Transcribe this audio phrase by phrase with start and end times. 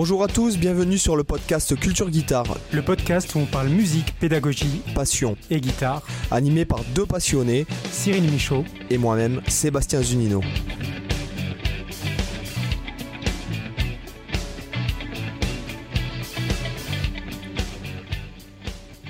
[0.00, 4.14] Bonjour à tous, bienvenue sur le podcast Culture Guitare, Le podcast où on parle musique,
[4.20, 6.02] pédagogie passion, et guitare.
[6.30, 8.64] animé par deux passionnés Cyril Michaud.
[8.90, 10.40] et moi-même, Sébastien Zunino.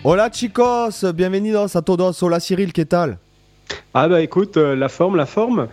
[0.05, 2.23] Hola chicos, bienvenidos a todos.
[2.23, 3.19] Hola Cyril, ¿qué tal?
[3.93, 5.69] Ah bah écoute, euh, la forme, la forme,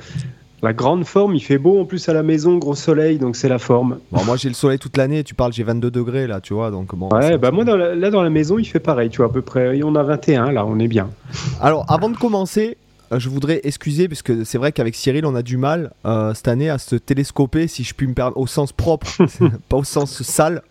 [0.66, 3.48] la grande forme, il fait beau en plus à la maison, gros soleil, donc c'est
[3.48, 4.00] la forme.
[4.12, 6.72] Bon, moi j'ai le soleil toute l'année, tu parles, j'ai 22 degrés là, tu vois,
[6.72, 7.10] donc bon.
[7.10, 9.30] Ouais, bah moi dans la- là dans la maison, il fait pareil, tu vois, à
[9.30, 9.78] peu près.
[9.78, 11.10] Et on a 21 là, on est bien.
[11.62, 12.78] Alors, avant de commencer,
[13.12, 16.48] je voudrais excuser, parce que c'est vrai qu'avec Cyril, on a du mal euh, cette
[16.48, 19.08] année à se télescoper, si je puis me permettre, au sens propre,
[19.70, 20.62] pas au sens sale.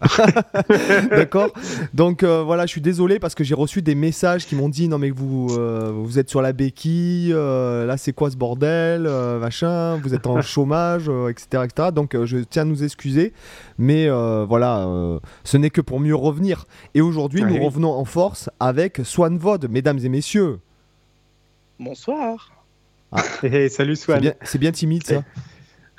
[1.11, 1.51] D'accord?
[1.93, 4.89] Donc euh, voilà, je suis désolé parce que j'ai reçu des messages qui m'ont dit
[4.89, 9.07] non, mais vous, euh, vous êtes sur la béquille, euh, là c'est quoi ce bordel,
[9.07, 11.89] euh, machin, vous êtes en chômage, euh, etc., etc.
[11.95, 13.33] Donc euh, je tiens à nous excuser,
[13.79, 16.67] mais euh, voilà, euh, ce n'est que pour mieux revenir.
[16.95, 20.59] Et aujourd'hui, nous revenons en force avec Swan Vod, mesdames et messieurs.
[21.79, 22.51] Bonsoir.
[23.45, 24.21] Eh, salut C'est Swan.
[24.21, 25.23] bien, c'est bien timide ça.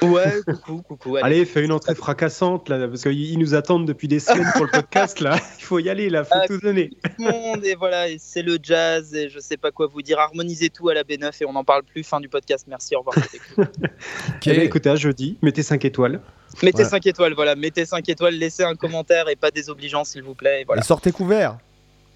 [0.01, 1.15] Ouais, coucou, coucou.
[1.15, 4.65] Allez, fais une entrée fracassante là, parce qu'ils ils nous attendent depuis des semaines pour
[4.65, 5.39] le podcast là.
[5.59, 6.89] Il faut y aller là, faut Ah, tout donner.
[6.89, 10.01] tout le monde, et voilà, et c'est le jazz, et je sais pas quoi vous
[10.01, 10.19] dire.
[10.19, 12.03] Harmonisez tout à la B9 et on n'en parle plus.
[12.03, 12.65] Fin du podcast.
[12.67, 13.15] Merci, au revoir.
[13.55, 13.67] cool.
[14.47, 16.19] Eh ben, écoutez, à jeudi, mettez 5 étoiles.
[16.61, 16.89] mettez Ouais.
[16.89, 17.55] 5 étoiles, voilà.
[17.55, 20.61] Mettez 5 étoiles, laissez un commentaire et pas désobligeant, s'il vous plaît.
[20.61, 20.81] Et voilà.
[20.81, 21.57] Et sortez couvert.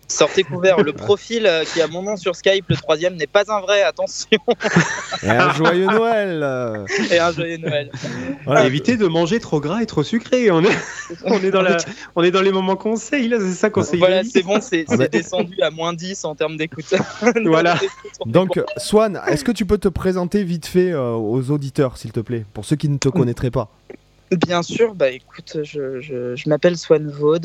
[0.09, 0.81] Sortez couvert.
[0.81, 3.83] Le profil euh, qui a mon nom sur Skype, le troisième, n'est pas un vrai.
[3.83, 4.39] Attention.
[5.23, 6.85] Et un joyeux Noël.
[7.11, 7.91] et un joyeux Noël.
[8.45, 8.65] Voilà.
[8.65, 10.49] Évitez de manger trop gras et trop sucré.
[10.51, 10.77] On est,
[11.25, 11.77] on est, dans, la,
[12.15, 14.85] on est dans les moments conseils là, c'est ça qu'on s'est Voilà, c'est bon, c'est
[14.89, 16.93] Ah bah- c'est descendu à moins 10 en termes d'écoute.
[17.45, 17.77] Voilà.
[18.25, 22.19] Donc, Swan, est-ce que tu peux te présenter vite fait euh, aux auditeurs, s'il te
[22.19, 23.69] plaît, pour ceux qui ne te connaîtraient pas?
[24.31, 27.39] Bien sûr, bah écoute, je, je, m'appelle Swan Vaud,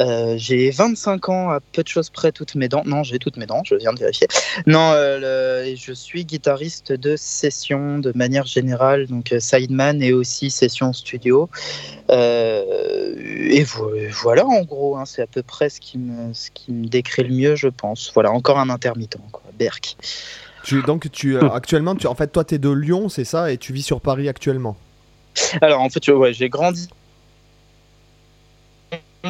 [0.00, 2.82] euh, j'ai 25 ans à peu de choses près toutes mes dents.
[2.84, 4.28] Non, j'ai toutes mes dents, je viens de vérifier.
[4.66, 10.50] Non, euh, je suis guitariste de session de manière générale, donc euh, sideman et aussi
[10.50, 11.48] session studio.
[12.10, 13.92] Et vo-
[14.22, 17.22] voilà, en gros, hein, c'est à peu près ce qui, me, ce qui me décrit
[17.22, 18.10] le mieux, je pense.
[18.14, 19.96] Voilà, encore un intermittent, quoi, Berk.
[20.62, 23.56] tu, Donc, tu, actuellement, tu, en fait, toi, tu es de Lyon, c'est ça, et
[23.56, 24.76] tu vis sur Paris actuellement?
[25.60, 26.88] Alors en fait, ouais, j'ai grandi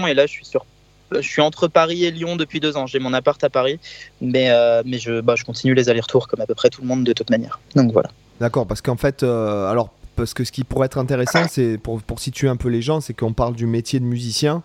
[0.08, 0.64] et là je suis sur,
[1.10, 2.86] je suis entre Paris et Lyon depuis deux ans.
[2.86, 3.78] J'ai mon appart à Paris,
[4.20, 6.86] mais euh, mais je, bah, je continue les allers-retours comme à peu près tout le
[6.86, 7.58] monde de toute manière.
[7.74, 8.10] Donc voilà.
[8.40, 12.00] D'accord, parce qu'en fait, euh, alors, parce que ce qui pourrait être intéressant, c'est pour,
[12.02, 14.62] pour situer un peu les gens, c'est qu'on parle du métier de musicien.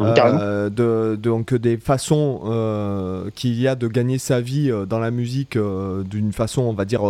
[0.00, 4.98] Euh, de, donc des façons euh, qu'il y a de gagner sa vie euh, dans
[4.98, 7.02] la musique d'une façon on va dire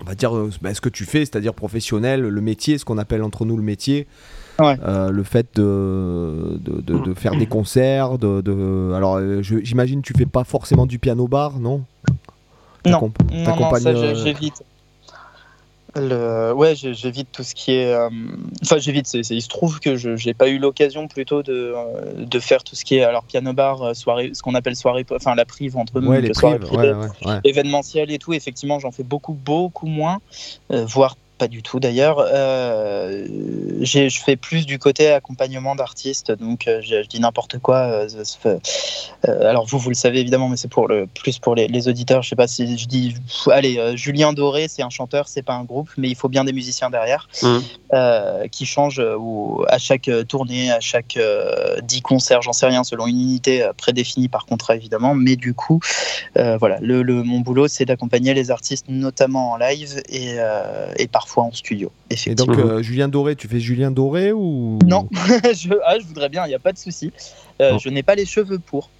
[0.00, 0.32] on va dire
[0.62, 3.62] ben, ce que tu fais c'est-à-dire professionnel le métier ce qu'on appelle entre nous le
[3.62, 4.06] métier
[4.60, 4.76] Ouais.
[4.84, 10.02] Euh, le fait de, de, de- de faire des concerts de, de- alors euh, j'imagine
[10.02, 11.84] tu fais pas forcément du piano bar non?
[12.84, 12.98] Non.
[13.32, 13.92] Non, non, ça
[14.24, 14.62] j'évite.
[15.96, 16.52] Le...
[16.52, 17.92] Ouais, j'évite tout ce qui est.
[17.92, 18.10] euh,
[18.62, 19.06] Enfin, j'évite.
[19.06, 22.38] c'est- c'est- Il se trouve que je j'ai pas eu l'occasion plutôt de, euh, de
[22.40, 25.34] faire tout ce qui est alors piano bar, euh, soirée, ce qu'on appelle soirée, enfin
[25.34, 26.92] la prive entre nous, ouais donc, les soirée prives privée.
[26.92, 27.40] ouais, ouais, ouais.
[27.44, 30.18] événementiel et tout, effectivement, j'en fais beaucoup, beaucoup moins,
[30.72, 32.18] euh, voire pas du tout d'ailleurs.
[32.20, 33.26] Euh,
[33.80, 37.76] je fais plus du côté accompagnement d'artistes, donc euh, je, je dis n'importe quoi.
[37.76, 38.08] euh,
[38.44, 38.58] euh,
[39.48, 42.22] alors vous, vous le savez évidemment, mais c'est pour le plus pour les, les auditeurs.
[42.22, 43.14] Je sais pas si je dis,
[43.50, 46.44] allez, euh, Julien Doré, c'est un chanteur, c'est pas un groupe, mais il faut bien
[46.44, 47.28] des musiciens derrière
[47.94, 51.18] euh, qui changent ou à chaque tournée, à chaque
[51.82, 55.14] 10 concerts, j'en sais rien, selon une unité prédéfinie par contrat évidemment.
[55.14, 55.78] Mais du coup,
[56.34, 60.36] voilà, le, le- mon boulot, c'est d'accompagner les artistes, notamment en live et,
[60.96, 61.90] et parfois en studio.
[62.10, 64.78] et donc euh, Julien Doré tu fais Julien Doré ou?
[64.86, 67.12] Non, je, ah, je voudrais bien, il n'y a pas de souci.
[67.60, 67.78] Euh.
[67.78, 68.90] Je n'ai pas les cheveux pour.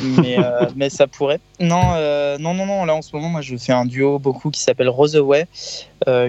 [0.00, 1.40] mais, euh, mais ça pourrait.
[1.60, 1.96] Non,
[2.38, 2.84] non, non, non.
[2.84, 5.46] Là, en ce moment, moi, je fais un duo beaucoup qui s'appelle Roseway,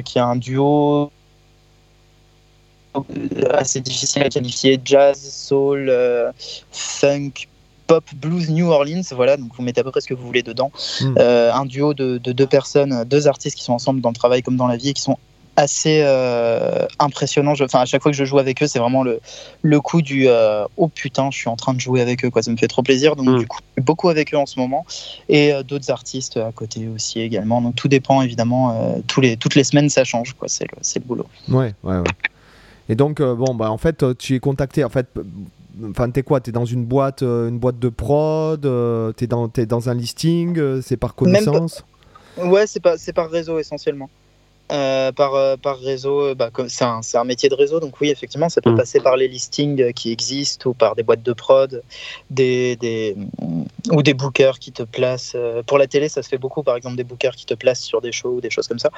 [0.04, 1.12] qui est un duo
[3.51, 5.92] assez difficile à qualifier jazz, soul,
[6.72, 7.48] funk,
[7.88, 9.01] pop, blues, New Orleans.
[9.12, 10.72] Voilà, donc vous mettez à peu près ce que vous voulez dedans.
[11.01, 11.16] Hmm.
[11.18, 14.44] Euh, un duo de, de deux personnes, deux artistes qui sont ensemble dans le travail
[14.44, 15.18] comme dans la vie et qui sont
[15.57, 17.56] assez euh, impressionnants.
[17.56, 19.19] Je- Enfin, à chaque fois que je joue avec eux, c'est vraiment le,
[19.63, 22.42] le coup du euh, oh putain, je suis en train de jouer avec eux, quoi.
[22.44, 23.15] Ça me fait trop plaisir.
[23.18, 23.39] Donc, Mm.
[23.39, 24.86] du coup, beaucoup avec eux en ce moment
[25.27, 27.62] et euh, d'autres artistes à côté aussi également.
[27.62, 29.01] Donc, tout dépend évidemment.
[29.07, 30.48] tous les, toutes les semaines, ça change, quoi.
[30.48, 31.25] C'est le, le boulot.
[31.50, 32.03] Ouais, ouais, ouais.
[32.88, 34.83] Et donc, bon, bah, en fait, tu es contacté.
[34.86, 35.07] En fait,
[35.92, 36.39] Enfin, t'es quoi?
[36.39, 38.62] T'es dans une boîte, une boîte de prod
[39.15, 41.83] T'es dans, t'es dans un listing C'est par Même connaissance?
[42.38, 44.10] Ouais, c'est c'est par réseau essentiellement.
[44.72, 48.10] Euh, par, euh, par réseau, euh, bah, c'est un, un métier de réseau, donc oui,
[48.10, 48.75] effectivement, ça peut Mm.
[48.75, 51.81] passer par les listings qui existent ou par des boîtes de prod,
[52.30, 53.16] des, des,
[53.92, 55.36] ou des bookers qui te placent.
[55.66, 58.02] pour la télé, ça se fait beaucoup, par exemple, des bookers qui te placent sur
[58.02, 58.90] des shows ou des choses comme ça,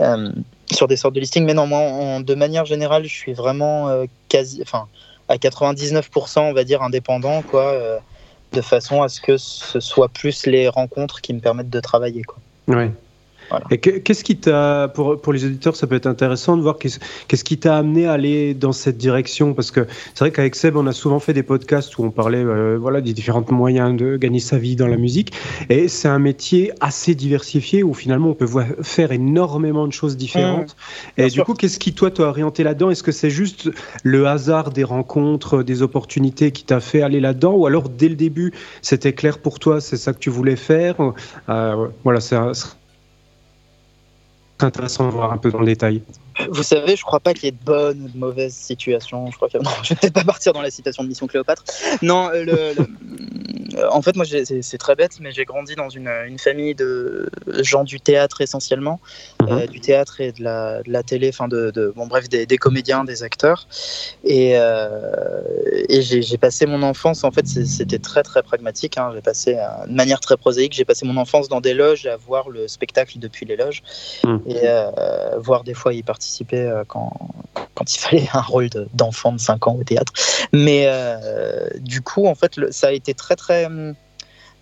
[0.00, 0.30] euh,
[0.72, 1.44] sur des sortes de listings.
[1.44, 4.88] Mais non, moi, en- de manière générale, je suis vraiment euh, quasi, enfin,
[5.28, 8.00] à 99%, on va dire, indépendant, quoi,
[8.52, 12.22] de façon à ce que ce soit plus les rencontres qui me permettent de travailler,
[12.22, 12.36] quoi.
[12.68, 12.90] Ouais.
[13.50, 13.64] Voilà.
[13.70, 16.78] Et que- qu'est-ce qui t'a, pour, pour les auditeurs, ça peut être intéressant de voir
[16.78, 16.98] qu'est-ce,
[17.28, 19.54] qu'est-ce qui t'a amené à aller dans cette direction?
[19.54, 22.42] Parce que c'est vrai qu'avec Seb, on a souvent fait des podcasts où on parlait
[22.44, 25.32] euh, voilà, des différents moyens de gagner sa vie dans la musique.
[25.68, 30.16] Et c'est un métier assez diversifié où finalement on peut voir- faire énormément de choses
[30.16, 30.76] différentes.
[31.16, 31.44] et bien du sûr.
[31.44, 32.90] coup, qu'est-ce qui, toi, t'a orienté là-dedans?
[32.90, 33.70] Est-ce que c'est juste
[34.02, 37.52] le hasard des rencontres, des opportunités qui t'a fait aller là-dedans?
[37.54, 38.52] Ou alors, dès le début,
[38.82, 40.96] c'était clair pour toi, c'est ça que tu voulais faire?
[41.48, 42.52] Euh, Voilà, c'est un-
[44.62, 46.02] intéressant de voir un peu dans le détail.
[46.50, 49.30] Vous savez, je crois pas qu'il y ait de bonnes ou de mauvaises situations.
[49.30, 51.64] Je crois que non, je vais peut-être pas partir dans la citation de Mission Cléopâtre.
[52.02, 52.74] Non, le,
[53.90, 57.28] en fait, moi, c'est très bête, mais j'ai grandi dans une, une famille de
[57.62, 59.00] gens du théâtre essentiellement,
[59.42, 62.46] euh, du théâtre et de la, de la télé, enfin de, de- bon bref, des,
[62.46, 63.66] des comédiens, des acteurs.
[64.24, 65.12] Et, euh,
[65.88, 67.24] et j'ai passé mon enfance.
[67.24, 68.98] En fait, c'était très très pragmatique.
[68.98, 69.10] hein.
[69.14, 70.72] J'ai passé euh, de manière très prosaïque.
[70.72, 73.82] J'ai passé mon enfance dans des loges à voir le spectacle depuis les loges
[74.24, 74.42] Mhm.
[74.46, 74.90] et euh,
[75.38, 77.10] voir des fois y participer euh, quand,
[77.74, 80.12] quand il fallait un rôle de- d'enfant de 5 ans au théâtre.
[80.52, 83.94] Mais euh, du coup, en fait, le- ça a été très, très, hum,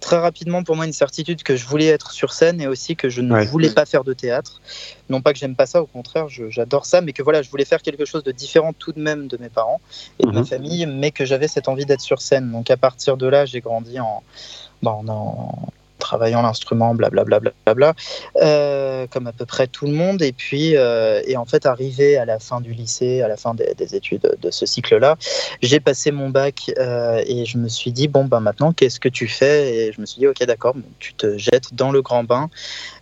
[0.01, 3.09] très rapidement pour moi une certitude que je voulais être sur scène et aussi que
[3.09, 3.45] je ne Ouais.
[3.47, 4.61] voulais pas faire de théâtre.
[5.09, 7.65] Non pas que j'aime pas ça, au contraire, j'adore ça, mais que voilà, je voulais
[7.65, 9.81] faire quelque chose de différent tout de même de mes parents
[10.19, 10.47] et de ma Mhm.
[10.47, 12.51] famille, mais que j'avais cette envie d'être sur scène.
[12.51, 14.23] Donc à partir de là, j'ai grandi en,
[14.83, 15.69] bon, en
[16.03, 17.95] travaillant l'instrument, blablabla,
[18.37, 20.21] euh, comme à peu près tout le monde.
[20.21, 23.55] Et puis, euh, et en fait, arrivé à la fin du lycée, à la fin
[23.55, 25.17] des, des études de ce cycle-là,
[25.63, 29.09] j'ai passé mon bac euh, et je me suis dit, bon, ben maintenant, qu'est-ce que
[29.09, 29.75] tu fais?
[29.75, 32.51] Et je me suis dit, ok, d'accord, tu te jettes dans le grand bain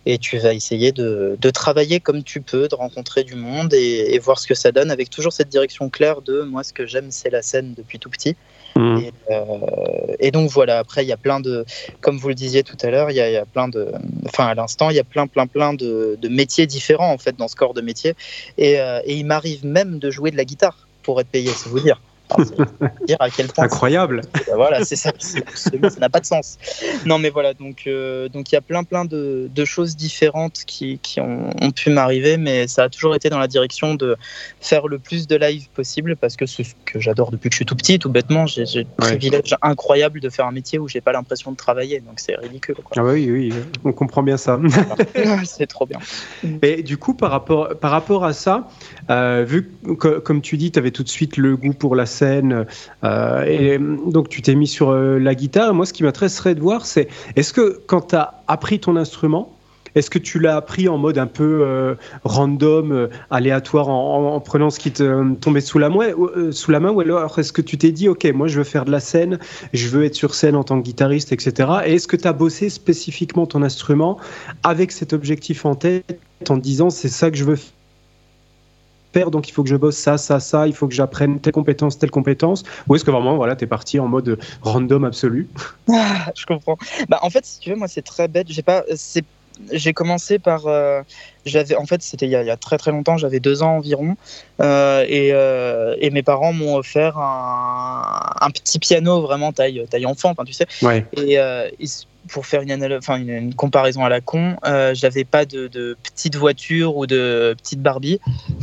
[0.05, 4.39] et tu vas essayer de, travailler comme tu peux, de rencontrer du monde et voir
[4.39, 7.29] ce que ça donne, avec toujours cette direction claire de, moi, ce que j'aime, c'est
[7.29, 8.35] la scène depuis tout petit.
[8.77, 11.65] Et, euh, et donc voilà, après il y a plein de,
[11.99, 13.91] comme vous le disiez tout à l'heure, il y, a- plein de,
[14.25, 17.35] enfin à l'instant, il y a plein plein plein de, de métiers différents en fait
[17.35, 18.13] dans ce corps de métier.
[18.57, 21.69] Et, euh, et il m'arrive même de jouer de la guitare pour être payé, c'est
[21.69, 22.01] vous dire.
[22.33, 24.21] Enfin, c'est dire à quel point Incroyable.
[24.47, 26.57] bah voilà, c'est ça, ça n'a pas de sens.
[27.05, 30.63] Non, mais voilà, donc euh, donc il y a plein plein de, de choses différentes
[30.65, 34.15] qui, qui ont, ont pu m'arriver, mais ça a toujours été dans la direction de
[34.59, 37.57] faire le plus de live possible parce que c'est ce que j'adore depuis que je
[37.57, 38.45] suis tout petit, tout bêtement.
[38.45, 39.07] J'ai j'ai le Ouais.
[39.17, 42.75] privilège incroyable de faire un métier où j'ai pas l'impression de travailler, donc c'est ridicule.
[42.75, 42.91] quoi.
[42.97, 44.59] Ah bah oui, oui, on comprend bien ça.
[45.45, 45.99] c'est trop bien.
[46.61, 48.67] Et du coup, par rapport, par rapport à ça,
[49.09, 52.05] euh, vu que, comme tu dis, tu avais tout de suite le goût pour la
[52.05, 55.73] scène, euh, et donc tu t'es mis sur euh, la guitare.
[55.73, 59.55] Moi, ce qui m'intéresserait de voir, c'est est-ce que quand tu as appris ton instrument,
[59.93, 64.39] est-ce que tu l'as appris en mode un peu euh, random, aléatoire, en, en- en
[64.39, 67.51] prenant ce qui te tombait sous la, main, ou, sous la main, ou alors est-ce
[67.51, 69.37] que tu t'es dit, ok, moi je veux faire de la scène,
[69.73, 71.69] je veux être sur scène en tant que guitariste, etc.
[71.85, 74.17] Et est-ce que tu as bossé spécifiquement ton instrument
[74.63, 77.57] avec cet objectif en tête, en disant, c'est ça que je veux
[79.13, 81.99] donc il faut que je bosse ça, ça, ça, il faut que j'apprenne telle compétence,
[81.99, 85.49] telle compétence, ou est-ce que vraiment, voilà, tu es parti en mode random absolu?
[85.91, 86.77] Ah, je comprends.
[87.09, 88.47] Bah, en fait, si tu veux, moi, c'est très bête.
[88.49, 89.25] J'ai pas, c'est,
[89.71, 91.01] j'ai commencé par, euh,
[91.45, 93.17] j'avais, en fait, c'était il y, a, il y a très très longtemps.
[93.17, 94.15] J'avais deux ans environ,
[94.61, 100.05] euh, et, euh, et mes parents m'ont offert un, un petit piano vraiment taille taille
[100.05, 100.67] enfant, enfin, tu sais.
[100.81, 101.05] Ouais.
[101.17, 101.37] Et
[102.29, 105.67] pour faire une, analo- enfin, une, une comparaison à la con, euh, j'avais pas de,
[105.67, 108.19] de petite voiture ou de petite Barbie.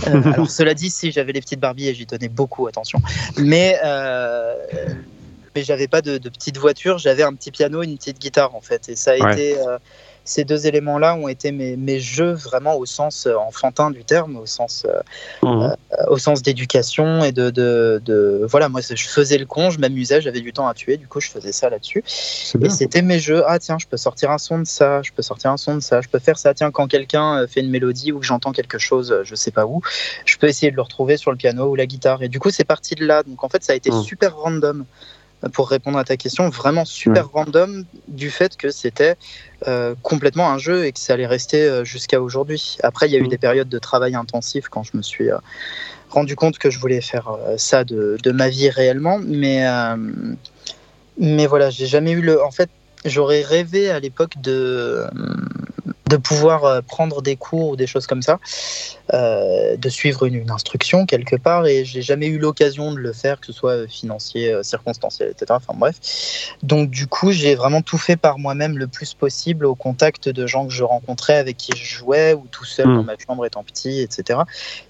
[0.07, 3.01] Euh, alors cela dit, si j'avais les petites Barbie et j'y tenais beaucoup attention,
[3.37, 4.55] mais euh,
[5.57, 8.61] mais j'avais pas de, de petite voiture, j'avais un petit piano, une petite guitare en
[8.61, 9.33] fait, et ça a Ouais.
[9.33, 9.79] été euh,
[10.29, 14.37] ces deux éléments-là ont été mes, mes jeux vraiment au sens euh, enfantin du terme,
[14.37, 15.01] au sens euh,
[15.43, 15.75] Mhm.
[16.09, 20.21] au sens d'éducation et de, de, de- voilà moi je faisais le con je m'amusais
[20.21, 22.03] j'avais du temps à tuer du coup je faisais ça là-dessus.
[22.67, 25.23] Et c'était mes jeux ah tiens je peux sortir un son de ça je peux
[25.23, 27.71] sortir un son de ça je peux faire ça tiens quand quelqu'un euh, fait une
[27.71, 29.81] mélodie ou que j'entends quelque chose euh, je sais pas où
[30.27, 32.23] je peux essayer de le retrouver sur le piano ou la guitare.
[32.23, 33.23] Et du coup c'est parti de là.
[33.23, 34.03] Donc en fait ça a été Mm.
[34.03, 34.81] super random.
[34.81, 34.85] euh,
[35.53, 39.15] pour répondre à ta question vraiment super random du fait que c'était
[39.67, 42.77] euh, complètement un jeu et que ça allait rester euh, jusqu'à aujourd'hui.
[42.83, 43.29] Après, il y a eu Mm.
[43.29, 45.39] des périodes de travail intensif quand je me suis euh,
[46.11, 49.19] rendu compte que je voulais faire euh, ça de, de ma vie réellement.
[49.25, 49.65] Mais,
[51.19, 52.43] mais voilà, j'ai jamais eu le.
[52.43, 52.71] En fait,
[53.05, 55.05] j'aurais rêvé à l'époque de,
[56.09, 58.39] de pouvoir euh, prendre des cours ou des choses comme ça.
[59.15, 63.13] euh, de suivre une, une instruction quelque part, et j'ai jamais eu l'occasion de le
[63.13, 65.47] faire, que ce soit financier, euh, circonstanciel, etc.
[65.51, 65.97] Enfin bref.
[66.63, 70.47] Donc du coup, j'ai vraiment tout fait par moi-même le plus possible au contact de
[70.47, 73.63] gens que je rencontrais, avec qui je jouais, ou tout seul dans ma chambre étant
[73.63, 74.41] petit, etc.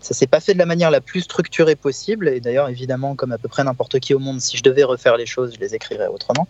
[0.00, 3.32] Ça s'est pas fait de la manière la plus structurée possible, et d'ailleurs, évidemment, comme
[3.32, 5.74] à peu près n'importe qui au monde, si je devais refaire les choses, je les
[5.74, 6.46] écrirais autrement.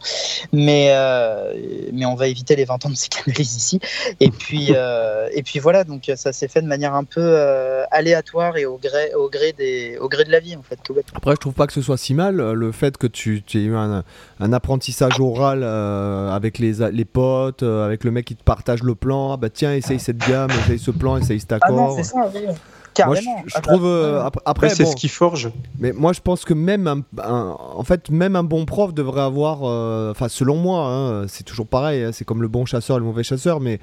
[0.52, 1.54] Mais, euh,
[1.92, 3.80] mais on va éviter les 20 ans de psychanalyse ici.
[4.20, 7.84] Et puis, euh, et puis voilà, donc ça s'est fait de manière un peu euh,
[7.90, 10.94] aléatoire et au gré, au, gré des, au gré de la vie, en fait, tout
[10.94, 11.16] bêtement.
[11.16, 13.58] Après, je trouve pas que ce soit si mal euh, le fait que tu, tu
[13.58, 14.02] aies eu un,
[14.40, 16.74] un apprentissage oral euh, avec les,
[17.04, 19.32] potes, euh, avec le mec qui te partage le plan.
[19.32, 21.96] Ah bah tiens, essaye cette gamme, essaye ce plan, essaye cet Ah non, accord.
[21.96, 22.40] c'est ça, oui.
[22.46, 23.42] Moi, Carrément.
[23.46, 23.84] je, trouve.
[23.86, 25.50] euh, Après, après, c'est bon, ce qui forge.
[25.78, 29.20] mais moi, je pense que même un, un- en fait, même un bon prof devrait
[29.20, 29.60] avoir.
[29.62, 32.02] euh, Enfin, selon moi, hein, c'est toujours pareil.
[32.02, 33.78] hein, c'est comme le bon chasseur et le mauvais chasseur, mais.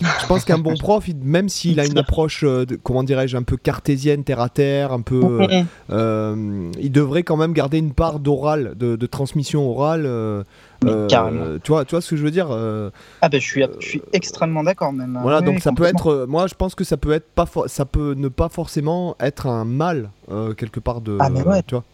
[0.00, 3.36] Je pense qu'un bon prof, il- même s'il a une approche, euh, de- comment dirais-je,
[3.36, 5.46] un peu cartésienne, terre à terre, un peu, euh,
[5.90, 10.04] euh, il devrait quand même garder une part d'oral, de, de transmission orale.
[10.06, 10.42] euh,
[10.84, 12.90] euh, tu vois, tu vois ce que je veux dire euh,
[13.22, 15.18] Ah ben je suis, je suis extrêmement d'accord même.
[15.22, 16.26] Voilà, Oui, donc oui, ça peut être.
[16.28, 19.64] moi, je pense que ça peut être pas, ça peut ne pas forcément être un
[19.64, 20.10] mal
[20.56, 21.16] quelque part de.
[21.20, 21.62] Ah, mais ouais.
[21.66, 21.84] Tu vois.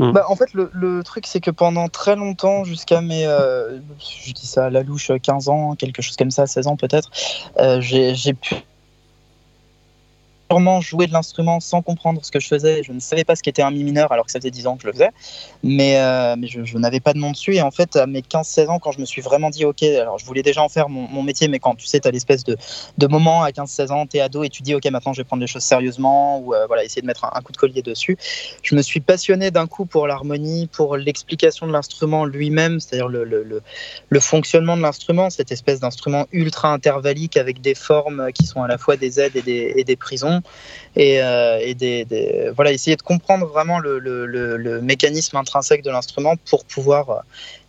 [0.00, 4.46] Bah, en fait, le, truc, c'est que pendant très longtemps, jusqu'à mes, euh, je dis
[4.46, 7.10] ça à la louche, 15 ans, quelque chose comme ça, 16 ans peut-être,
[7.58, 8.56] euh, j'ai pu
[10.50, 12.82] purement jouer de l'instrument sans comprendre ce que je faisais.
[12.82, 14.76] Je ne savais pas ce qu'était un mi mineur alors que ça faisait 10 ans
[14.76, 15.10] que je le faisais,
[15.62, 17.54] mais, euh, mais je, n'avais pas de nom dessus.
[17.54, 20.18] Et en fait, à mes 15-16 ans, quand je me suis vraiment dit, ok, alors
[20.18, 22.56] je voulais déjà en faire mon, métier, mais quand tu sais, tu as l'espèce de,
[22.98, 25.24] de moment à 15-16 ans, tu es ado et tu dis, ok, maintenant je vais
[25.24, 28.16] prendre les choses sérieusement, ou euh, voilà, essayer de mettre un, coup de collier dessus.
[28.62, 33.24] Je me suis passionné d'un coup pour l'harmonie, pour l'explication de l'instrument lui-même, c'est-à-dire le,
[33.24, 38.68] le, fonctionnement de l'instrument, cette espèce d'instrument ultra intervallique avec des formes qui sont à
[38.68, 40.39] la fois des aides et des, et des prisons.
[40.96, 47.20] Et, euh, voilà, essayer de comprendre vraiment le mécanisme intrinsèque de l'instrument pour pouvoir euh,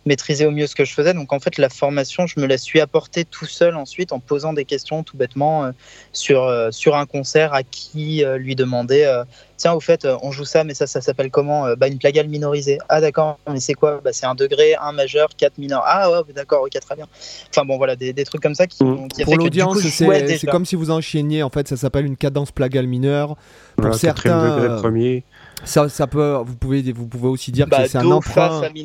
[0.06, 1.14] maîtriser au mieux ce que je faisais.
[1.14, 4.52] Donc en fait, la formation, je me la suis apportée tout seul ensuite en posant
[4.52, 5.70] des questions tout bêtement euh,
[6.12, 9.24] sur, euh, sur un concert à qui euh, lui demander euh,
[9.58, 12.26] Tiens, au fait, on joue ça, mais ça, ça s'appelle comment Euh, bah, Une plagale
[12.26, 12.78] minorisée.
[12.88, 14.00] Ah, d'accord, mais c'est quoi?
[14.02, 15.84] Bah, C'est un degré, un majeur, quatre mineurs.
[15.86, 17.06] Ah, ouais, d'accord, ok, très bien.
[17.50, 19.06] Enfin, bon, voilà, des, des trucs comme ça qui, Mm.
[19.06, 21.44] qui a Pour fait que, du l'audience, c'est comme si vous enchaîniez.
[21.44, 23.36] En fait, ça s'appelle une cadence plagale mineure.
[23.76, 25.24] Pour Voilà, certains, degré, premier.
[25.64, 26.36] Ça, ça peut.
[26.44, 28.60] Vous pouvez, vous pouvez aussi dire Bah, que c'est un do, fa, emprunt.
[28.62, 28.82] ouais.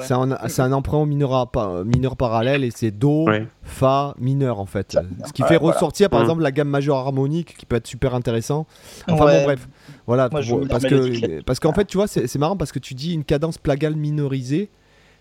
[0.00, 1.50] C'est un, c'est un emprunt au mineur,
[1.84, 3.46] mineur parallèle et c'est Do, Ouais.
[3.62, 4.96] Fa, mineur en fait.
[5.26, 5.74] Ce qui Ouais, fait voilà.
[5.74, 6.22] ressortir par Mm.
[6.22, 8.66] exemple la gamme majeure harmonique qui peut être super intéressant.
[9.08, 9.38] Enfin Ouais.
[9.40, 9.68] bon, bref.
[10.06, 12.78] Voilà, Moi, pour- parce que, parce qu'en fait, tu vois, c'est c'est marrant parce que
[12.78, 14.70] tu dis une cadence plagale minorisée.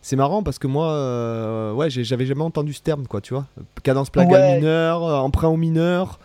[0.02, 3.46] C'est marrant parce que moi, euh, ouais, j'avais jamais entendu ce terme, quoi, tu vois.
[3.84, 4.56] Cadence plagale Ouais.
[4.58, 6.20] mineure, euh, emprunt au mineur,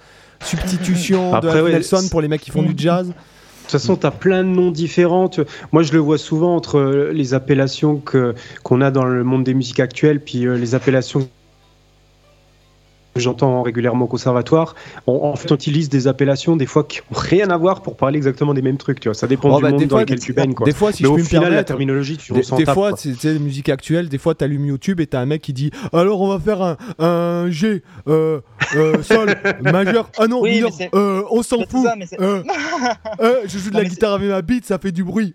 [0.44, 2.66] substitution de Après, Harry ouais, Nelson pour les mecs qui font Mm.
[2.66, 3.12] du jazz.
[3.64, 5.30] De toute façon, tu plein de noms différents.
[5.72, 8.02] Moi, je le vois souvent entre euh, les appellations
[8.62, 11.26] qu'on a dans le monde des musiques actuelles, puis euh, les appellations
[13.14, 14.74] que j'entends régulièrement au conservatoire.
[15.06, 17.96] On- en fait, on utilise des appellations des fois qui n'ont rien à voir pour
[17.96, 19.00] parler exactement des mêmes trucs.
[19.00, 19.14] Tu vois.
[19.14, 20.54] Ça dépend Oh, du bah, monde des dans fois, lequel tu baignes.
[20.54, 20.64] Quoi.
[20.66, 22.74] Des fois, si Mais je au puis me final, la terminologie, tu Des, des tapes,
[22.74, 25.52] fois, c'est tu sais, musique actuelle, des fois, t'allumes YouTube et t'as un mec qui
[25.52, 28.40] dit Alors, on va faire un, un G, euh,
[28.76, 30.10] euh, Sol, majeur.
[30.18, 31.84] Ah non, Oui, mineur, euh, on s'en fout.
[31.86, 32.42] ça, Euh,
[33.20, 35.34] euh, je joue de Non, la guitare avec ma bite, ça fait du bruit.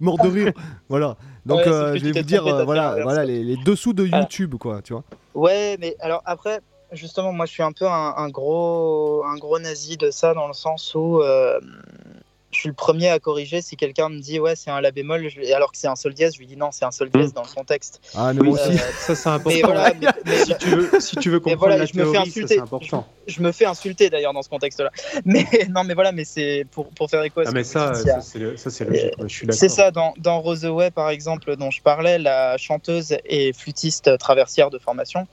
[0.00, 0.52] Mort de rire.
[0.88, 1.16] voilà.
[1.46, 4.20] Donc, Ouais, euh, je vais vous dire, euh, voilà, voilà les, les dessous de Voilà.
[4.24, 5.04] YouTube, quoi, tu vois.
[5.34, 6.60] Ouais, mais alors après,
[6.92, 10.46] justement, moi je suis un peu un, un gros, un gros nazi de ça dans
[10.48, 11.58] le sens où euh,
[12.52, 15.28] je suis le premier à corriger si quelqu'un me dit ouais c'est un la bémol,
[15.28, 17.08] je- et alors que c'est un sol dièse, je lui dis non c'est un sol
[17.08, 17.34] dièse Mm.
[17.34, 18.00] dans le contexte.
[18.16, 18.78] Ah, moi Euh, aussi.
[18.98, 19.56] Ça, c'est important.
[19.56, 22.04] mais voilà, mais- mais- si, tu veux, si tu veux comprendre voilà, la je me
[22.06, 22.54] fais ça, insulter.
[22.54, 23.06] c'est important.
[23.28, 24.90] je me fais insulter d'ailleurs dans ce contexte-là.
[25.24, 27.66] Mais non, mais voilà, mais c'est pour, pour faire écho à ce Ah, mais que
[27.66, 29.04] vous ça, dites, ça, c'est le- ça, c'est logique.
[29.18, 29.60] ouais, je suis d'accord.
[29.60, 34.70] C'est ça, dans, dans Roseway, par exemple, dont je parlais, la chanteuse est flûtiste traversière
[34.70, 35.28] de formation.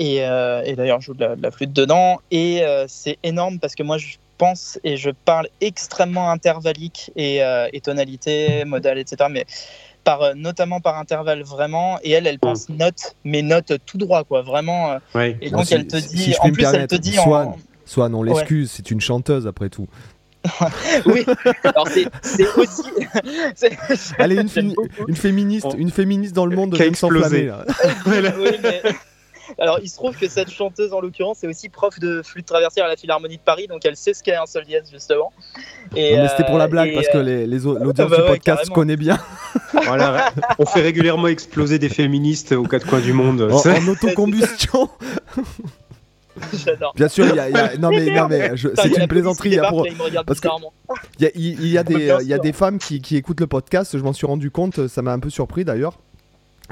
[0.00, 2.20] Et, euh, et d'ailleurs, je joue de la, de la flûte dedans.
[2.30, 7.42] Et euh, c'est énorme parce que moi, je pense et je parle extrêmement intervallique et,
[7.44, 9.28] euh, et tonalité, modale, etc.
[9.30, 9.44] Mais
[10.02, 11.98] par, euh, notamment par intervalle, vraiment.
[12.02, 14.40] Et elle, elle pense note, mais note tout droit, quoi.
[14.40, 14.96] Vraiment.
[15.14, 15.36] Ouais.
[15.42, 16.32] Et donc, si- elle te si dit.
[16.32, 17.48] je puis en plus, elle te dit Swan.
[17.48, 17.58] en.
[17.84, 19.86] Swan, on l'excuse, c'est une chanteuse après tout.
[21.04, 21.26] Oui,
[21.64, 22.06] alors c'est
[22.56, 22.82] aussi.
[23.54, 23.76] c'est-
[24.18, 24.48] Allez, une,
[25.16, 27.46] féministe, une féministe dans le monde Qui a vient de s'enflammer, explosé.
[27.46, 27.64] là.
[28.06, 28.32] Voilà.
[28.38, 28.82] Oui, mais-
[29.60, 32.86] Alors, il se trouve que cette chanteuse, en l'occurrence, est aussi prof de flûte traversière
[32.86, 35.32] à la Philharmonie de Paris, donc elle sait ce qu'est un sol dièse, justement.
[35.94, 38.16] Et, Non, mais c'était pour la euh, blague parce que les, les au- l'audience bah
[38.16, 38.74] du ouais, podcast carrément.
[38.74, 39.18] connaît bien.
[39.84, 43.42] Voilà, on fait régulièrement exploser des féministes aux quatre coins du monde.
[43.52, 44.88] En, C'est- en autocombustion.
[46.64, 46.92] J'adore.
[46.94, 49.58] Bien sûr, il y a, il y a- non mais non mais c'est une plaisanterie
[49.58, 50.48] hein, pour il parce que-
[51.18, 53.40] y a, il- il y a des, il y a des femmes qui, qui écoutent
[53.40, 55.98] le podcast, je m'en suis rendu compte, ça m'a un peu surpris d'ailleurs.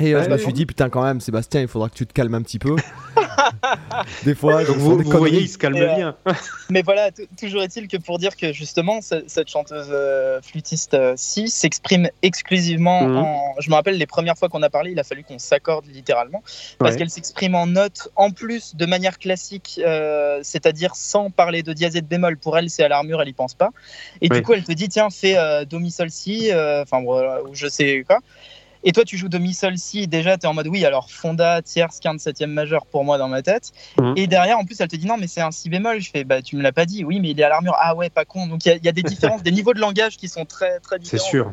[0.01, 2.13] Et euh, je me suis dit, putain, quand même, Sébastien, il faudra que tu te
[2.13, 2.77] calmes un petit peu.
[4.25, 5.37] des fois, Donc vous, vous voyez, conneries.
[5.45, 6.17] il se calme Et, euh, bien.
[6.71, 12.09] Mais voilà, toujours est-il que pour dire que justement, ce- cette chanteuse euh, flûtiste-ci s'exprime
[12.23, 13.17] exclusivement Mhm.
[13.17, 13.55] en.
[13.61, 16.43] Je me rappelle les premières fois qu'on a parlé, il a fallu qu'on s'accorde littéralement.
[16.79, 16.99] Parce Ouais.
[16.99, 21.97] qu'elle s'exprime en notes, en plus de manière classique, euh, c'est-à-dire sans parler de dièse
[21.97, 22.37] et de bémol.
[22.39, 23.71] Pour elle, c'est à l'armure, elle y pense pas.
[24.21, 24.37] Et Ouais.
[24.39, 27.43] du coup, elle te dit tiens, fais euh, do mi sol si, euh, enfin voilà,
[27.43, 28.19] ou je sais quoi.
[28.89, 31.11] Et toi, tu joues do mi sol si, déjà, tu es en mode oui, alors
[31.11, 33.73] fonda, tierce, quinte, septième majeur pour moi dans ma tête.
[34.01, 34.15] Mhm.
[34.17, 36.01] Et derrière, en plus, elle te dit non, mais c'est un si bémol.
[36.01, 37.77] Je fais bah, tu me l'as pas dit, oui, mais il est à l'armure.
[37.79, 38.47] Ah ouais, pas con.
[38.47, 39.03] Donc il y a- il y, a des
[39.37, 41.29] différences, des niveaux de langage qui sont très, très C'est différents.
[41.29, 41.53] sûr.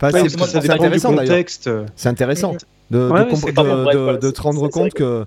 [0.00, 1.26] Enfin, Ouais, c'est- c'est intéressant d'ailleurs.
[1.34, 1.68] contexte.
[1.96, 2.58] C'est intéressant Mhm.
[2.92, 5.26] de, de Ouais, c'est- de- c'est- te rendre c'est- compte c'est que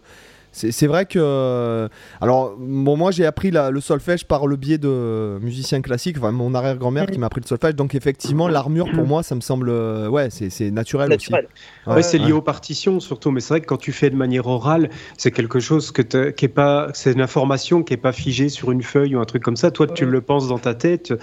[0.53, 1.19] c'est vrai que.
[1.19, 1.87] euh,
[2.21, 6.31] Alors, bon, moi j'ai appris la- le solfège par le biais de musiciens classiques, enfin
[6.31, 9.69] mon arrière-grand-mère qui m'a appris le solfège, donc effectivement, l'armure pour moi ça me semble.
[9.69, 11.47] euh, Ouais, c'est c'est naturel, Naturel.
[11.53, 11.89] aussi.
[11.89, 12.31] Ouais, Ouais, c'est lié ouais.
[12.33, 15.59] aux partitions surtout, mais c'est vrai que quand tu fais de manière orale, c'est quelque
[15.59, 19.15] chose que qui est pas, c'est une information qui est pas figée sur une feuille
[19.15, 19.71] ou un truc comme ça.
[19.71, 21.13] Toi, tu le penses dans ta tête.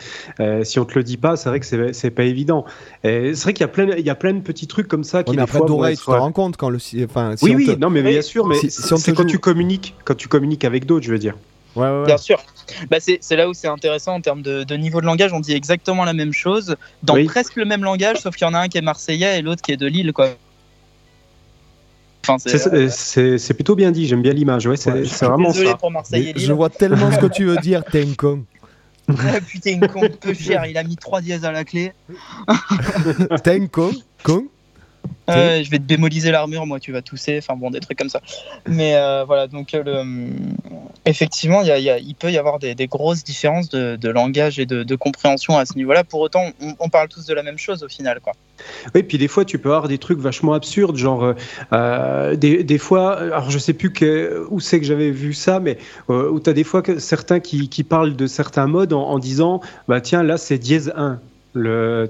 [0.40, 2.64] euh, si on te le dit pas, c'est vrai que c'est c'est pas évident.
[3.04, 5.22] C'est vrai qu'il y a plein, il y a plein de petits trucs comme ça
[5.22, 6.78] qui Ouais, mais des après d'oreille, tu te rends compte quand le.
[7.04, 9.10] Enfin, si oui, on oui, te- non, mais bien sûr, mais Si- si on te
[9.22, 11.36] quand tu communiques, quand tu communiques avec d'autres, je veux dire.
[11.76, 12.06] Ouais, ouais, ouais.
[12.06, 12.42] Bien sûr.
[12.90, 15.32] Bah, c'est là où c'est intéressant en termes de, de niveau de langage.
[15.32, 17.24] On dit exactement la même chose dans Oui.
[17.24, 19.62] presque le même langage, sauf qu'il y en a un qui est marseillais et l'autre
[19.62, 20.12] qui est de Lille.
[20.12, 20.30] Quoi.
[22.26, 24.06] Enfin, c'est- c'est plutôt bien dit.
[24.06, 24.66] J'aime bien l'image.
[24.66, 24.90] Ouais, c'est
[25.24, 25.76] vraiment Désolé ça.
[25.76, 26.52] pour Marseille et je Lille.
[26.52, 28.44] vois tellement ce que tu veux dire, t'es un con.
[29.08, 30.66] Ah, putain, une con peu cher.
[30.66, 31.92] Il a mis 3 dièses à la clé.
[33.42, 33.90] T'es un con,
[34.22, 34.44] con.
[35.37, 37.38] Euh, je vais te bémoliser l'armure, moi, tu vas tousser.
[37.38, 38.20] Enfin bon, des trucs comme ça.
[38.68, 40.02] Mais euh, voilà, donc euh, le,
[41.06, 43.68] effectivement, il y a- il y a- il peut y avoir des, des grosses différences
[43.68, 46.05] de, de langage et de, de compréhension à ce niveau-là.
[46.05, 48.20] Pour autant, on, on parle tous de la même chose au final.
[48.20, 48.33] Quoi.
[48.94, 51.35] Oui, puis des fois, tu peux avoir des trucs vachement absurdes, genre
[51.72, 55.61] euh, des, des fois, alors je sais plus que, où c'est que j'avais vu ça,
[55.61, 55.78] mais
[56.09, 59.18] où tu as des fois que certains qui, qui parlent de certains modes en, en
[59.18, 61.20] disant, bah tiens, là c'est dièse 1.
[61.54, 62.06] Le,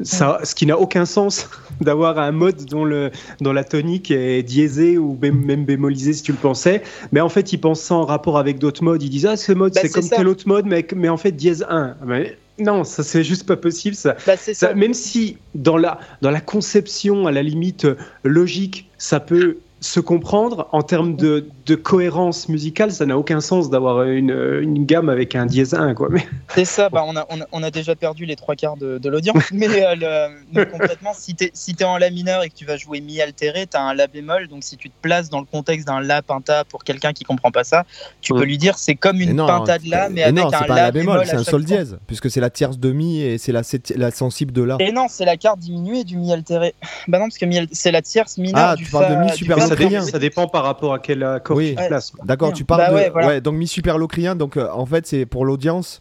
[0.00, 1.48] ça, ce qui n'a aucun sens
[1.80, 6.32] d'avoir un mode dont, le, dont la tonique est diésée ou même bémolisée si tu
[6.32, 9.26] le pensais, mais en fait ils pensent ça en rapport avec d'autres modes, ils disent
[9.26, 10.16] ah ce mode Bah, c'est comme ça.
[10.16, 11.96] tel autre mode mais, mais en fait dièse 1.
[12.06, 14.16] Mais non, ça c'est juste pas possible ça.
[14.26, 14.74] Bah, Ça, ça.
[14.74, 20.00] même si dans la, dans la conception, à la limite euh, logique, ça peut se
[20.00, 24.30] comprendre, en termes de, de cohérence musicale, ça n'a aucun sens d'avoir une,
[24.62, 25.94] une gamme avec un dièse 1.
[25.94, 26.08] Quoi.
[26.10, 28.76] Mais, C'est ça, bah, on, a, on, a, on a déjà perdu les trois quarts
[28.76, 29.36] de, de l'audience.
[29.52, 32.54] mais, euh, le- mais concrètement, si tu es, si t'es en La mineur et que
[32.54, 34.48] tu vas jouer Mi altéré, tu as un La bémol.
[34.48, 37.50] Donc si tu te places dans le contexte d'un La penta pour quelqu'un qui comprend
[37.52, 37.84] pas ça,
[38.20, 40.46] tu peux lui dire c'est comme une non, penta de La, mais et avec non,
[40.48, 41.76] un c'est pas un La, bémol, c'est un sol fois.
[41.76, 43.62] dièse, puisque c'est la tierce de mi et c'est la,
[43.94, 44.76] la sensible de la.
[44.80, 46.74] Et non, c'est la carte diminuée du Mi altéré.
[47.06, 49.67] Bah non, parce que c'est la tierce mineure Ah, du tu parles de Mi super
[49.68, 51.74] ça, ça dépend par rapport à quel accord Oui.
[51.78, 52.10] tu place.
[52.10, 52.24] quoi.
[52.24, 52.94] D'accord, tu parles Bah de.
[52.94, 53.26] ouais, voilà.
[53.28, 56.00] ouais, donc mi super locrien, donc euh, en fait c'est pour l'audience.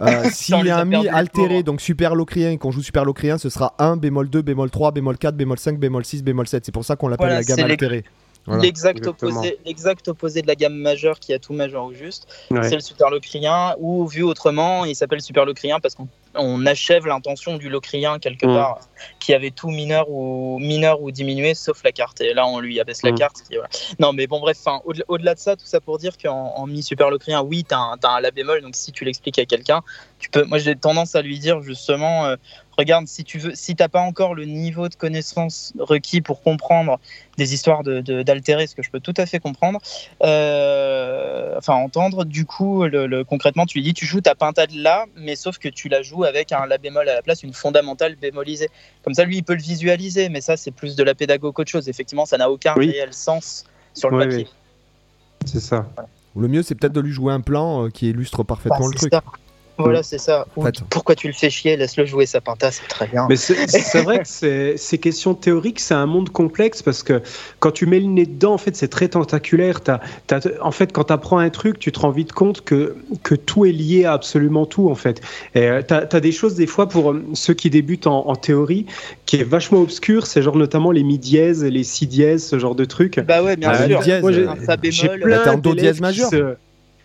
[0.00, 3.36] Euh, S'il y a un mi altéré, donc super locrien, et qu'on joue super locrien,
[3.38, 6.64] ce sera 1, bémol 2, bémol 3, bémol 4, bémol 5, bémol 6, bémol 7.
[6.64, 8.04] C'est pour ça qu'on l'appelle Voilà, la gamme altérée.
[8.46, 8.62] Voilà.
[8.62, 9.32] L'exact Exactement.
[9.32, 12.28] opposé, l'exact opposé de la gamme majeure qui a tout majeur ou juste.
[12.50, 12.62] Ouais.
[12.62, 16.06] c'est le superlocrien, ou vu autrement, il s'appelle superlocrien parce qu'on
[16.38, 18.54] on achève l'intention du locrien quelque Mm.
[18.54, 18.80] part,
[19.20, 22.20] qui avait tout mineur ou mineur ou diminué, sauf la carte.
[22.20, 23.18] Et là, on lui abaisse la Mm.
[23.18, 23.42] carte.
[23.48, 23.68] qui- voilà.
[23.98, 24.58] Non, mais bon, bref,
[25.08, 28.20] au-delà de ça, tout ça pour dire qu'en en mi superlocrien, oui, t'as un, un
[28.20, 29.82] la bémol, donc si tu l'expliques à quelqu'un,
[30.18, 30.44] tu peux.
[30.44, 32.36] Moi, j'ai tendance à lui dire justement, euh,
[32.76, 36.98] regarde, si tu veux, si t'as pas encore le niveau de connaissance requis pour comprendre
[37.36, 39.80] des histoires de, de- d'altérer, ce que je peux tout à fait comprendre,
[40.24, 44.72] euh, enfin entendre, du coup, le, le- concrètement, tu lui dis, tu joues ta pintade
[44.72, 47.52] là, mais sauf que tu la joues avec un la bémol à la place, une
[47.52, 48.68] fondamentale bémolisée.
[49.02, 51.70] Comme ça, lui, il peut le visualiser, mais ça, c'est plus de la pédago qu'autre
[51.70, 51.88] chose.
[51.88, 52.90] Effectivement, ça n'a aucun Oui.
[52.90, 53.64] réel sens
[53.94, 54.46] sur le papier.
[55.46, 55.86] C'est ça.
[56.36, 58.86] Ou Le mieux, c'est peut-être de lui jouer un plan euh, qui illustre parfaitement Bah,
[58.86, 59.12] le c'est truc.
[59.14, 59.22] ça.
[59.78, 60.46] Voilà, c'est ça.
[60.56, 63.26] Ou pourquoi tu le fais chier Laisse-le jouer sa pinta, c'est très bien.
[63.28, 67.22] Mais c'est c'est vrai que c'est- ces questions théoriques, c'est un monde complexe parce que
[67.60, 69.80] quand tu mets le nez dedans, en fait, c'est très tentaculaire.
[69.80, 72.96] T'as- t'as- en fait, quand tu apprends un truc, tu te rends vite compte que,
[73.22, 75.20] que tout est lié à absolument tout, en fait.
[75.54, 78.86] Et tu as, des choses, des fois, pour euh, ceux qui débutent en, en théorie,
[79.26, 80.26] qui est vachement obscur.
[80.26, 83.20] C'est genre notamment les mi dièses, les si dièses, ce genre de trucs.
[83.20, 83.98] Bah ouais, bien Ah, sûr.
[83.98, 85.20] mi dièse, Moi, j'ai- euh, Un fa J'ai bémol.
[85.20, 86.56] plein do dièse majeur se-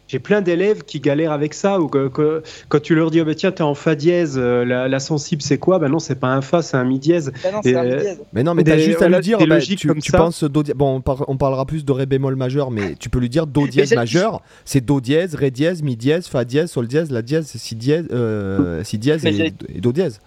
[0.07, 3.25] j'ai plein d'élèves qui galèrent avec ça, ou que, que- quand tu leur dis, oh,
[3.25, 5.79] bah, tiens, t'es en fa dièse, euh, la, la sensible c'est quoi?
[5.79, 7.31] Ben non, c'est pas un fa, c'est un mi dièse.
[7.43, 8.21] Bah non, un Euh, dièse.
[8.33, 10.17] Mais non, mais Des- t'as juste à lui dire, bah, tu, comme tu ça.
[10.17, 10.75] penses do dièse.
[10.75, 13.47] Bon, on, par- on parlera plus de ré bémol majeur, mais tu peux lui dire
[13.47, 14.41] do dièse majeur.
[14.65, 17.75] C'est do dièse, ré dièse, mi dièse, fa dièse, sol dièse, la dièse, c'est si
[17.75, 20.19] dièse, euh, si dièse et do dièse.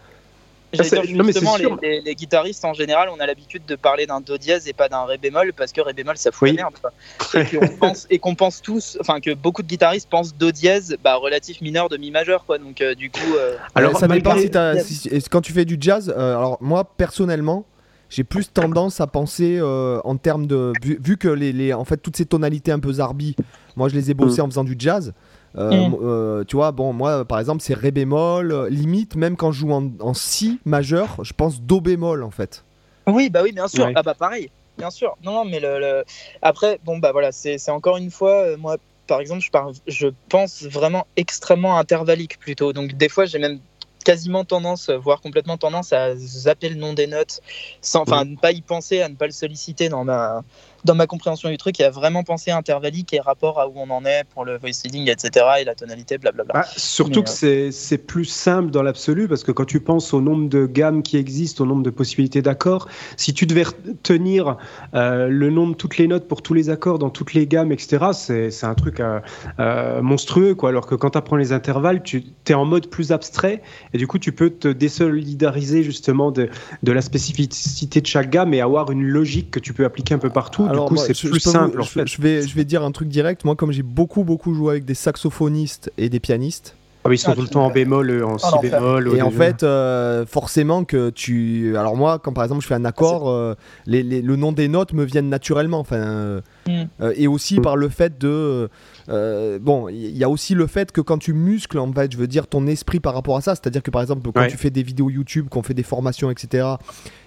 [0.72, 0.84] Dire
[1.24, 4.68] justement, les, les- les guitaristes en général, on a l'habitude de parler d'un do dièse
[4.68, 6.56] et pas d'un ré bémol parce que ré bémol ça fout Oui.
[6.56, 6.74] la merde.
[6.80, 7.40] quoi.
[7.40, 10.96] Et qu'on pense, et qu'on pense tous, enfin que beaucoup de guitaristes pensent do dièse,
[11.02, 12.58] bah relatif mineur de mi majeur quoi.
[12.58, 15.76] Donc euh, du coup, euh, Alors, ça dépend si, t'as- si- quand tu fais du
[15.80, 16.12] jazz.
[16.16, 17.64] euh, alors, moi, personnellement,
[18.08, 20.72] j'ai plus tendance à penser euh, en termes de.
[20.82, 23.34] Vu, vu que les, les- en fait, toutes ces tonalités un peu zarbi,
[23.76, 25.12] moi, je les ai bossées en faisant du jazz.
[25.58, 25.96] Euh, Mm.
[26.02, 29.60] euh, tu vois, bon, moi, par exemple, c'est ré bémol, euh, limite, même quand je
[29.60, 32.62] joue en, en si majeur, je pense do bémol en fait.
[33.06, 33.84] oui, bah oui, bien sûr.
[33.86, 33.92] Ouais.
[33.96, 35.16] Ah bah pareil, bien sûr.
[35.24, 36.04] Non, non, mais le, le-
[36.42, 39.70] après, bon bah voilà, c'est c'est encore une fois, euh, moi, par exemple, je, par-
[39.86, 42.72] je pense vraiment extrêmement intervallique plutôt.
[42.72, 43.60] Donc des fois, j'ai même
[44.04, 47.40] quasiment tendance, voire complètement tendance à zapper le nom des notes,
[47.80, 50.42] sans, enfin, à ne pas y penser, à ne pas le solliciter dans ma,
[50.84, 53.90] dans ma compréhension du truc, et à vraiment penser intervallique et rapport à où on
[53.90, 56.54] en est pour le voice leading, etc., et la tonalité, blablabla.
[56.56, 60.12] Ah, surtout Mais, que c'est c'est plus simple dans l'absolu parce que quand tu penses
[60.14, 64.56] au nombre de gammes qui existent, au nombre de possibilités d'accords, si tu devais retenir
[64.94, 67.72] euh, le nom de toutes les notes pour tous les accords dans toutes les gammes,
[67.72, 69.20] etc., c'est c'est un truc euh,
[69.60, 70.54] euh, monstrueux.
[70.54, 70.70] Quoi.
[70.70, 73.62] Alors que quand tu apprends les intervalles, tu es en mode plus abstrait
[73.92, 76.48] et du coup tu peux te désolidariser justement de,
[76.82, 80.18] de la spécificité de chaque gamme et avoir une logique que tu peux appliquer un
[80.18, 80.64] peu partout.
[80.68, 82.06] Alors, du coup, moi, c'est je- plus simple vous- en je, fait.
[82.06, 83.44] je vais, je vais dire un truc direct.
[83.44, 87.18] Moi, comme j'ai beaucoup, beaucoup joué avec des saxophonistes et des pianistes, Ah, oui, ils
[87.18, 88.80] sont Ah, tout le temps en bémol, euh, en si l'enfer.
[88.80, 89.16] bémol.
[89.16, 91.76] Et en fait, euh, forcément que tu.
[91.76, 93.54] Alors moi, quand par exemple je fais un accord, euh,
[93.86, 95.78] les, les- le nom des notes me viennent naturellement.
[95.78, 96.72] Enfin, euh, Mm.
[97.02, 97.62] euh, et aussi Mm.
[97.62, 98.68] par le fait de.
[99.08, 102.16] Euh, bon, il y a aussi le fait que quand tu muscles, en fait, je
[102.16, 103.54] veux dire ton esprit par rapport à ça.
[103.54, 104.48] C'est-à-dire que par exemple, quand Ouais.
[104.48, 106.66] tu fais des vidéos YouTube, qu'on fait des formations, etc.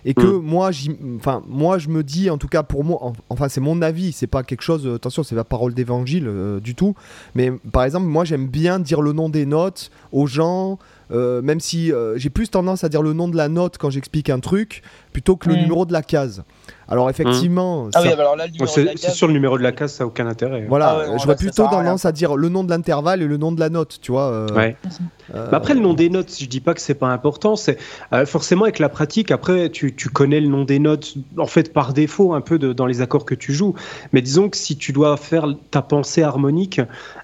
[0.05, 0.41] Et que Mm.
[0.41, 0.71] moi,
[1.17, 4.11] enfin, moi, je me dis, en tout cas pour moi, en- enfin, c'est mon avis.
[4.11, 4.87] C'est pas quelque chose.
[4.93, 6.95] Attention, c'est la parole d'évangile euh, du tout.
[7.35, 10.79] Mais par exemple, moi, j'aime bien dire le nom des notes aux gens.
[11.11, 13.89] Euh, même si euh, j'ai plus tendance à dire le nom de la note quand
[13.89, 16.43] j'explique un truc plutôt que le numéro de la case.
[16.89, 19.07] Alors effectivement, Ah ça- oui, bah alors là, le Bon, numéro de c'est la c'est
[19.07, 20.65] case, sûr, le numéro de la case, ça n'a aucun intérêt.
[20.67, 23.37] voilà, Ah ouais, je vois plutôt tendance à dire le nom de l'intervalle et le
[23.37, 24.29] nom de la note, tu vois.
[24.31, 24.75] euh, Ouais.
[25.35, 27.55] Euh, Bah après, le nom des notes, je dis pas que c'est pas important.
[27.55, 27.77] C'est
[28.13, 29.31] euh, forcément avec la pratique.
[29.31, 32.73] Après, tu, tu connais le nom des notes, en fait, par défaut, un peu de-
[32.73, 33.73] dans les accords que tu joues.
[34.13, 36.81] Mais disons que si tu dois faire ta pensée harmonique,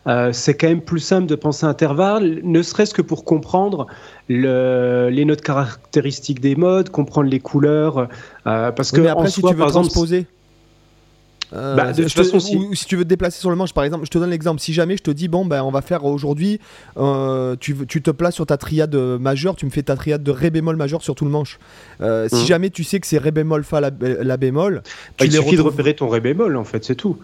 [0.08, 3.88] euh, c'est quand même plus simple de penser intervalle, ne serait-ce que pour comprendre
[4.28, 8.08] le- les notes caractéristiques des modes, comprendre les couleurs,
[8.44, 10.28] parce oui, que mais après, en si soi, tu veux par exemple, transposer.
[11.54, 13.56] Euh, Bah, de toute te- façon, si- ou, si tu veux te déplacer sur le
[13.56, 14.60] manche, par exemple, je te donne l'exemple.
[14.60, 16.60] Si jamais je te dis, bon, ben, on va faire aujourd'hui,
[16.98, 20.32] euh, tu, tu te places sur ta triade majeure, tu me fais ta triade de
[20.32, 21.60] ré bémol majeur sur tout le manche.
[22.02, 22.46] Euh, Si Mhm.
[22.46, 25.38] jamais tu sais que c'est ré bémol fa la, la bémol, tu Bah, il les
[25.38, 27.18] suffit de retrouves- repérer ton ré bémol, en fait, c'est tout.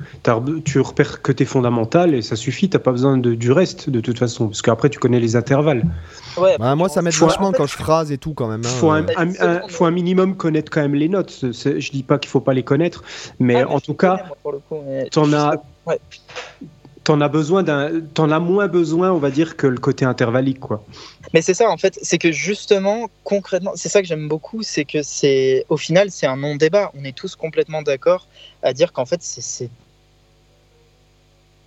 [0.65, 3.99] Tu repères que tes fondamentales et ça suffit, t'as pas besoin de, du reste, de
[4.01, 5.83] toute façon, parce qu'après, tu connais les intervalles.
[6.37, 8.61] ouais, Bah, moi, ça m'aide vachement en fait, quand je phrase et tout, quand même.
[8.65, 9.07] hein, faut un, euh.
[9.17, 11.39] un- un- faut un minimum connaître quand même les notes.
[11.43, 13.03] Je dis pas qu'il faut pas les connaître,
[13.39, 15.99] mais Ah, en tout connais, cas, t'en as- ouais.
[17.03, 20.59] t'en as besoin d'un, t'en as moins besoin, on va dire, que le côté intervallique,
[20.59, 20.83] quoi.
[21.33, 24.85] Mais c'est ça, en fait, c'est que justement, concrètement, c'est ça que j'aime beaucoup, c'est
[24.85, 26.91] que c'est, au final, c'est un non-débat.
[26.93, 28.27] On est tous complètement d'accord
[28.63, 29.69] à dire qu'en fait, c'est, c'est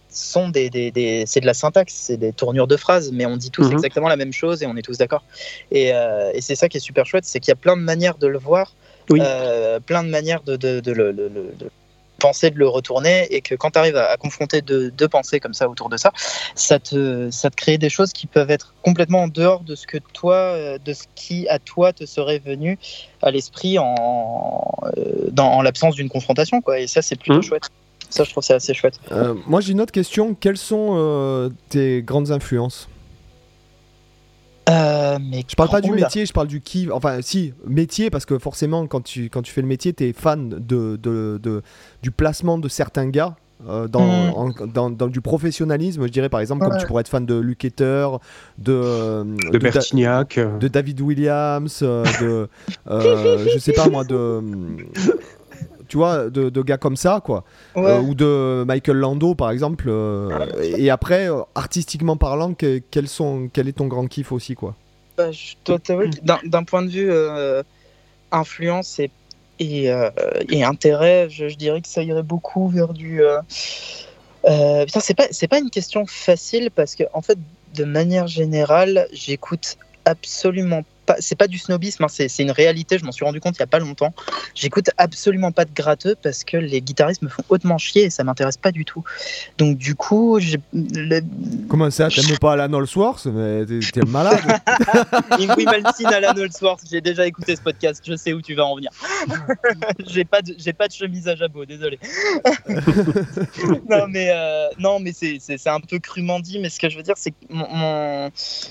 [0.08, 3.36] sont des, des, des- c'est de la syntaxe, c'est des tournures de phrases, mais on
[3.36, 3.72] dit tous Mhm.
[3.72, 5.24] exactement la même chose et on est tous d'accord.
[5.72, 7.82] Et, euh, et c'est ça qui est super chouette, c'est qu'il y a plein de
[7.82, 8.74] manières de le voir,
[9.10, 9.18] Oui.
[9.20, 11.70] euh, plein de manières de, de, de de
[12.18, 15.40] penser, de le retourner, et que quand tu arrives à, à confronter deux, deux pensées
[15.40, 16.12] comme ça autour de ça,
[16.54, 19.86] ça te, ça te crée des choses qui peuvent être complètement en dehors de ce
[19.86, 22.78] que toi, euh, de ce qui à toi te serait venu
[23.22, 24.64] à l'esprit en,
[24.96, 26.78] euh, dans, en l'absence d'une confrontation, quoi.
[26.80, 27.42] Et ça, c'est plutôt Mhm.
[27.42, 27.64] chouette.
[28.10, 28.94] Ça, je trouve ça assez chouette.
[29.10, 30.34] Euh, moi, j'ai une autre question.
[30.34, 32.88] Quelles sont euh, tes grandes influences?
[34.70, 36.88] Euh, mais Je parle pas du métier, je parle du qui.
[36.90, 40.12] Enfin, si, métier, parce que forcément, quand tu, quand tu fais le métier, tu es
[40.14, 41.62] fan de, de, de-
[42.02, 43.36] du placement de certains gars.
[43.68, 44.32] euh, dans, Mm.
[44.36, 47.34] en- dans, dans du professionnalisme, je dirais par exemple, comme tu pourrais être fan de
[47.36, 47.94] Luke de,
[48.68, 50.38] euh, De de Da- Bertignac.
[50.60, 52.48] de David Williams, de,
[52.90, 54.42] euh, je sais pas moi, de,
[55.94, 57.44] tu vois, de, de gars comme ça, quoi,
[57.76, 57.84] Ouais.
[57.92, 59.84] Euh, ou de Michael Lando par exemple.
[59.86, 64.56] euh, et après, euh, artistiquement parlant, que- quels sont, quel est ton grand kiff aussi,
[64.56, 64.74] quoi
[65.16, 67.12] Bah, je dois t'avouer que d'un point de vue
[68.32, 69.12] influence et,
[69.60, 69.88] et,
[70.50, 73.22] et intérêt, je, je dirais que ça irait beaucoup vers du.
[74.42, 77.38] putain, c'est pas, c'est pas une question facile parce que, en fait,
[77.76, 79.76] de manière générale, j'écoute
[80.06, 81.16] absolument pas.
[81.20, 82.98] C'est pas du snobisme, hein, c'est, c'est une réalité.
[82.98, 84.14] Je m'en suis rendu compte il y a pas longtemps.
[84.54, 88.24] J'écoute absolument pas de gratteux parce que les guitaristes me font hautement chier et ça
[88.24, 89.04] m'intéresse pas du tout.
[89.58, 90.58] Donc, du coup, j'ai.
[90.72, 91.20] le-
[91.68, 94.40] Comment ça T'aimes pas Alan Allsworth Mais t'es t'es malade
[95.30, 98.76] Ingrid Malmsteen, Alan Holdsworth, j'ai déjà écouté ce podcast, je sais où tu vas en
[98.76, 98.90] venir.
[100.06, 101.98] j'ai pas de, j'ai pas de chemise à jabot, désolé.
[103.90, 106.88] non mais euh, non mais c'est, c'est, c'est un peu crûment dit, mais ce que
[106.88, 108.30] je veux dire c'est que mon, mon- Ah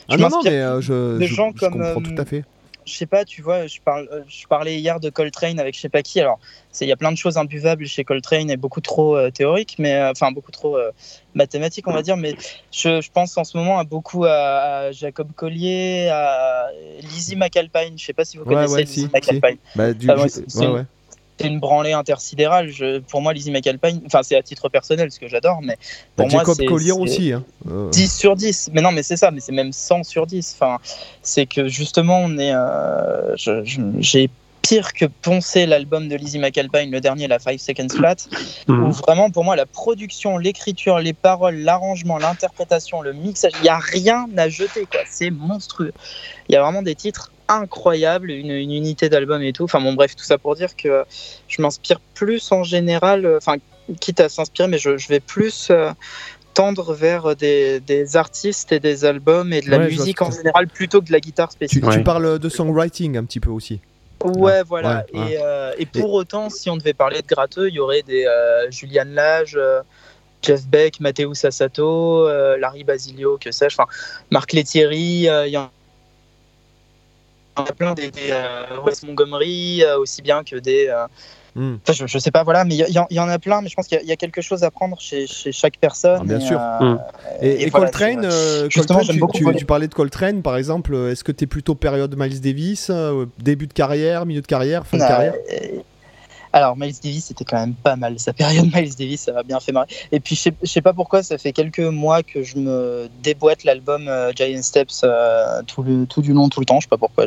[0.10, 2.22] je non, non, m'inspire mais euh, je, de je- gens je comme, comprends euh, tout
[2.22, 2.44] à fait.
[2.86, 5.80] je sais pas, tu vois, je, parle, euh, je parlais hier de Coltrane avec je
[5.80, 6.20] sais pas qui.
[6.20, 6.38] Alors,
[6.82, 9.94] il y a plein de choses imbuvables chez Coltrane et beaucoup trop euh, théoriques, mais
[9.96, 10.92] euh, enfin beaucoup trop euh,
[11.34, 12.18] mathématiques, on va dire.
[12.18, 12.36] Mais
[12.72, 14.32] je, je pense en ce moment à beaucoup à,
[14.88, 16.68] à Jacob Collier, à
[17.02, 17.98] Lizzie McAlpine.
[17.98, 19.58] Je sais pas si vous Ouais, connaissez ouais, Lizzie si, McAlpine.
[19.76, 20.84] Bah, du, ouais, j'ai- c'est- ouais,
[21.40, 22.70] c'est- une branlée intersidérale.
[22.70, 25.78] Je, pour moi, Lizzie McAlpine, enfin, c'est à titre personnel ce que j'adore, mais
[26.18, 27.32] Bah, pour moi, Jacob c'est- Collier c'est- aussi.
[27.34, 27.44] Hein.
[27.70, 28.70] Euh, 10 sur 10.
[28.74, 30.56] Mais non, mais c'est ça, mais c'est même 100 sur 10.
[30.56, 30.78] Enfin,
[31.22, 32.54] c'est que justement, on est.
[32.54, 33.36] euh,
[34.00, 34.30] J'ai
[34.62, 38.16] pire que poncer l'album de Lizzie McAlpine, le dernier, la 5 Seconds Flat,
[38.70, 38.92] où Mhm.
[38.92, 43.78] vraiment, pour moi, la production, l'écriture, les paroles, l'arrangement, l'interprétation, le mixage, il n'y a
[43.80, 45.02] rien à jeter, quoi.
[45.10, 45.92] C'est monstrueux.
[46.48, 49.64] Il y a vraiment des titres incroyables, une, une unité d'album et tout.
[49.66, 51.04] Enfin, bon, bref, tout ça pour dire que
[51.48, 53.56] je m'inspire plus en général, euh, enfin,
[54.00, 55.70] quitte à s'inspirer, mais je, je vais plus.
[55.70, 55.92] euh,
[56.56, 60.68] tendre vers des, des artistes et des albums et de la Ouais, musique en général
[60.68, 61.84] plutôt que de la guitare spécifique.
[61.84, 62.04] tu Ouais.
[62.04, 63.80] parles de songwriting un petit peu aussi.
[64.24, 65.04] Ouais, voilà.
[65.16, 65.32] ouais, ouais.
[65.32, 68.28] Et, euh, et pour autant, si on devait parler de gratteux, il y aurait des
[68.28, 69.82] euh, Julian Lage, euh,
[70.44, 73.90] Jeff Beck, Matteo Sassato, euh, Larry Basilio, que sais-je, enfin,
[74.30, 75.72] Marc Lettieri, euh, il y en
[77.56, 80.88] en a plein des, des, euh, Wes Montgomery, euh, aussi bien que des.
[80.90, 81.06] euh,
[81.56, 81.76] Hmm.
[81.88, 83.86] Enfin, je, je sais pas, voilà, mais il y, en- a plein, mais je pense
[83.88, 86.22] qu'il y a- il y, a quelque chose à prendre chez, chez chaque personne.
[86.22, 86.58] Ah, bien et, sûr.
[86.58, 87.00] Mm.
[87.44, 88.28] Et, et voilà, Coltrane,
[88.74, 90.96] Coltrane, j'aime tu, beaucoup tu- parlais de Coltrane par exemple.
[90.96, 94.88] Est-ce que tu es plutôt période Miles Davis, euh, début de carrière, milieu de carrière,
[94.88, 95.34] fin de Euh, carrière?
[96.54, 98.20] Alors, Miles Davis, c'était quand même pas mal.
[98.20, 99.88] Sa période Miles Davis, ça m'a bien fait marrer.
[100.12, 103.10] Et puis, je sais, je sais pas pourquoi, ça fait quelques mois que je me
[103.24, 106.80] déboîte l'album euh, Giant Steps euh, tout, le, tout du long, tout le temps.
[106.80, 107.26] Je sais pas pourquoi.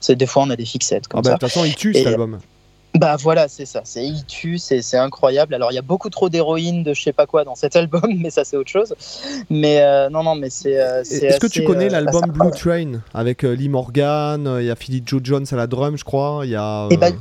[0.00, 1.38] c'est- Des fois, on a des fixettes Ah comme bah, De ça.
[1.38, 2.38] toute façon, il tue Et- cet album.
[2.98, 3.82] Bah voilà, c'est ça.
[3.84, 5.54] C'est il tue, c'est incroyable.
[5.54, 8.02] Alors, il y a beaucoup trop d'héroïne, de je sais pas quoi dans cet album,
[8.18, 8.92] mais ça, c'est autre chose.
[9.48, 10.76] Mais euh, non, non, mais c'est.
[10.76, 14.66] euh, Est-ce que tu connais euh, l'album Blue Train avec euh, Lee Morgan euh, Il
[14.66, 16.40] y a Philly Joe Jones à la drum, je crois.
[16.42, 16.88] Il y a.
[16.90, 17.16] Eh ben, euh,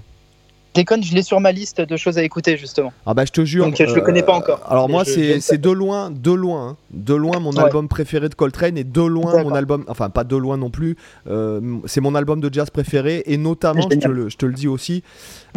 [0.76, 2.94] Déconne, je l'ai sur ma liste de choses à écouter, justement.
[3.06, 3.66] Ah bah je te jure.
[3.66, 4.62] Donc, je le connais pas encore.
[4.68, 6.78] Alors moi c'est de loin, de loin, hein.
[6.92, 7.64] de loin mon Ouais.
[7.64, 10.96] album préféré de Coltrane et de loin mon album, enfin pas de loin non plus,
[11.28, 14.54] euh, c'est mon album de jazz préféré et notamment, je te, le, je te le
[14.54, 15.04] dis aussi,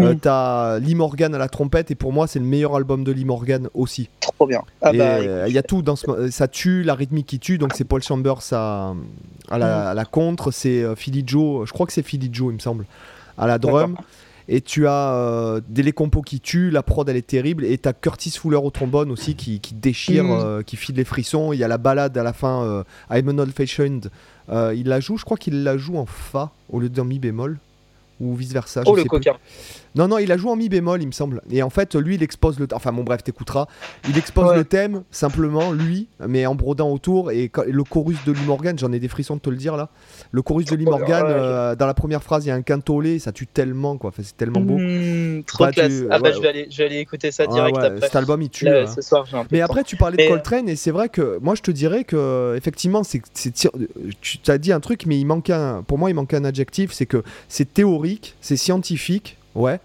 [0.00, 0.18] euh, Mm.
[0.18, 3.24] t'as Lee Morgan à la trompette et pour moi c'est le meilleur album de Lee
[3.26, 4.08] Morgan aussi.
[4.20, 4.62] Trop bien.
[4.80, 7.38] Ah Et, bah, euh, il y a tout dans ce, ça tue, la rythmique qui
[7.38, 8.94] tue, donc c'est Paul Chambers à,
[9.50, 9.86] à, la, Mm.
[9.88, 12.60] à la contre, c'est euh, Philly Joe, je crois que c'est Philly Joe il me
[12.60, 12.86] semble,
[13.36, 13.96] à la drum.
[14.48, 17.78] Et tu as euh, des les compos qui tuent, la prod elle est terrible, et
[17.78, 20.30] t'as Curtis Fuller au trombone aussi qui, qui déchire, Mm.
[20.30, 21.52] euh, qui file les frissons.
[21.52, 24.10] Il y a la balade à la fin, euh, I'm an old fashioned.
[24.48, 27.18] Euh, il la joue, je crois qu'il la joue en fa au lieu d'un mi
[27.18, 27.58] bémol,
[28.20, 28.82] ou vice versa.
[28.86, 29.20] Oh, le plus.
[29.94, 31.42] Non, non, il la joue en mi bémol, il me semble.
[31.50, 32.66] Et en fait, lui, il expose le.
[32.72, 33.66] Enfin, bon, bref, t'écouteras.
[34.08, 34.56] Il expose Ouais.
[34.56, 37.30] le thème, simplement, lui, mais en brodant autour.
[37.30, 39.76] Et quand- le chorus de Lee Morgan, j'en ai des frissons de te le dire
[39.76, 39.90] là.
[40.30, 42.54] Le chorus de Lee Ouais, Morgan, ouais, euh, dans la première phrase, il y a
[42.54, 44.08] un quintolé, ça tue tellement, quoi.
[44.08, 44.78] Enfin, c'est tellement beau.
[44.78, 45.92] Mmh, trop Bah, tu- classe.
[46.10, 48.00] Ah bah je vais aller, je vais aller écouter ça direct après.
[48.00, 48.64] Cet album, il tue.
[48.64, 48.86] Là, hein.
[48.86, 51.38] ce soir, j'ai un peu Mais après, tu parlais de Coltrane, et c'est vrai que
[51.42, 53.20] moi, je te dirais que, effectivement, c'est,
[54.20, 56.92] tu t'as dit un truc, mais il manque un, pour moi, il manque un adjectif,
[56.92, 59.80] c'est que c'est théorique, c'est scientifique, ouais,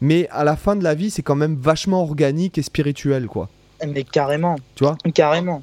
[0.00, 3.48] mais à la fin de la vie, c'est quand même vachement organique et spirituel, quoi.
[3.86, 5.62] mais carrément, Tu vois carrément.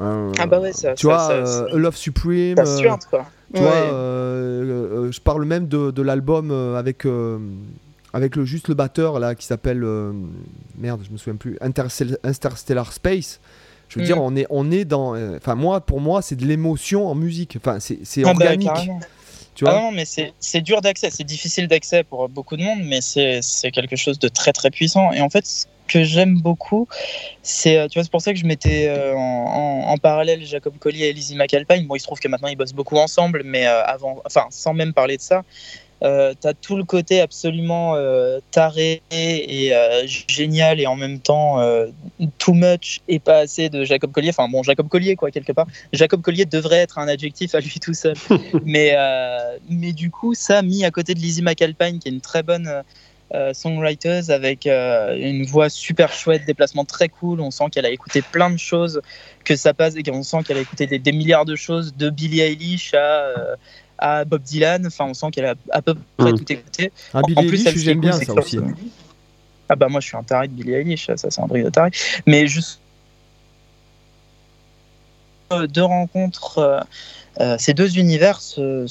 [0.00, 0.94] Euh, Ah bah ouais, ça.
[0.94, 3.24] Tu ça, vois, ça, euh, ça- Love Supreme, ça euh, suinte, quoi.
[3.54, 3.66] tu Ouais.
[3.66, 7.38] vois, euh, euh, je parle même de, de l'album avec, euh,
[8.12, 10.12] avec le, juste le batteur, là, qui s'appelle, euh,
[10.78, 13.40] merde, je me souviens plus, Interstell- Interstellar Space.
[13.88, 14.06] Je veux Mm.
[14.06, 15.14] dire, on est, on est dans.
[15.14, 17.56] euh, Enfin, moi, pour moi, c'est de l'émotion en musique.
[17.56, 18.68] Enfin, c'est c'est Ah bah, organique.
[19.64, 23.70] Ah non, mais c'est dur d'accès, c'est difficile d'accès pour beaucoup de monde, mais c'est
[23.72, 25.12] quelque chose de très très puissant.
[25.12, 26.88] Et en fait, ce que j'aime beaucoup,
[27.42, 31.06] c'est, euh, tu vois, c'est pour ça que je mettais euh, en parallèle Jacob Collier
[31.06, 31.86] et Lizzie McAlpine.
[31.86, 34.74] Bon, il se trouve que maintenant ils bossent beaucoup ensemble, mais euh, avant, enfin, sans
[34.74, 35.44] même parler de ça,
[36.02, 41.60] euh, t'as tout le côté absolument euh, taré et euh, génial et en même temps
[41.60, 41.86] euh,
[42.36, 44.30] too much et pas assez de Jacob Collier.
[44.30, 45.66] Enfin bon, Jacob Collier quoi quelque part.
[45.94, 48.14] Jacob Collier devrait être un adjectif à lui tout seul.
[48.64, 48.94] mais
[49.70, 52.82] mais du coup ça mis à côté de Lizzie McAlpine qui est une très bonne
[53.52, 57.40] songwriters avec une voix super chouette, déplacement très cool.
[57.40, 59.00] On sent qu'elle a écouté plein de choses,
[59.44, 62.10] que ça passe et qu'on sent qu'elle a écouté des, des milliards de choses, de
[62.10, 63.56] Billie Eilish à,
[63.98, 64.86] à Bob Dylan.
[64.86, 66.38] Enfin, on sent qu'elle a à peu près Mm.
[66.38, 66.92] tout écouté.
[67.14, 68.58] Ah, En- Billie en plus, Eilish, j'aime bien c'est ça aussi.
[69.68, 71.70] Ah bah moi je suis un taré de Billie Eilish, ça c'est un truc de
[71.70, 71.90] taré.
[72.26, 72.80] Mais juste
[75.52, 76.80] euh, deux rencontres, euh,
[77.40, 78.86] euh, ces deux univers, se-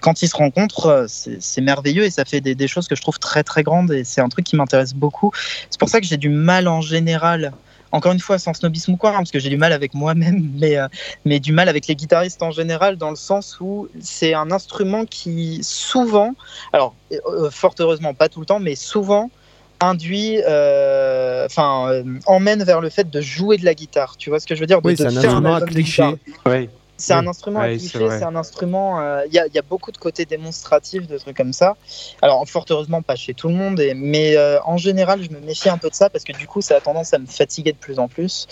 [0.00, 3.02] quand ils se rencontrent, c'est c'est merveilleux et ça fait des, des choses que je
[3.02, 5.30] trouve très très grandes et c'est un truc qui m'intéresse beaucoup.
[5.70, 7.52] C'est pour ça que j'ai du mal en général.
[7.94, 10.50] Encore une fois, sans snobisme ou quoi, hein, parce que j'ai du mal avec moi-même,
[10.60, 10.88] mais, euh,
[11.24, 15.04] mais du mal avec les guitaristes en général, dans le sens où c'est un instrument
[15.04, 16.32] qui souvent,
[16.72, 19.30] alors euh, fort heureusement pas tout le temps, mais souvent
[19.78, 24.16] induit, euh, enfin, euh, emmène vers le fait de jouer de la guitare.
[24.16, 24.82] Tu vois ce que je veux dire?
[24.82, 26.02] De- Oui, de c'est un faire instrument à album de cliché.
[26.02, 26.52] guitare.
[26.52, 26.68] Ouais.
[26.96, 27.20] C'est Oui.
[27.20, 29.00] un instrument à Ouais, cliché, c'est un instrument.
[29.00, 31.76] euh, Il y, a, il y a beaucoup de côtés démonstratifs, de trucs comme ça.
[32.22, 35.40] Alors, fort heureusement, pas chez tout le monde, et- mais euh, en général, je me
[35.40, 37.72] méfie un peu de ça parce que du coup, ça a tendance à me fatiguer
[37.72, 38.46] de plus en plus.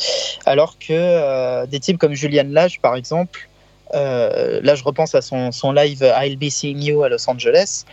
[0.45, 3.49] Alors que euh, des types comme Julian Lage, par exemple,
[3.95, 7.85] euh, là, je repense à son, son live I'll Be Seeing You à Los Angeles,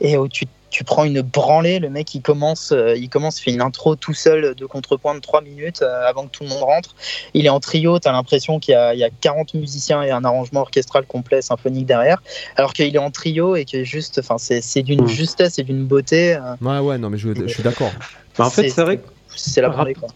[0.00, 0.44] et où tu,
[0.76, 4.12] tu prends une branlée, le mec il commence, euh, il commence, fait une intro tout
[4.12, 6.94] seul de contrepoint de 3 minutes euh, avant que tout le monde rentre.
[7.32, 10.02] Il est en trio, tu as l'impression qu'il y, a- il y a 40 musiciens
[10.02, 12.22] et un arrangement orchestral complet symphonique derrière,
[12.56, 15.08] alors qu'il est en trio et que juste, enfin, c'est c'est d'une Mm.
[15.08, 16.34] justesse et d'une beauté.
[16.34, 17.92] euh, Ouais, ouais, non, mais je, je suis d'accord.
[18.36, 20.08] Bah, en fait, c'est vrai que c'est la Par branlée quoi.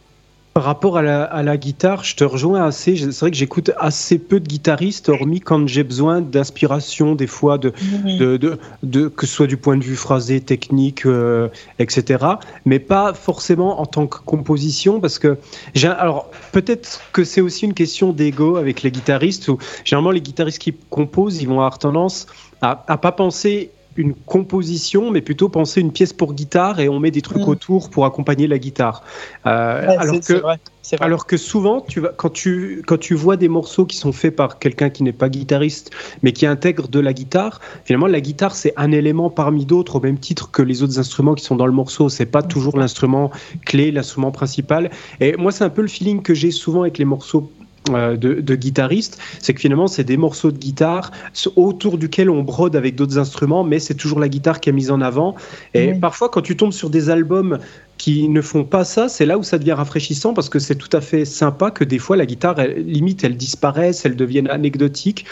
[0.52, 2.96] Par rapport à la, à la guitare, je te rejoins assez.
[2.96, 7.56] C'est vrai que j'écoute assez peu de guitaristes, hormis quand j'ai besoin d'inspiration, des fois,
[7.56, 7.72] de,
[8.18, 12.24] de, de, de- que ce soit du point de vue phrasé, technique, euh, etc.
[12.64, 15.38] Mais pas forcément en tant que composition, parce que
[15.74, 19.46] j'ai, alors peut-être que c'est aussi une question d'ego avec les guitaristes.
[19.48, 22.26] Où généralement, les guitaristes qui composent, ils vont avoir tendance
[22.60, 27.00] à, à pas penser une composition, mais plutôt penser une pièce pour guitare et on
[27.00, 27.48] met des trucs Mhm.
[27.48, 29.02] autour pour accompagner la guitare.
[29.46, 30.56] Euh, Ouais, alors que vrai.
[31.00, 34.34] alors que souvent, tu vas, quand, tu, quand tu vois des morceaux qui sont faits
[34.34, 35.90] par quelqu'un qui n'est pas guitariste,
[36.22, 40.00] mais qui intègre de la guitare, finalement, la guitare, c'est un élément parmi d'autres, au
[40.00, 42.08] même titre que les autres instruments qui sont dans le morceau.
[42.08, 43.30] C'est pas toujours l'instrument
[43.66, 44.90] clé, l'instrument principal.
[45.20, 47.56] Et moi, c'est un peu le feeling que j'ai souvent avec les morceaux.
[47.94, 51.10] Euh, de, de guitaristes, c'est que finalement c'est des morceaux de guitare
[51.56, 54.90] autour duquel on brode avec d'autres instruments, mais c'est toujours la guitare qui est mise
[54.90, 55.34] en avant.
[55.74, 55.98] Et Oui.
[55.98, 57.58] parfois quand tu tombes sur des albums
[57.98, 60.94] qui ne font pas ça, c'est là où ça devient rafraîchissant parce que c'est tout
[60.96, 65.26] à fait sympa que des fois la guitare, elle- limite, elle disparaisse, elle devienne anecdotique.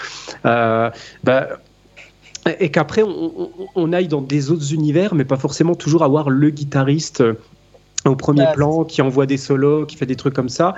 [0.44, 0.90] Euh,
[1.24, 1.48] bah,
[2.60, 6.30] et qu'après, on, on- on aille dans des autres univers, mais pas forcément toujours avoir
[6.30, 7.34] le guitariste euh,
[8.08, 10.74] au premier Ouais, plan qui envoie des solos, qui fait des trucs comme ça.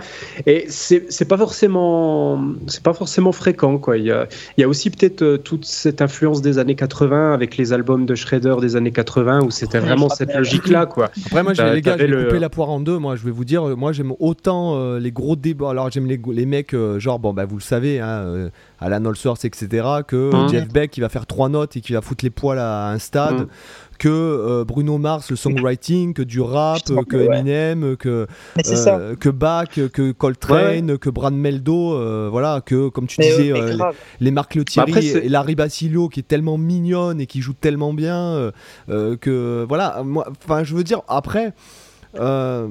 [0.47, 3.97] Et c'est c'est pas forcément, c'est pas forcément fréquent, quoi.
[3.99, 7.33] Il y a, il y a aussi peut-être euh, toute cette influence des années 80
[7.33, 11.11] avec les albums de Shredder des années 80 où c'était Ouais, vraiment cette logique-là, quoi.
[11.27, 12.99] Après, moi, les gars, je vais le- couper la poire en deux.
[12.99, 15.71] Moi, je vais vous dire, moi, j'aime autant euh, les gros débats.
[15.71, 19.05] Alors, j'aime les, les mecs, euh, genre, bon, bah, vous le savez, hein, euh, Alan
[19.05, 20.49] Allsworth, etc., que Mhm.
[20.49, 22.99] Jeff Beck qui va faire trois notes et qui va foutre les poils à un
[22.99, 23.41] stade.
[23.41, 23.47] Mhm.
[24.01, 27.27] Que euh, Bruno Mars, le songwriting, que du rap, euh, que ouais.
[27.37, 28.27] Eminem, euh, que,
[28.67, 33.77] euh, Bach, que Coltrane, que Brad Meldo, euh, voilà, que comme tu Mais, disais, euh,
[34.21, 37.27] les- Marc Le Bah, après, Thierry c'est- et Larry Basilio qui est tellement mignonne et
[37.27, 38.51] qui joue tellement bien euh,
[38.89, 41.53] euh, que voilà moi enfin je veux dire après
[42.19, 42.69] euh,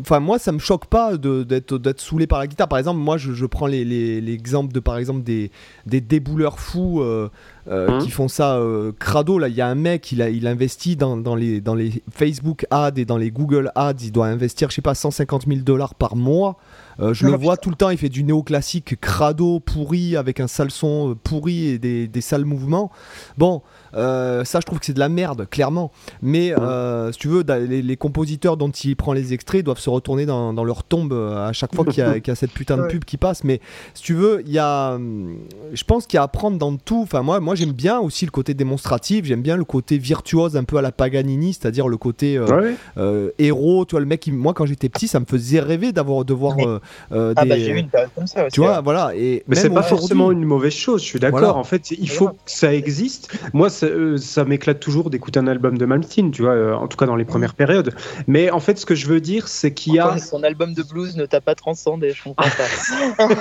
[0.00, 2.66] Enfin, moi, ça me choque pas d'être d'être saoulé par la guitare.
[2.66, 5.50] Par exemple, moi, je, je prends les- les- l'exemple de, par exemple, des,
[5.84, 7.28] des débouleurs fous euh,
[7.68, 8.02] euh, Mhm.
[8.04, 9.38] qui font ça euh, crado.
[9.38, 12.02] Là, il y a un mec, il a, il investit dans, dans les, dans les
[12.10, 13.92] Facebook ads et dans les Google ads.
[14.02, 16.56] Il doit investir, je sais pas, 150 000 dollars par mois.
[17.00, 17.90] Euh, je le vois tout le temps.
[17.90, 22.44] Il fait du néoclassique crado pourri avec un sale son pourri et des, des sales
[22.46, 22.90] mouvements.
[23.36, 23.60] Bon,
[23.94, 25.90] euh, ça, je trouve que c'est de la merde, clairement.
[26.22, 29.90] Mais euh, si tu veux, les, les compositeurs dont il prend les extraits doivent se
[29.90, 32.34] retourner dans, dans leur tombe euh, à chaque fois qu'il y, a- qu'il y a
[32.36, 33.44] cette putain de pub qui passe.
[33.44, 33.60] Mais
[33.94, 35.36] si tu veux, il y a, hum,
[35.72, 37.00] je pense qu'il y a à prendre dans tout.
[37.02, 39.24] Enfin, moi, moi j'aime bien aussi le côté démonstratif.
[39.24, 42.74] J'aime bien le côté virtuose, un peu à la Paganini, c'est-à-dire le côté euh, Ouais.
[42.98, 43.84] euh, héros.
[43.84, 46.34] Tu vois, le mec, il- moi, quand j'étais petit, ça me faisait rêver d'avoir de
[46.34, 46.78] voir Mais- euh,
[47.12, 47.48] euh, Ah des.
[47.50, 48.52] bah j'ai eu une période comme ça aussi.
[48.52, 48.82] tu vois, ouais.
[48.82, 49.12] voilà.
[49.16, 51.38] Et Mais c'est pas forcément une mauvaise chose, je suis d'accord.
[51.40, 51.54] Voilà.
[51.56, 53.30] En fait, il faut que ça existe.
[53.52, 56.86] Moi, ça, euh, ça m'éclate toujours d'écouter un album de Malmsteen, tu vois, euh, en
[56.88, 57.94] tout cas dans les premières périodes.
[58.26, 60.18] Mais en fait, ce que je veux dire, c'est qu'il y a.
[60.18, 63.28] Son album de blues ne t'a pas transcendé, je comprends pas.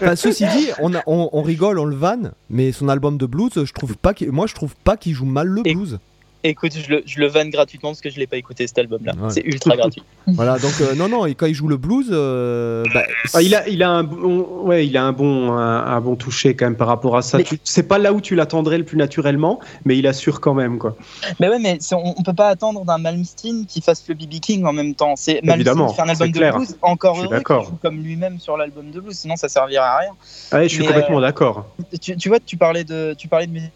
[0.00, 3.26] Enfin, ceci dit, on, a- on, on rigole, on le vanne, mais son album de
[3.26, 5.98] blues, je trouve pas moi je trouve pas qu'il joue mal le Et- blues.
[6.44, 9.12] Écoute, je le, je le vanne gratuitement parce que je l'ai pas écouté cet album-là.
[9.20, 9.30] Ouais.
[9.30, 10.02] C'est ultra gratuit.
[10.28, 13.54] Voilà, donc euh, non, non, et quand il joue le blues, euh, bah, Ah, il,
[13.54, 16.66] a, il, a un bon, ouais, il a un bon, un, un bon toucher quand
[16.66, 17.38] même par rapport à ça.
[17.38, 20.78] Mais- C'est pas là où tu l'attendrais le plus naturellement, mais il assure quand même.
[20.78, 20.96] Quoi.
[21.40, 24.64] Mais ouais, mais on, on peut pas attendre d'un Malmsteen qui fasse le BB King
[24.66, 25.16] en même temps.
[25.16, 26.56] C'est Malmsteen Évidemment, qui fait un album de clair.
[26.56, 29.96] blues, encore heureux qu'il joue comme lui-même sur l'album de blues, sinon ça servirait à
[29.96, 30.10] rien.
[30.52, 31.66] Ouais, je suis Mais, complètement d'accord.
[32.00, 33.72] Tu, tu vois, tu parlais de, tu parlais de musique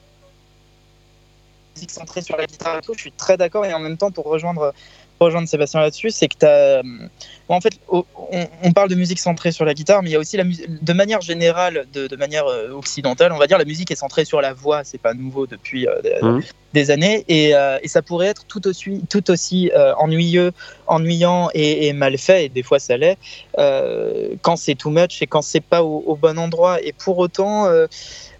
[1.76, 2.94] centrée sur la guitare et tout.
[2.94, 4.72] Je suis très d'accord et en même temps pour rejoindre,
[5.18, 6.82] pour rejoindre Sébastien là-dessus, c'est que t'as,
[7.48, 8.04] en fait, on,
[8.62, 10.82] on parle de musique centrée sur la guitare, mais il y a aussi la musique,
[10.82, 14.24] de manière générale, de, de manière euh, occidentale, on va dire la musique est centrée
[14.24, 14.84] sur la voix.
[14.84, 16.42] C'est pas nouveau depuis euh, des- Mhm.
[16.72, 20.52] des années et, euh, et ça pourrait être tout aussi, tout aussi euh, ennuyeux,
[20.86, 22.46] ennuyant et, et mal fait.
[22.46, 23.18] Et des fois ça l'est
[23.58, 26.80] euh, quand c'est too much et quand c'est pas au, au bon endroit.
[26.82, 27.86] Et pour autant, euh,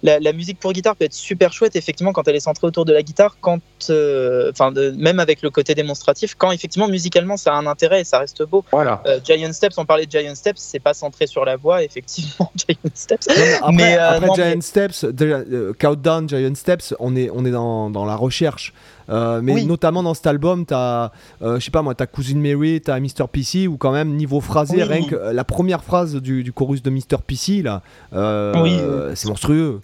[0.03, 2.85] la, la musique pour guitare peut être super chouette, effectivement, quand elle est centrée autour
[2.85, 7.37] de la guitare, quand, euh, enfin, de- même avec le côté démonstratif, quand effectivement musicalement
[7.37, 8.65] ça a un intérêt et ça reste beau.
[8.73, 9.03] Voilà.
[9.07, 12.51] Euh, Giant Steps, on parlait de Giant Steps, c'est pas centré sur la voix, effectivement,
[12.57, 13.29] Giant Steps.
[13.29, 17.31] Non, après, Mais, euh, après non, Giant mais- Steps, euh, Countdown, Giant Steps, on est,
[17.33, 18.73] on est dans, dans la recherche.
[19.09, 19.67] Euh, mais Oui.
[19.67, 21.11] notamment dans cet album, t'as,
[21.43, 23.27] euh, je sais pas moi, t'as Cousin Mary, t'as Mr.
[23.31, 24.83] PC, ou quand même niveau phrasé, Oui.
[24.85, 27.19] rien que la première phrase du, du chorus de Mr.
[27.27, 27.83] PC là,
[28.15, 28.79] euh, Oui,
[29.17, 29.81] c'est monstrueux.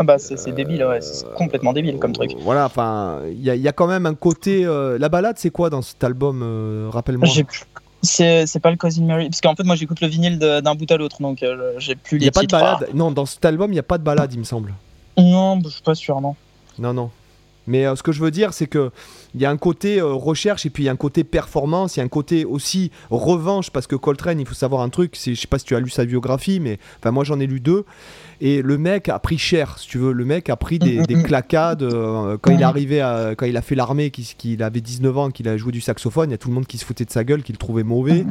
[0.00, 2.32] Ah bah, c'est débile, ouais, c'est complètement débile comme truc.
[2.32, 4.64] Euh, Voilà, enfin, il y, a- il y a quand même un côté.
[4.64, 7.28] euh, la balade, c'est quoi dans cet album euh, Rappelle-moi?
[8.02, 10.96] C'est pas le Cousin Mary, parce qu'en fait, moi j'écoute le vinyle d'un bout à
[10.96, 12.88] l'autre, donc euh, j'ai plus Il les n'y a pas de balade?
[12.94, 14.72] Non, dans cet album, il n'y a pas de balade, il me semble.
[15.18, 16.34] Non, je suis pas sûr, non.
[16.78, 17.10] Non, non.
[17.66, 18.90] Mais euh, ce que je veux dire, c'est que
[19.34, 21.96] il y a un côté euh, recherche et puis il y a un côté performance,
[21.96, 25.16] il y a un côté aussi revanche parce que Coltrane, il faut savoir un truc,
[25.24, 27.60] je sais pas si tu as lu sa biographie, mais enfin moi j'en ai lu
[27.60, 27.84] deux.
[28.42, 30.12] Et le mec a pris cher, si tu veux.
[30.12, 33.56] Le mec a pris des, des claquades euh, quand il est arrivé, à- quand il
[33.58, 36.30] a fait l'armée, qu'il, qu'il avait 19 ans, qu'il a joué du saxophone.
[36.30, 37.82] Il y a tout le monde qui se foutait de sa gueule, qui le trouvait
[37.82, 38.24] mauvais.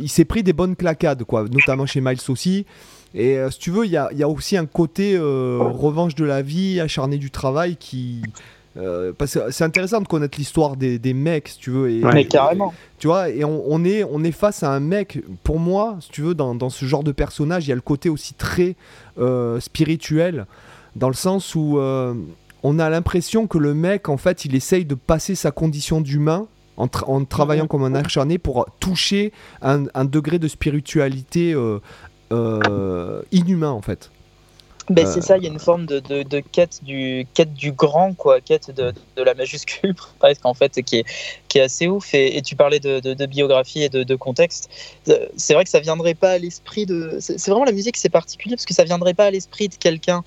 [0.00, 2.66] Il s'est pris des bonnes claquades, quoi, notamment chez Miles aussi.
[3.14, 5.58] Et euh, si tu veux, il y a, il y a aussi un côté euh,
[5.60, 8.22] revanche de la vie, acharné du travail qui.
[8.78, 11.90] euh, parce que c'est intéressant de connaître l'histoire des, des mecs, si tu veux.
[11.90, 12.24] Et, Ouais.
[12.24, 12.72] Carrément.
[12.98, 16.10] tu vois, et on, on est, on est face à un mec, pour moi, si
[16.10, 18.76] tu veux, dans, dans ce genre de personnage, il y a le côté aussi très
[19.18, 20.46] euh, spirituel,
[20.96, 22.14] dans le sens où euh,
[22.62, 26.46] on a l'impression que le mec, en fait, il essaye de passer sa condition d'humain
[26.78, 31.78] en, tra- en travaillant comme un acharné pour toucher un, un degré de spiritualité euh,
[33.32, 34.10] inhumain, en fait.
[34.90, 37.54] Ben, Euh, C'est ça, il y a une forme de, de, de quête, du, quête
[37.54, 41.04] du grand, quoi, quête de, de la majuscule, presque, en fait, qui est,
[41.48, 42.14] qui est assez ouf.
[42.14, 44.68] Et, et tu parlais de, biographie et de, contexte.
[45.08, 47.18] Euh, C'est vrai que ça viendrait pas à l'esprit de.
[47.20, 50.24] C'est vraiment la musique, c'est particulier, parce que ça viendrait pas à l'esprit de quelqu'un.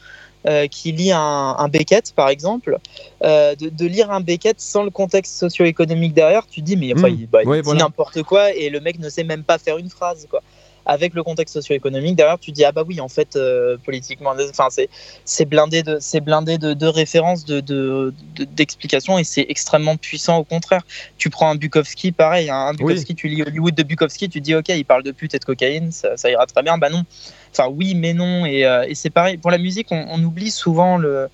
[0.47, 2.77] euh, qui lit un, un Beckett, par exemple,
[3.23, 7.09] euh, de, de lire un Beckett sans le contexte socio-économique derrière, tu dis, mais enfin,
[7.09, 7.17] Mm.
[7.19, 9.79] il, bah, il Ouais, dit n'importe quoi et le mec ne sait même pas faire
[9.79, 10.43] une phrase, quoi
[10.85, 14.67] avec le contexte socio-économique derrière, tu dis ah bah oui en fait euh, politiquement, enfin
[14.69, 14.89] c'est
[15.23, 19.97] c'est blindé de c'est blindé de, de références, de de- de- d'explications et c'est extrêmement
[19.97, 20.81] puissant au contraire.
[21.17, 24.53] Tu prends un Bukowski, pareil, hein, un Bukowski, tu lis Hollywood de Bukowski, tu dis
[24.55, 27.03] ok il parle de pute et de cocaïne, ça, ça ira très bien, bah non.
[27.51, 30.51] Enfin oui mais non et, euh, et c'est pareil pour la musique on, on oublie
[30.51, 31.29] souvent le.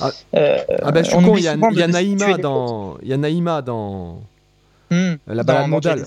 [0.00, 0.10] Ah.
[0.34, 3.12] euh, Ah ben je suis on con, il y a, y Naïma dans, il y
[3.12, 4.20] a Naïma dans
[4.90, 5.82] Hmm, la balade.
[5.82, 6.02] Janis.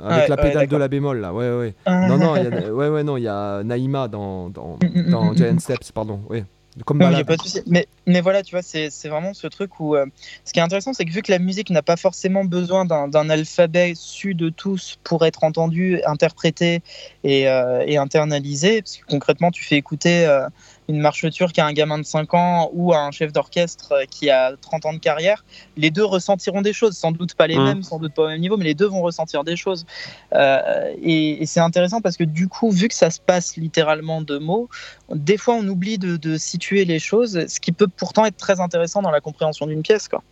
[0.00, 1.74] Avec Ouais, la ouais, pédale de la bémol là, ouais ouais.
[1.86, 5.00] Non non, il y a, ouais ouais non, il y a Naïma dans dans, Mm,
[5.06, 6.44] mm, dans mm, Giant Steps, pardon, ouais.
[6.84, 7.60] Comme Non, mais pas de souci.
[7.66, 9.96] Mais, mais voilà, tu vois, c'est vraiment ce truc où.
[9.96, 10.06] euh,
[10.44, 13.30] ce qui est intéressant, c'est que vu que la musique n'a pas forcément besoin d'un
[13.30, 16.82] alphabet su de tous pour être entendu, interprété
[17.24, 20.46] et, euh, et internalisé, parce que concrètement, tu fais écouter euh,
[20.88, 24.04] une marche turque à un gamin de 5 ans ou à un chef d'orchestre euh,
[24.10, 25.44] qui a 30 ans de carrière,
[25.76, 26.96] les deux ressentiront des choses.
[26.96, 27.64] Sans doute pas les Mm.
[27.64, 29.84] mêmes, sans doute pas au même niveau, mais les deux vont ressentir des choses.
[30.32, 34.22] Euh, et et c'est intéressant parce que du coup, vu que ça se passe littéralement
[34.22, 34.68] de mots,
[35.14, 38.60] des fois on oublie de, de situer les choses, ce qui peut pourtant être très
[38.60, 40.08] intéressant dans la compréhension d'une pièce.
[40.08, 40.22] Quoi.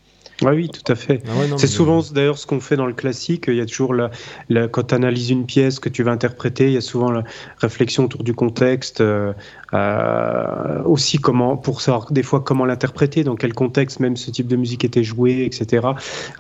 [0.43, 1.23] Ouais, oui, tout à fait.
[1.27, 3.47] Ah ouais, C'est mais- souvent d'ailleurs ce qu'on fait dans le classique.
[3.49, 4.11] Il y a toujours la,
[4.51, 7.25] la- quand tu analyses une pièce que tu vas interpréter, il y a souvent la
[7.59, 9.33] réflexion autour du contexte, euh,
[9.73, 14.47] euh, aussi comment pour savoir des fois comment l'interpréter, dans quel contexte même ce type
[14.47, 15.89] de musique était joué, etc.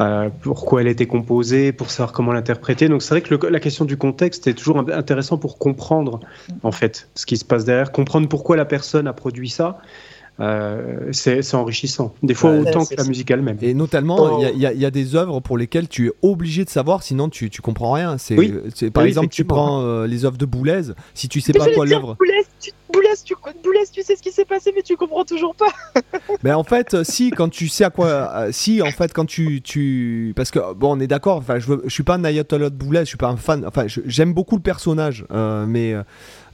[0.01, 2.88] Euh, pourquoi elle était composée, pour savoir comment l'interpréter.
[2.88, 6.20] Donc c'est vrai que le- la question du contexte est toujours intéressant pour comprendre
[6.62, 9.78] en fait ce qui se passe derrière, comprendre pourquoi la personne a produit ça.
[10.39, 12.14] Euh, c'est c'est enrichissant.
[12.22, 13.57] Des fois Ouais, autant que la musique elle-même.
[13.62, 14.39] Et notamment, Oh.
[14.39, 16.12] il y a- il y, a- il y a des œuvres pour lesquelles tu es
[16.22, 18.18] obligé de savoir, sinon tu, tu comprends rien.
[18.18, 18.53] C'est, Oui.
[18.93, 20.82] par Oui, exemple, tu prends euh, les œuvres de Boulez,
[21.14, 22.16] si tu sais pas quoi l'œuvre.
[22.18, 22.45] Boulez,
[22.93, 23.34] Boulez, tu,
[23.64, 25.66] Boulez, tu sais ce qui s'est passé, mais tu comprends toujours pas.
[26.43, 28.07] Mais en fait, euh, si, quand tu sais à quoi.
[28.07, 29.61] euh, si, en fait, quand tu.
[29.62, 32.70] tu parce que, bon, on est d'accord, enfin, je, veux- je suis pas un ayatollah
[32.70, 33.64] de Boulez, je suis pas un fan.
[33.66, 35.95] Enfin, j'aime beaucoup le personnage, euh, mais.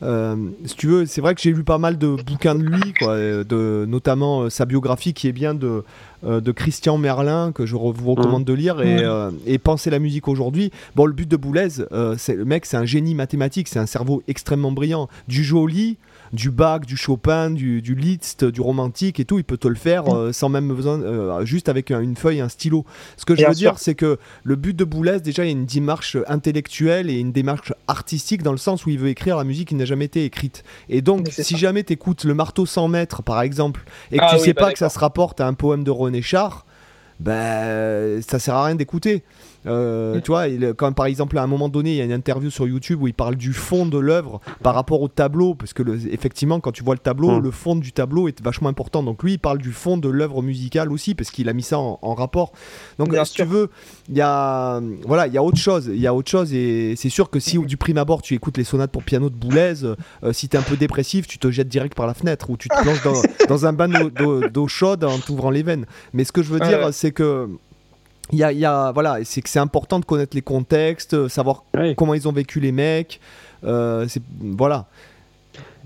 [0.03, 2.93] Euh, si tu veux, c'est vrai que j'ai lu pas mal de bouquins de lui,
[2.99, 5.85] quoi, de, notamment euh, sa biographie qui est bien de,
[6.25, 9.05] euh, de Christian Merlin, que je vous recommande de lire, et,
[9.47, 10.73] et Penser la musique aujourd'hui.
[10.97, 11.69] Bon, le but de Boulez,
[12.19, 15.09] c'est le mec, c'est un génie mathématique, c'est un cerveau extrêmement brillant.
[15.29, 15.99] Du joli,
[16.33, 19.75] du Bach, du Chopin, du, du Liszt, du romantique et tout, il peut te le
[19.75, 22.87] faire euh, sans même besoin, euh, juste avec un- une feuille, un stylo.
[23.19, 25.51] Ce que je Bien veux dire, c'est que le but de Boulez, déjà, il y
[25.51, 29.37] a une démarche intellectuelle et une démarche artistique dans le sens où il veut écrire
[29.37, 30.65] la musique qui n'a jamais été écrite.
[30.89, 31.57] Et donc, si ça.
[31.57, 34.53] jamais tu écoutes Le marteau 100 mètres, par exemple, et que Ah tu oui, sais
[34.55, 36.65] bah pas que ça se rapporte à un poème de René Char,
[37.21, 39.23] ben ça sert à rien d'écouter.
[39.67, 40.21] Euh, Mm.
[40.23, 42.51] Tu vois, il, quand par exemple à un moment donné, il y a une interview
[42.51, 45.83] sur YouTube où il parle du fond de l'œuvre par rapport au tableau, parce que
[45.83, 47.43] le- effectivement, quand tu vois le tableau, Mm.
[47.43, 49.03] le fond du tableau est vachement important.
[49.03, 51.79] Donc lui, il parle du fond de l'œuvre musicale aussi, parce qu'il a mis ça
[51.79, 52.53] en, en rapport.
[52.99, 53.45] Donc Bien si sûr.
[53.47, 53.71] tu veux,
[54.09, 56.95] il y a voilà, il y a autre chose, il y a autre chose, et
[56.97, 59.85] c'est sûr que si du prime abord tu écoutes les sonates pour piano de Boulez,
[59.85, 62.69] euh, si t'es un peu dépressif, tu te jettes direct par la fenêtre ou tu
[62.69, 65.87] te plonges dans, dans un bain d'eau- chaude en t'ouvrant les veines.
[66.13, 66.93] Mais ce que je veux dire, ouais.
[66.93, 67.49] c'est que
[68.33, 71.15] il y a, il y a- voilà, c'est que c'est important de connaître les contextes,
[71.15, 71.65] euh, savoir
[71.97, 73.21] comment ils ont vécu les mecs.
[73.65, 74.87] euh, c'est voilà.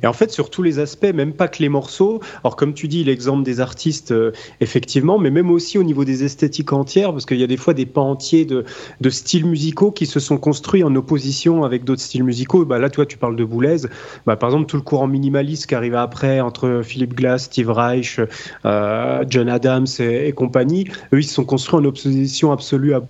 [0.03, 2.21] Et en fait, sur tous les aspects, même pas que les morceaux.
[2.45, 6.25] Alors, comme tu dis, l'exemple des artistes, euh, effectivement, mais même aussi au niveau des
[6.25, 8.65] esthétiques entières, parce qu'il y a des fois des pans entiers de,
[9.11, 12.65] styles musicaux qui se sont construits en opposition avec d'autres styles musicaux.
[12.65, 13.83] Bah, là, toi, tu parles de Boulez.
[14.27, 18.21] Bah, par exemple, tout le courant minimaliste qui arrivait après entre Philip Glass, Steve Reich,
[18.65, 23.03] euh, John Adams et, et compagnie, eux, ils se sont construits en opposition absolue à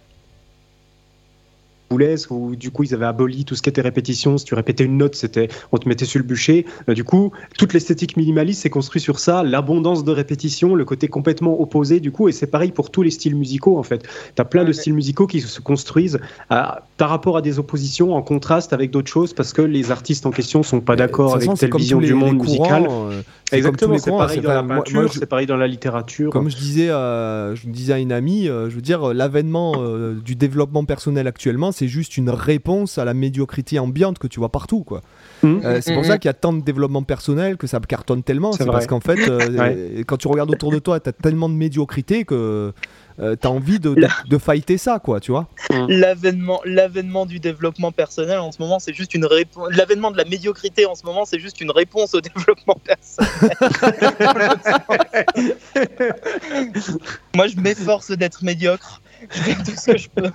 [1.89, 4.39] Boulez, où du coup ils avaient aboli tout ce qui était répétition.
[4.39, 6.66] Si tu répétais une note, c'était on te mettait sur le bûcher.
[6.89, 11.07] Euh, du coup, toute l'esthétique minimaliste s'est construite sur ça, l'abondance de répétition, le côté
[11.07, 12.28] complètement opposé du coup.
[12.28, 14.03] Et c'est pareil pour tous les styles musicaux en fait.
[14.34, 16.18] Tu as plein de styles musicaux qui se construisent
[16.51, 20.26] à- par rapport à des oppositions, en contraste avec d'autres choses, parce que les artistes
[20.26, 22.87] en question sont pas d'accord avec telle vision les- du monde musical.
[22.91, 23.22] euh,
[23.53, 26.30] Exactement, c'est pareil c'est dans la peinture, je- c'est pareil dans la littérature.
[26.32, 30.14] Comme je disais, euh, je disais à une amie, euh, je veux dire, l'avènement euh,
[30.14, 34.49] du développement personnel actuellement, c'est juste une réponse à la médiocrité ambiante que tu vois
[34.51, 35.01] partout, quoi.
[35.44, 36.09] Euh, c'est pour Mhm.
[36.09, 38.51] ça qu'il y a tant de développement personnel que ça cartonne tellement.
[38.53, 39.51] C'est C'est parce qu'en fait, euh,
[39.99, 40.05] Ouais.
[40.07, 42.72] quand tu regardes autour de toi, t'as tellement de médiocrité que
[43.18, 45.48] euh, t'as envie de, de, de fighter ça, quoi, tu vois.
[45.88, 49.68] L'avènement, l'avènement du développement personnel en ce moment, c'est juste une réponse.
[49.74, 53.30] L'avènement de la médiocrité en ce moment, c'est juste une réponse au développement personnel.
[57.34, 59.00] Moi, je m'efforce d'être médiocre.
[59.30, 60.30] Je fais tout ce que je peux.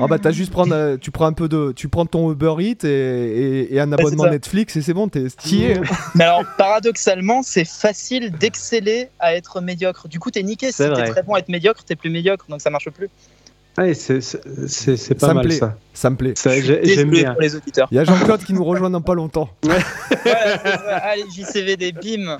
[0.00, 2.54] Ah bah t'as juste prendre, euh, tu prends un peu de, tu prends ton Uber
[2.60, 4.26] Eats et, et- et un abonnement.
[4.30, 5.80] Netflix et c'est bon, t'es stylé.
[6.14, 10.08] Mais alors, paradoxalement, c'est facile d'exceller à être médiocre.
[10.08, 10.68] Du coup, t'es niqué.
[10.68, 13.08] Si C'est t'es très bon à être médiocre, t'es plus médiocre, donc ça marche plus.
[13.78, 14.20] Ouais, c'est-
[15.14, 15.56] pas Ça me mal plaît.
[15.56, 15.76] ça.
[15.94, 16.34] Ça me plaît.
[16.84, 17.32] J'aime bien.
[17.32, 17.88] pour les auditeurs.
[17.90, 19.48] Il y a Jean-Claude qui nous rejoint dans pas longtemps.
[19.62, 19.70] C'est
[20.28, 20.96] ça.
[20.96, 22.36] Allez, JCVD, bim.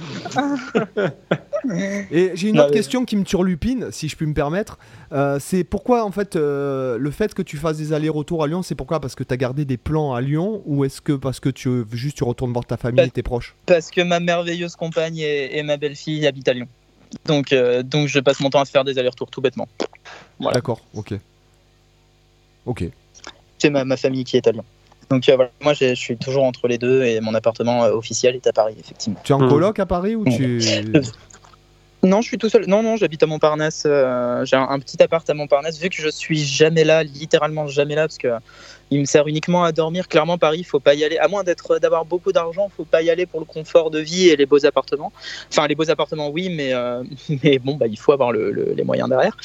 [2.11, 4.79] Et j'ai une Non, autre mais- question qui me turlupine, si je puis me permettre.
[5.13, 8.63] Euh, c'est pourquoi, en fait, euh, le fait que tu fasses des allers-retours à Lyon,
[8.63, 9.01] c'est pourquoi?
[9.01, 11.85] Parce que tu as gardé des plans à Lyon ou est-ce que parce que tu
[11.93, 13.55] juste tu retournes voir ta famille Bah, et tes proches?
[13.67, 16.69] Parce que ma merveilleuse compagne et, et ma belle-fille habitent à Lyon.
[17.27, 19.69] Donc, euh, donc je passe mon temps à faire des allers-retours tout bêtement.
[20.39, 20.55] Voilà.
[20.55, 21.15] D'accord, ok.
[22.67, 22.85] Ok.
[23.59, 24.65] C'est ma, ma famille qui est à Lyon.
[25.11, 28.37] Donc euh, voilà, moi je suis toujours entre les deux et mon appartement euh, officiel
[28.37, 29.19] est à Paris, effectivement.
[29.25, 29.49] Tu es en Hmm.
[29.49, 30.61] coloc à Paris ou tu.
[32.03, 32.65] Non, je suis tout seul.
[32.67, 33.83] Non, non, j'habite à Montparnasse.
[33.85, 35.79] euh, j'ai un, un petit appart à Montparnasse.
[35.79, 38.29] Vu que je suis jamais là, littéralement jamais là, parce que
[38.91, 40.09] il me sert uniquement à dormir.
[40.09, 41.19] Clairement, Paris, il faut pas y aller.
[41.19, 44.29] À moins d'être, d'avoir beaucoup d'argent, faut pas y aller pour le confort de vie
[44.31, 45.13] et les beaux appartements.
[45.51, 47.03] Enfin, les beaux appartements, oui, mais euh,
[47.45, 49.37] mais bon, bah, il faut avoir le- le- les moyens derrière.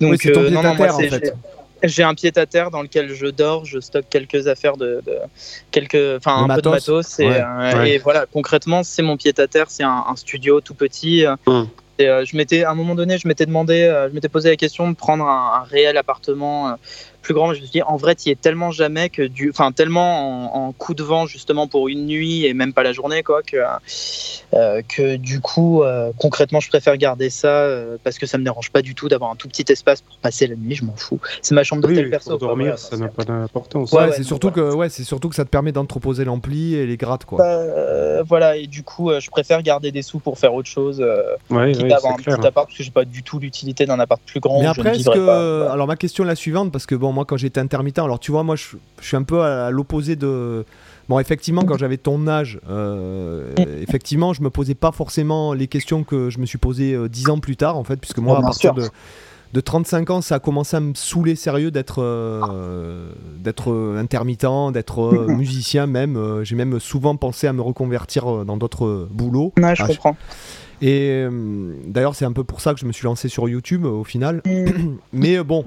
[0.00, 1.34] Donc, Oui, c'est ton euh, non, non, moi, en fait.
[1.82, 5.18] j'ai- un pied à terre dans lequel je dors, je stocke quelques affaires de, de-
[5.72, 7.18] quelques, enfin un peu de matos.
[7.20, 7.40] et, Ouais.
[7.40, 7.90] euh, Ouais.
[7.90, 8.26] et voilà.
[8.32, 11.24] Concrètement, c'est mon pied à terre, c'est un, un studio tout petit.
[11.46, 11.64] Mm.
[12.00, 14.56] Euh, je m'étais, à un moment donné, je m'étais demandé, euh, je m'étais posé la
[14.56, 16.74] question de prendre un, un réel appartement euh,
[17.26, 17.52] plus grand.
[17.52, 20.54] Je me suis dit, en vrai, tu y es tellement jamais que du, enfin tellement
[20.54, 23.42] en, en coup de vent justement pour une nuit et même pas la journée quoi,
[23.42, 23.56] que
[24.54, 28.44] euh, que du coup, euh, concrètement, je préfère garder ça euh, parce que ça me
[28.44, 30.76] dérange pas du tout d'avoir un tout petit espace pour passer la nuit.
[30.76, 31.18] Je m'en fous.
[31.42, 32.30] C'est ma chambre d'hôtel Oui, perso.
[32.30, 32.76] pour quoi, dormir, voilà.
[32.76, 33.90] ça n'a pas d'importance.
[33.90, 34.70] Ouais, c'est surtout voilà.
[34.70, 37.38] que ouais, c'est surtout que ça te permet d'entreposer l'ampli et les grattes quoi.
[37.38, 40.68] Bah, euh, voilà, et du coup, euh, je préfère garder des sous pour faire autre
[40.68, 42.36] chose, euh, Ouais, quitte ouais, à avoir un clair.
[42.36, 44.60] petit appart, parce que j'ai pas du tout l'utilité d'un appart plus grand.
[44.60, 45.04] Mais où je ne après, que.
[45.26, 45.56] pas.
[45.56, 45.72] Voilà.
[45.72, 48.30] Alors, ma question est la suivante, parce que bon, moi, quand j'étais intermittent, alors tu
[48.30, 50.64] vois, moi, je, je suis un peu à l'opposé de,
[51.08, 56.02] Bon, effectivement, quand j'avais ton âge, euh, effectivement, je me posais pas forcément les questions
[56.02, 58.42] que je me suis posées euh, 10 ans plus tard, en fait, puisque moi, à
[58.42, 58.88] partir de,
[59.52, 63.08] de 35 ans, ça a commencé à me saouler sérieux d'être euh,
[63.38, 66.42] d'être intermittent, d'être musicien même.
[66.42, 69.52] J'ai même souvent pensé à me reconvertir dans d'autres boulots.
[69.58, 70.16] Ouais, je Ah, comprends.
[70.82, 73.84] Et euh, d'ailleurs, c'est un peu pour ça que je me suis lancé sur YouTube
[73.86, 74.42] euh, au final.
[75.12, 75.66] Mais euh, bon,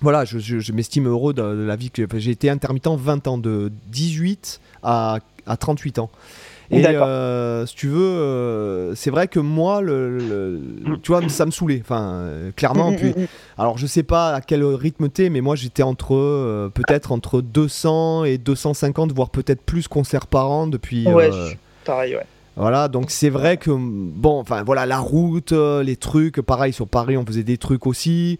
[0.00, 3.26] voilà, je, je- je m'estime heureux de, de la vie que j'ai été intermittent 20
[3.28, 6.10] ans, de 18 à, à 38 ans.
[6.70, 11.46] Et euh, si tu veux, euh, c'est vrai que moi, le, le- tu vois, ça
[11.46, 11.78] me saoulait.
[11.80, 12.90] Enfin, euh, clairement.
[12.92, 13.26] Mm, Puis, mm, mm.
[13.56, 17.40] alors, je sais pas à quel rythme t'es, mais moi, j'étais entre euh, peut-être entre
[17.40, 21.06] 200 et 250, voire peut-être plus concerts par an depuis.
[21.10, 22.26] Ouais, euh, je- pareil, ouais.
[22.54, 27.16] voilà, donc c'est vrai que bon, enfin voilà, la route, les trucs, pareil sur Paris,
[27.16, 28.38] on faisait des trucs aussi.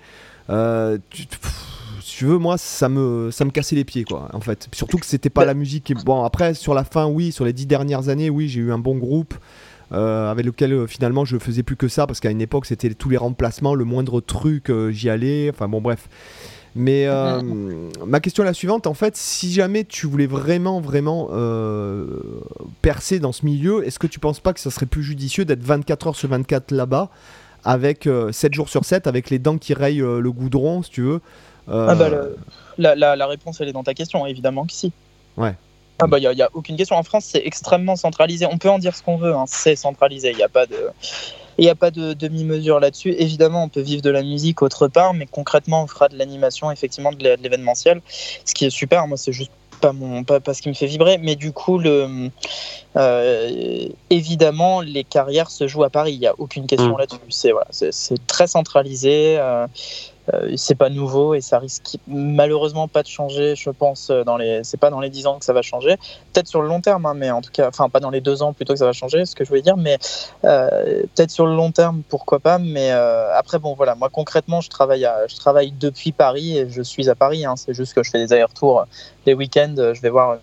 [0.51, 4.29] Euh, tu- pff, si tu veux, moi, ça me, ça me cassait les pieds, quoi,
[4.33, 4.69] en fait.
[4.73, 5.93] Surtout que c'était pas Bah- la musique.
[6.05, 8.79] Bon, après, sur la fin, oui, sur les dix dernières années, oui, j'ai eu un
[8.79, 9.35] bon groupe.
[9.91, 12.93] euh, avec lequel euh, finalement je faisais plus que ça parce qu'à une époque c'était
[12.93, 16.11] tous les remplacements, le moindre truc euh, j'y allais, enfin bon bref.
[16.77, 17.41] Mais euh,
[18.07, 21.29] ma question est la suivante, en fait, si jamais tu voulais vraiment, vraiment
[22.83, 25.63] percer dans ce milieu, est-ce que tu penses pas que ça serait plus judicieux d'être
[25.63, 27.09] 24 heures sur 24 là-bas,
[27.65, 30.91] avec euh, 7 jours sur 7, avec les dents qui rayent euh, le goudron, si
[30.91, 31.21] tu veux
[31.69, 32.37] Euh, Ah bah, le-
[32.79, 34.93] la, la, la réponse, elle est dans ta question, évidemment que si.
[35.37, 35.55] Ouais.
[36.01, 36.97] Ah bah, il n'y a, aucune question.
[36.97, 38.47] En France, c'est extrêmement centralisé.
[38.47, 40.31] On peut en dire ce qu'on veut, hein, c'est centralisé.
[40.31, 40.77] Il n'y a pas de...
[41.61, 43.11] Il n'y a pas de demi-mesure là-dessus.
[43.19, 46.71] Évidemment, on peut vivre de la musique autre part, mais concrètement, on fera de l'animation,
[46.71, 48.01] effectivement, de l'événementiel.
[48.45, 50.87] Ce qui est super, moi, c'est juste pas, mon, pas, pas ce qui me fait
[50.87, 51.19] vibrer.
[51.19, 52.31] Mais du coup, le,
[52.97, 56.13] euh, évidemment, les carrières se jouent à Paris.
[56.15, 56.99] Il n'y a aucune question Mm.
[56.99, 57.19] là-dessus.
[57.31, 59.39] C'est voilà, c'est- c'est très centralisé.
[60.35, 64.11] Euh, euh, c'est pas nouveau et ça risque malheureusement pas de changer, je pense.
[64.11, 65.97] euh, Dans les, c'est pas dans les 10 ans que ça va changer.
[66.33, 68.43] Peut-être sur le long terme, hein, mais en tout cas, enfin pas dans les deux
[68.43, 69.77] ans plutôt que ça va changer, ce que je voulais dire.
[69.77, 69.99] Mais
[70.45, 72.59] euh, peut-être sur le long terme, pourquoi pas.
[72.59, 76.69] Mais euh, après, bon voilà, moi concrètement, je travaille, à, je travaille depuis Paris et
[76.69, 77.45] je suis à Paris.
[77.45, 77.55] hein.
[77.57, 78.85] c'est juste que je fais des allers-retours
[79.27, 79.75] les week-ends.
[79.79, 80.39] euh, Je vais voir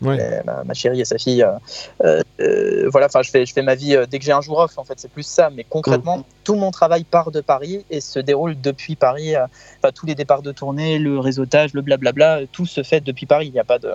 [0.00, 0.16] Ouais.
[0.20, 1.42] euh, ma, ma chérie et sa fille.
[1.42, 4.40] euh, euh, voilà, enfin, je fais, je fais ma vie euh, dès que j'ai un
[4.40, 4.78] jour off.
[4.78, 5.50] En fait, c'est plus ça.
[5.50, 9.34] Mais concrètement, tout mon travail part de Paris et se déroule depuis Paris.
[9.36, 13.48] Enfin, tous les départs de tournée, le réseautage, le blablabla, tout se fait depuis Paris.
[13.48, 13.90] Il n'y a pas de,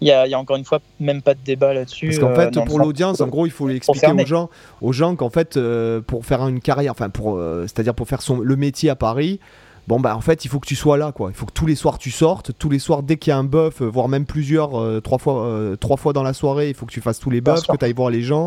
[0.00, 2.06] il y a, y a encore une fois même pas de débat là-dessus.
[2.06, 4.48] Parce qu'en fait, pour l'audience, en gros, il faut expliquer aux gens,
[4.80, 5.58] aux gens qu'en fait,
[6.06, 9.38] pour faire une carrière, enfin, pour, c'est-à-dire pour faire son, le métier à Paris,
[9.86, 11.30] bon, bah, en fait, il faut que tu sois là, quoi.
[11.30, 13.38] Il faut que tous les soirs tu sortes, tous les soirs, dès qu'il y a
[13.38, 16.68] un buff, euh, voire même plusieurs, euh, trois fois, euh, trois fois dans la soirée,
[16.68, 18.44] il faut que tu fasses tous les buffs, que tu ailles voir les gens,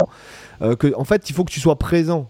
[0.61, 2.27] euh, que, en fait, il faut que tu sois présent.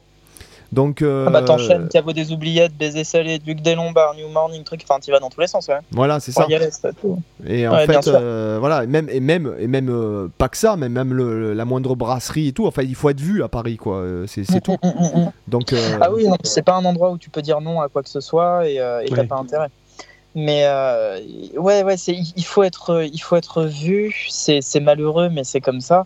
[0.71, 4.63] Donc, euh, Ah bah t'enchaînes Caveau des oubliettes, Baiser salé, Duc des Lombards, New Morning,
[4.63, 5.79] truc, enfin tu vas dans tous les sens, ouais.
[5.91, 6.43] voilà, c'est ça.
[7.01, 7.19] Tout.
[7.47, 10.57] Et en Ouais, fait, euh, voilà, et même, et même, et même euh, pas que
[10.57, 12.67] ça, mais même le- la moindre brasserie et tout.
[12.67, 13.95] Enfin, il faut être vu à Paris, quoi.
[13.97, 14.77] euh, C'est c'est tout.
[14.83, 15.31] Mm, mm, mm, mm.
[15.47, 18.09] Donc, Ah oui, c'est pas un endroit où tu peux dire non à quoi que
[18.09, 18.75] ce soit et
[19.09, 19.69] t'as pas intérêt.
[20.39, 21.19] Mais euh,
[21.57, 24.15] ouais, ouais, il faut être, il faut être vu.
[24.29, 26.05] C'est malheureux, mais c'est comme ça.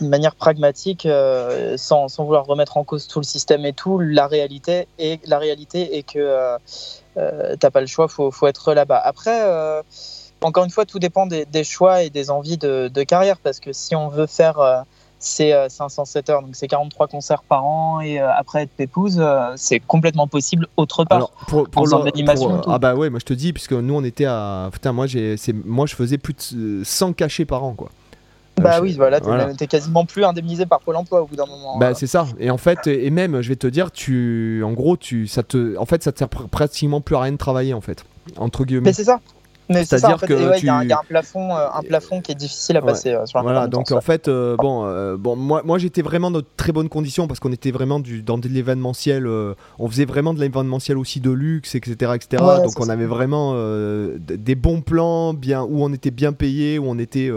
[0.00, 3.98] De manière pragmatique, euh, sans, sans vouloir remettre en cause tout le système et tout,
[3.98, 6.56] la réalité est la réalité est que euh,
[7.18, 8.08] euh, t'as pas le choix.
[8.08, 8.98] Faut faut être là-bas.
[8.98, 9.42] Après.
[9.42, 9.82] euh,
[10.40, 13.96] encore une fois, tout dépend des, choix et des envies de carrière, parce que si
[13.96, 14.84] on veut faire
[15.24, 18.70] euh, ces euh, 507 heures, donc c'est 43 concerts par an, et euh, après être
[18.70, 21.16] pépouse, euh, c'est complètement possible autre part.
[21.16, 24.26] Alors, pour, pour l'animation ah bah ouais, moi je te dis, puisque nous on était
[24.26, 24.68] à.
[24.72, 27.90] Putain, moi, j'ai, c'est, moi je faisais plus de euh, 100 cachets par an, quoi.
[28.60, 29.52] bah Euh, oui, voilà, t'es voilà.
[29.54, 31.78] quasiment plus indemnisé par Pôle emploi au bout d'un moment.
[31.78, 32.26] Bah Euh, c'est ça.
[32.38, 35.76] Et en fait, et même, je vais te dire, tu, en gros, tu, ça te,
[35.78, 38.04] en fait, ça te sert pr- pratiquement plus à rien de travailler, en fait,
[38.36, 38.82] entre guillemets.
[38.86, 39.20] mais c'est ça.
[39.70, 40.98] Mais c'est ça, en fait, que ouais, il y, a un- tu- il y a
[40.98, 42.86] un plafond, euh, un plafond qui est difficile à Ouais.
[42.92, 46.02] passer euh, sur un Voilà, donc temps, en fait, euh, bon, bon, moi, moi j'étais
[46.02, 49.26] vraiment dans de très bonnes conditions parce qu'on était vraiment du, dans de l'événementiel.
[49.26, 52.42] on faisait vraiment de l'événementiel aussi de luxe, etc., etc.
[52.44, 52.92] Ouais, donc on ça.
[52.92, 53.54] avait vraiment
[54.18, 57.30] des bons plans, bien où on était bien payé, où on était,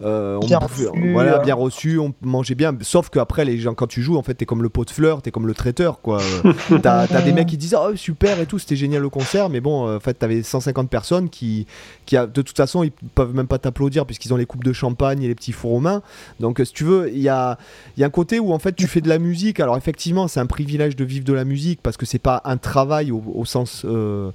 [0.00, 2.74] on Bien bouffait- reçu, voilà, bien reçu, on mangeait bien.
[2.82, 5.22] Sauf qu'après les gens, quand tu joues, en fait, t'es comme le pot de fleurs,
[5.22, 6.18] t'es comme le traiteur, quoi.
[6.82, 9.60] T'as t'as des mecs qui disent oh super et tout, c'était génial le concert, mais
[9.60, 11.59] bon, en fait, t'avais 150 personnes qui,
[12.06, 14.72] qui a, de toute façon, ils peuvent même pas t'applaudir puisqu'ils ont les coupes de
[14.72, 16.02] champagne et les petits fours aux mains.
[16.38, 17.58] Donc, euh, si tu veux, il y a,
[17.96, 19.60] y a un côté où en fait tu fais de la musique.
[19.60, 22.56] Alors, effectivement, c'est un privilège de vivre de la musique parce que c'est pas un
[22.56, 24.30] travail au, au sens, euh,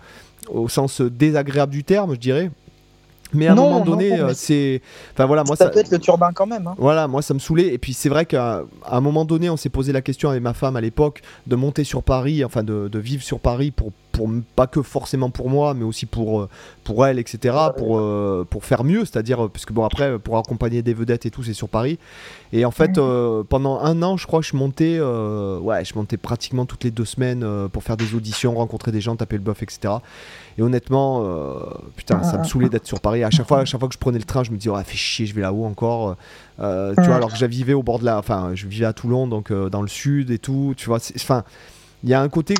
[0.50, 2.52] au sens désagréable du terme, je dirais.
[3.34, 4.82] Mais à un moment donné, euh, c'est.
[5.14, 5.72] Enfin voilà, moi ça, ça.
[5.72, 6.68] peut être le turbin quand même.
[6.68, 6.76] Hein.
[6.78, 7.74] Voilà, moi ça me saoulait.
[7.74, 10.54] Et puis c'est vrai qu'à un moment donné, on s'est posé la question avec ma
[10.54, 14.30] femme à l'époque de monter sur Paris, enfin de, de vivre sur Paris pour pour
[14.56, 16.50] pas que forcément pour moi, mais aussi pour, euh,
[16.86, 17.54] pour elle, etc.
[17.78, 21.32] Pour, euh, pour faire mieux, c'est-à-dire, parce que bon, après, pour accompagner des vedettes et
[21.32, 22.00] tout, c'est sur Paris.
[22.54, 26.16] Et en fait, euh, pendant un an, je crois que je montais, ouais, je montais
[26.16, 29.62] pratiquement toutes les deux semaines pour faire des auditions, rencontrer des gens, taper le bœuf,
[29.62, 29.96] etc.
[30.58, 31.26] Et honnêtement,
[31.98, 33.26] putain, ça me saoulait d'être sur Paris.
[33.26, 34.84] À chaque fois, à chaque fois que je prenais le train, je me disais, ouais,
[34.86, 36.16] fais chier, je vais là-haut encore.
[36.58, 38.18] tu vois, alors que je vivais au bord de la.
[38.18, 40.74] Enfin, je vivais à Toulon, donc dans le sud et tout.
[40.78, 41.44] Tu vois, enfin
[42.04, 42.56] il y a un côté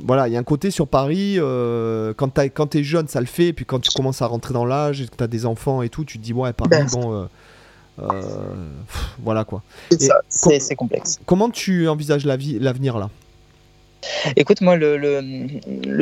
[0.00, 3.20] voilà il y a un côté sur Paris euh, quand tu quand es jeune ça
[3.20, 5.26] le fait et puis quand tu commences à rentrer dans l'âge et que tu as
[5.26, 7.24] des enfants et tout tu te dis ouais Paris ben, bon euh,
[8.00, 8.22] euh,
[9.20, 9.62] voilà quoi.
[10.28, 11.20] C'est complexe.
[11.26, 13.10] comment tu envisages l'avenir là?
[14.36, 14.96] Écoute moi le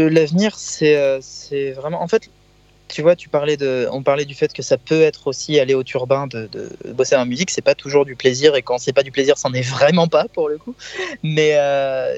[0.09, 2.31] l'avenir c'est c'est vraiment en fait
[2.93, 5.73] tu vois, tu parlais de, on parlait du fait que ça peut être aussi aller
[5.73, 6.49] au turbin de,
[6.93, 7.51] bosser en musique.
[7.51, 10.27] C'est pas toujours du plaisir et quand c'est pas du plaisir, c'en est vraiment pas
[10.29, 10.75] pour le coup.
[11.23, 12.15] Mais euh,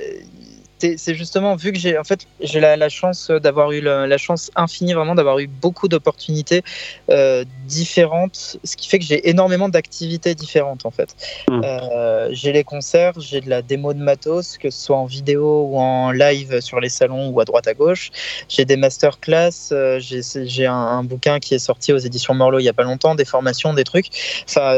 [0.97, 4.93] c'est justement vu que j'ai en fait j'ai la, chance d'avoir eu la, chance infinie
[4.93, 6.63] vraiment d'avoir eu beaucoup d'opportunités
[7.11, 11.17] euh, différentes, ce qui fait que j'ai énormément d'activités différentes en fait.
[11.49, 11.61] Mmh.
[11.65, 15.69] Euh, j'ai les concerts, j'ai de la démo de matos, que ce soit en vidéo
[15.71, 18.11] ou en live sur les salons ou à droite à gauche.
[18.49, 22.69] J'ai des masterclass, euh, j'ai un, bouquin qui est sorti aux éditions Morlot il y
[22.69, 24.09] a pas longtemps, des formations, des trucs.
[24.49, 24.75] Enfin,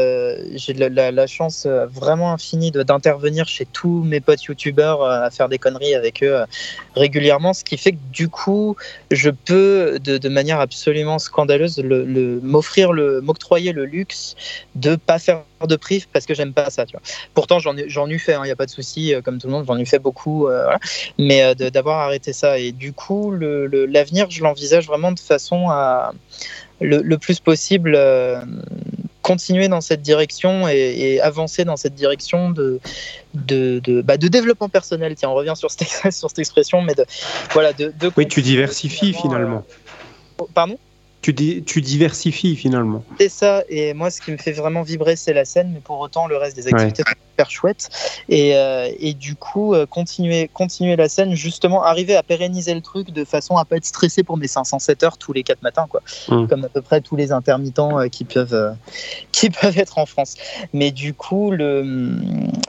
[0.55, 5.57] j'ai la, la, chance vraiment infinie d'intervenir chez tous mes potes youtubeurs à faire des
[5.57, 6.45] conneries avec eux euh,
[6.95, 8.75] régulièrement, ce qui fait que du coup,
[9.11, 14.35] je peux de, manière absolument scandaleuse le, m'offrir le m'octroyer le luxe
[14.75, 16.85] de pas faire de prive parce que j'aime pas ça.
[17.33, 19.39] Pourtant, j'en ai, j'en ai fait, il hein, n'y a pas de souci, euh, comme
[19.39, 20.71] tout le monde, j'en ai fait beaucoup, euh,
[21.17, 22.59] mais d'avoir arrêté ça.
[22.59, 26.13] Et du coup, l'avenir, je l'envisage vraiment de façon à
[26.79, 27.97] le, plus possible
[29.27, 32.79] continuer dans cette direction et, avancer dans cette direction de,
[33.33, 35.15] de, de, bah, de, développement personnel.
[35.15, 37.05] Tiens, on revient sur cette, sur cette expression, mais de,
[37.51, 39.65] voilà, de, oui, tu diversifies finalement.
[40.39, 40.77] Euh, pardon?
[41.21, 43.03] Tu, tu diversifies finalement.
[43.19, 45.99] C'est ça, et moi ce qui me fait vraiment vibrer c'est la scène, mais pour
[45.99, 47.03] autant le reste des activités
[47.37, 47.89] super chouette.
[48.29, 52.81] Et, euh, et du coup, euh, continuer, continuer la scène, justement, arriver à pérenniser le
[52.81, 55.85] truc de façon à pas être stressé pour mes 507 heures tous les 4 matins,
[55.87, 56.01] quoi.
[56.29, 56.47] Mmh.
[56.47, 58.75] Comme à peu près tous les intermittents euh, qui, peuvent,
[59.31, 60.35] qui peuvent être en France.
[60.73, 61.83] Mais du coup, le,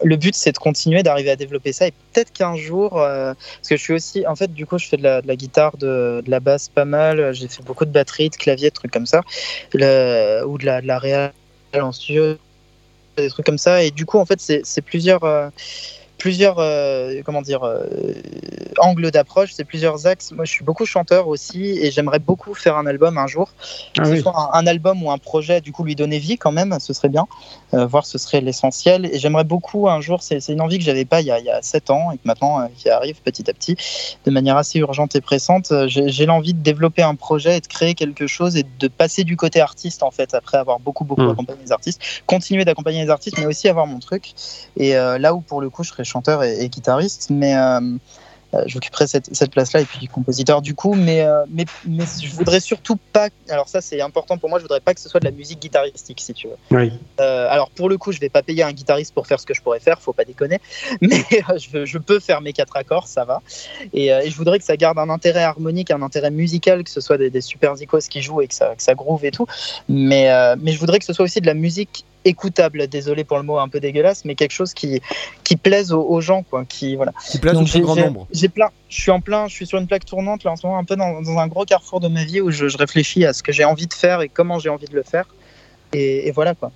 [0.03, 1.87] le but, c'est de continuer, d'arriver à développer ça.
[1.87, 4.99] Et peut-être qu'un jour, parce que je suis aussi, en fait, du coup, je fais
[4.99, 7.33] de la, de la guitare, de, de, la basse pas mal.
[7.33, 9.23] J'ai fait beaucoup de batterie, de clavier, trucs comme ça.
[9.75, 11.33] Ou de la, de la
[11.75, 12.37] en studio
[13.17, 13.83] des trucs comme ça.
[13.83, 15.49] Et du coup, en fait, c'est plusieurs, euh,
[16.19, 17.85] plusieurs euh, comment dire, euh,
[18.79, 20.33] angles d'approche, c'est plusieurs axes.
[20.33, 23.51] Moi, je suis beaucoup chanteur aussi et j'aimerais beaucoup faire un album un jour.
[23.97, 26.53] Ah que ce soit un, album ou un projet, du coup, lui donner vie quand
[26.53, 27.27] même, ce serait bien.
[27.75, 29.07] Euh, voir ce serait l'essentiel.
[29.07, 31.45] Et j'aimerais beaucoup un jour, c'est une envie que j'avais pas il y, a, il
[31.45, 33.77] y a 7 ans et que maintenant qui arrive petit à petit
[34.25, 35.73] de manière assez urgente et pressante.
[35.87, 39.37] J'ai l'envie de développer un projet et de créer quelque chose et de passer du
[39.37, 41.31] côté artiste en fait après avoir beaucoup beaucoup hmm.
[41.31, 44.35] accompagné les artistes, continuer d'accompagner les artistes mais aussi avoir mon truc.
[44.77, 47.81] Et là où pour le coup je serais chanteur et, guitariste, mais euh,
[48.55, 52.35] euh, j'occuperai cette, cette place-là et puis compositeur du coup, mais, euh, mais, mais je
[52.35, 53.29] voudrais surtout pas.
[53.51, 55.61] Alors, ça, c'est important pour moi, je voudrais pas que ce soit de la musique
[55.61, 56.57] guitaristique, si tu veux.
[56.71, 56.93] Oui.
[57.19, 59.61] alors, pour le coup, je vais pas payer un guitariste pour faire ce que je
[59.61, 60.61] pourrais faire, faut pas déconner,
[61.03, 61.25] mais
[61.57, 63.43] je, je, peux faire mes quatre accords, ça va.
[63.93, 67.01] Et, et, je voudrais que ça garde un intérêt harmonique, un intérêt musical, que ce
[67.01, 69.47] soit des, des super zikos qui jouent et que ça, que ça groove et tout,
[69.89, 73.43] mais, mais je voudrais que ce soit aussi de la musique écoutable, désolé pour le
[73.43, 75.01] mot un peu dégueulasse, mais quelque chose qui,
[75.45, 77.13] qui plaise aux, gens, quoi, qui voilà.
[77.31, 78.27] Qui plaise au plus grand nombre.
[78.33, 80.67] J'ai plein, je suis en plein, je suis sur une plaque tournante là en ce
[80.67, 83.33] moment, un peu dans, dans un gros carrefour de ma vie où je, réfléchis à
[83.33, 85.27] ce que j'ai envie de faire et comment j'ai envie de le faire,
[85.93, 86.71] et, et voilà quoi.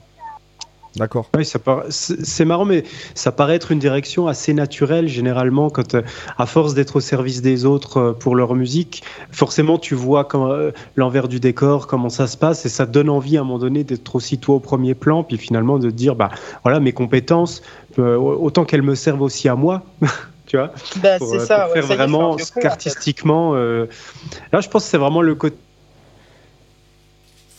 [0.97, 1.31] D'accord.
[1.35, 1.49] Oui,
[1.89, 2.85] c'est marrant, mais
[3.15, 6.03] ça paraît être une direction assez naturelle généralement quand, euh,
[6.37, 10.71] à force d'être au service des autres euh, pour leur musique, forcément tu vois euh,
[10.97, 13.85] l'envers du décor, comment ça se passe, et ça donne envie à un moment donné
[13.85, 16.29] d'être aussi toi au premier plan, puis finalement de dire bah
[16.63, 17.63] voilà mes compétences,
[17.97, 19.83] autant qu'elles me servent aussi à moi.
[20.47, 20.73] tu vois,
[21.03, 23.55] bah, pour, ça, faire vraiment ce qu'artistiquement.
[23.55, 25.57] là, je pense que c'est vraiment le côté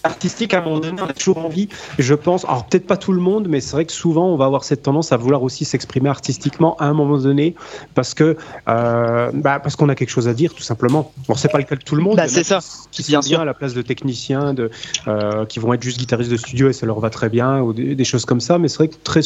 [0.03, 3.13] artistique, à un moment donné, on a toujours envie, je pense, alors peut-être pas tout
[3.13, 5.65] le monde, mais c'est vrai que souvent, on va avoir cette tendance à vouloir aussi
[5.65, 7.55] s'exprimer artistiquement à un moment donné,
[7.95, 8.35] parce que
[8.67, 11.11] euh, bah, parce qu'on a quelque chose à dire, tout simplement.
[11.27, 12.17] Bon, c'est pas le cas de tout le monde.
[12.17, 12.59] Bah, c'est ça.
[12.91, 14.69] Qui bien bien à la place de techniciens, de,
[15.07, 17.73] euh, qui vont être juste guitaristes de studio et ça leur va très bien, ou
[17.73, 18.57] des, choses comme ça.
[18.57, 19.21] Mais c'est vrai que très,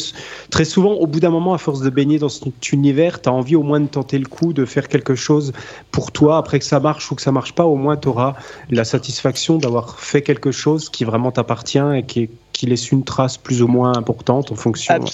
[0.50, 3.32] très souvent, au bout d'un moment, à force de baigner dans cet univers, tu as
[3.32, 5.52] envie au moins de tenter le coup, de faire quelque chose
[5.90, 6.38] pour toi.
[6.38, 8.34] Après que ça marche ou que ça marche pas, au moins tu auras
[8.70, 13.36] la satisfaction d'avoir fait quelque chose qui vraiment t'appartient et qui, qui, laisse une trace
[13.38, 15.04] plus ou moins importante en fonction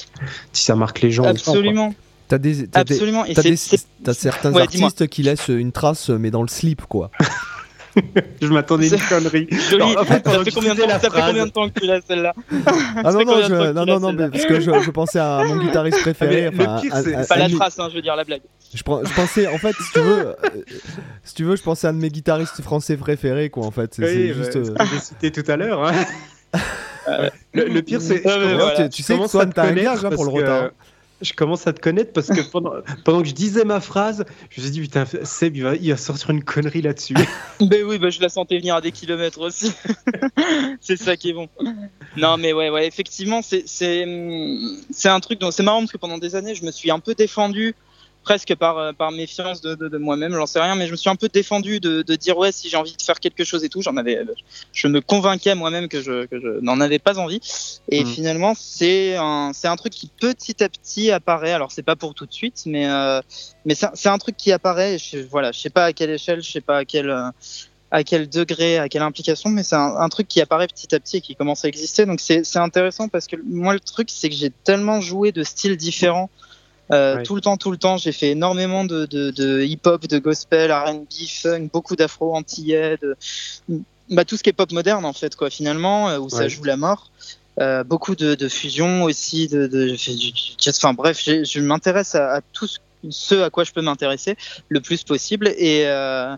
[0.53, 1.25] si ça marque les gens.
[1.25, 1.95] Absolument.
[2.29, 3.25] T'as des, t'as des- Absolument.
[3.27, 6.49] Et t'as c'est- des- t'as certains Ouais, artistes qui laissent une trace, mais dans le
[6.49, 7.11] slip, quoi.
[8.43, 9.47] Je m'attendais à une connerie.
[9.71, 9.79] Joli.
[9.79, 12.01] Non, en fait, ça fait combien temps, ça fait combien de temps que tu l'as
[12.01, 12.33] celle-là
[13.05, 16.01] Ah non, non, je, non, non, mais parce que je, je pensais à mon guitariste
[16.01, 16.51] préféré.
[16.51, 18.41] Mais le enfin, pire, un- c'est- Pas la trace, hein, je veux dire la blague.
[18.75, 20.35] Je, prends- je pensais, en fait, si tu veux, euh,
[21.23, 23.95] si tu veux, je pensais à un de mes guitaristes français préférés, quoi, en fait.
[23.95, 24.53] C'est Oui, c'est bah, juste.
[24.53, 25.85] ce euh, j'ai cité tout à l'heure.
[25.87, 26.05] hein.
[27.55, 28.23] le, le pire, c'est.
[28.25, 28.89] Je mais voilà.
[28.89, 30.71] tu, tu je sais que Swan, t'as un connaître gage hein, pour le retard.
[31.23, 32.73] Je commence à te connaître parce que pendant,
[33.05, 35.91] pendant que je disais ma phrase, je me suis dit, putain, Seb, il va, il
[35.91, 37.15] va sortir une connerie là-dessus.
[37.61, 39.73] Ben oui, ben je la sentais venir à des kilomètres aussi.
[40.81, 41.49] c'est ça qui est bon.
[42.17, 45.93] Non, mais ouais, ouais, effectivement, c'est c'est hum, c'est un truc dont c'est marrant parce
[45.93, 47.75] que pendant des années, je me suis un peu défendu
[48.25, 50.97] presque par euh, par méfiance de, de, de moi-même, j'en sais rien, mais je me
[50.97, 53.63] suis un peu défendu de, de dire ouais, si j'ai envie de faire quelque chose
[53.63, 54.25] et tout, j'en avais,
[54.73, 57.41] je me convainquais moi-même que je que je n'en avais pas envie.
[57.91, 58.07] Et Mm.
[58.07, 61.53] finalement, c'est un c'est un truc qui petit à petit apparaît.
[61.53, 63.21] Alors c'est pas pour tout de suite, mais euh,
[63.65, 64.99] mais c'est un- truc qui apparaît.
[64.99, 67.29] Je, voilà, je sais pas à quelle échelle, je sais pas à quelle euh,
[67.91, 70.99] à quel degré, à quelle implication, mais c'est un, un truc qui apparaît petit à
[70.99, 72.07] petit et qui commence à exister.
[72.07, 75.43] Donc c'est c'est intéressant parce que moi le truc c'est que j'ai tellement joué de
[75.45, 76.31] styles différents.
[76.93, 77.23] Euh.
[77.23, 80.71] Tout le temps, tout le temps, j'ai fait énormément de, de, de hip-hop, de gospel,
[80.71, 83.17] R&B, funk, beaucoup d'afro antillais, de
[84.11, 86.65] bah, tout ce qui est pop moderne en fait, quoi, finalement, euh, où ça joue
[86.65, 87.11] la mort.
[87.61, 89.97] Euh, beaucoup de, de fusion aussi, de,
[90.69, 92.79] enfin bref, je m'intéresse à, à tout ce,
[93.11, 94.37] ce à quoi je peux m'intéresser
[94.69, 96.37] le plus possible et euh,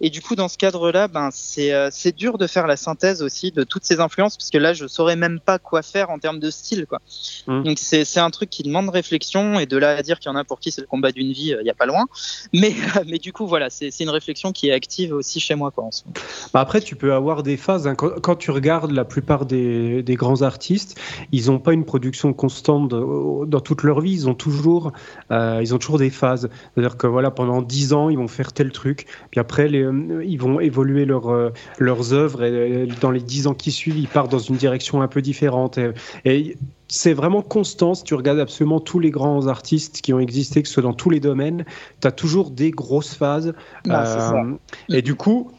[0.00, 3.22] et du coup dans ce cadre-là, ben c'est euh, c'est dur de faire la synthèse
[3.22, 6.18] aussi de toutes ces influences parce que là je saurais même pas quoi faire en
[6.18, 7.00] termes de style quoi.
[7.46, 7.62] Mm.
[7.62, 10.36] Donc c'est un truc qui demande réflexion et de là à dire qu'il y en
[10.36, 12.04] a pour qui c'est le combat d'une vie, il y a pas loin.
[12.52, 12.74] Mais
[13.06, 15.90] mais du coup voilà, c'est une réflexion qui est active aussi chez moi quoi en
[15.90, 16.14] ce moment.
[16.52, 17.86] Bah après, tu peux avoir des phases.
[17.86, 17.94] hein.
[17.94, 20.98] Quand, quand tu regardes la plupart des, des grands artistes,
[21.32, 24.12] ils n'ont pas une production constante de- dans toute leur vie.
[24.12, 24.92] Ils ont toujours,
[25.30, 26.48] euh, ils ont toujours des phases.
[26.74, 29.06] C'est-à-dire que voilà, pendant 10 ans, ils vont faire tel truc.
[29.30, 29.83] Puis après, les, euh,
[30.24, 32.42] ils vont évoluer leur, euh, leurs œuvres.
[32.44, 35.22] Et euh, dans les 10 ans qui suivent, ils partent dans une direction un peu
[35.22, 35.78] différente.
[35.78, 35.92] Et,
[36.24, 36.56] et
[36.88, 37.94] c'est vraiment constant.
[37.94, 40.92] Si tu regardes absolument tous les grands artistes qui ont existé, que ce soit dans
[40.92, 41.64] tous les domaines,
[42.00, 43.54] tu as toujours des grosses phases.
[43.86, 44.34] Non, c'est ça.
[44.34, 44.54] Euh,
[44.90, 45.50] et du coup,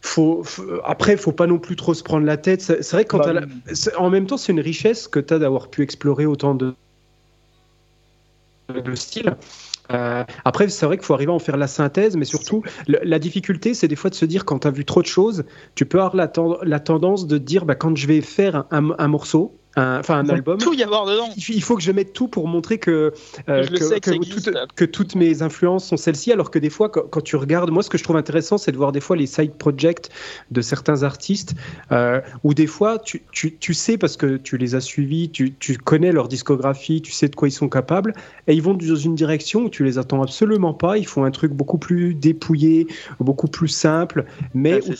[0.00, 2.60] faut, faut- après, faut pas non plus trop se prendre la tête.
[2.62, 5.38] C'est vrai que quand Bah, la- en même temps, c'est une richesse que tu as
[5.38, 6.74] d'avoir pu explorer autant de,
[8.74, 9.36] de styles.
[9.90, 13.18] Euh, après, c'est vrai qu'il faut arriver à en faire la synthèse, mais surtout, la
[13.18, 15.86] difficulté, c'est des fois de se dire, quand tu as vu trop de choses, tu
[15.86, 19.61] peux avoir la, ten- la tendance de dire, bah, quand je vais faire un, morceau,
[19.76, 21.28] enfin un album, tout y avoir dedans.
[21.36, 23.12] il faut que je mette tout pour montrer que,
[23.48, 27.20] euh, que, toutes- que toutes mes influences sont celles-ci, alors que des fois, quand, quand
[27.22, 29.54] tu regardes, moi, ce que je trouve intéressant, c'est de voir des fois les side
[29.54, 30.10] projects
[30.50, 31.54] de certains artistes,
[31.90, 35.54] euh, où des fois, tu, tu, tu sais, parce que tu les as suivis, tu,
[35.54, 38.14] tu connais leur discographie, tu sais de quoi ils sont capables,
[38.46, 41.30] et ils vont dans une direction où tu les attends absolument pas, ils font un
[41.30, 42.86] truc beaucoup plus dépouillé,
[43.20, 44.94] beaucoup plus simple, mais Ouais, où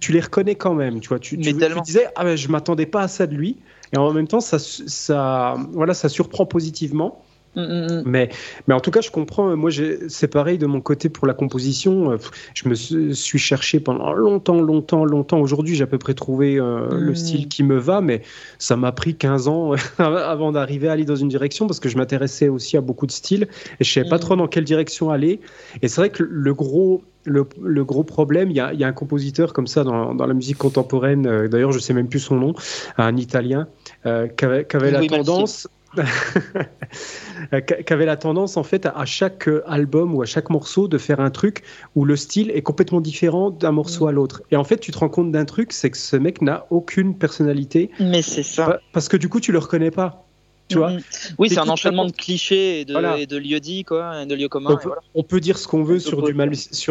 [0.00, 3.02] tu, les reconnais quand même, tu vois, tu, Mais disais, ah ben, je m'attendais pas
[3.02, 3.58] à ça de lui,
[3.92, 7.22] et en même temps, ça, ça, voilà, ça surprend positivement.
[7.56, 8.02] Mm, mm, mm.
[8.06, 8.28] Mais,
[8.68, 9.56] mais en tout cas, je comprends.
[9.56, 12.12] Moi, j'ai- c'est pareil de mon côté pour la composition.
[12.12, 12.16] Euh,
[12.54, 15.40] Je me suis cherché pendant longtemps, longtemps, longtemps.
[15.40, 18.22] Aujourd'hui, j'ai à peu près trouvé euh, le style qui me va, mais
[18.58, 21.96] ça m'a pris 15 ans avant d'arriver à aller dans une direction parce que je
[21.96, 23.48] m'intéressais aussi à beaucoup de styles
[23.80, 25.40] et je savais pas trop dans quelle direction aller.
[25.82, 27.02] Et c'est vrai que le gros.
[27.26, 30.14] Le, le gros problème, il y a, il y a un compositeur comme ça dans,
[30.14, 32.54] dans la musique contemporaine, euh, d'ailleurs je sais même plus son nom,
[32.96, 33.68] un Italien,
[34.06, 39.62] euh, qui avait, la tendance, qui qui avait la tendance en fait à, chaque euh,
[39.66, 41.62] album ou à chaque morceau de faire un truc
[41.94, 44.42] où le style est complètement différent d'un morceau à l'autre.
[44.50, 47.18] Et en fait, tu te rends compte d'un truc, c'est que ce mec n'a aucune
[47.18, 48.66] personnalité Mais c'est ça.
[48.66, 50.29] pa- parce que du coup, tu le reconnais pas.
[50.70, 51.00] Tu vois Mhm.
[51.38, 53.18] Oui, c'est un enchaînement de clichés et de, Voilà.
[53.18, 54.70] et de lieux dits, quoi, et de lieux communs.
[54.72, 55.02] on, peut, voilà.
[55.14, 56.32] on peut dire ce qu'on veut sur, du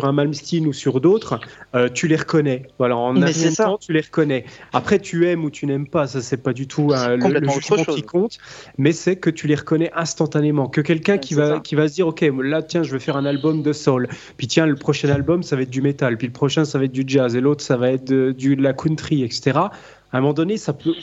[0.03, 1.39] un Malmsteen ou sur d'autres,
[1.75, 2.67] euh, tu les reconnais.
[2.77, 4.45] Voilà, en Mais un temps, tu les reconnais.
[4.73, 7.49] Après, tu aimes ou tu n'aimes pas, ça c'est pas du tout euh, le, le
[7.49, 8.37] jugement qui compte,
[8.77, 10.67] mais c'est que tu les reconnais instantanément.
[10.67, 11.59] Que quelqu'un Ouais, qui va ça.
[11.59, 14.07] qui va se dire, ok, là tiens, je vais faire un album de soul,
[14.37, 16.85] puis tiens, le prochain album ça va être du métal, puis le prochain ça va
[16.85, 19.57] être du jazz, et l'autre ça va être de, du, de la country, etc.
[20.11, 20.95] À un moment donné, ça peut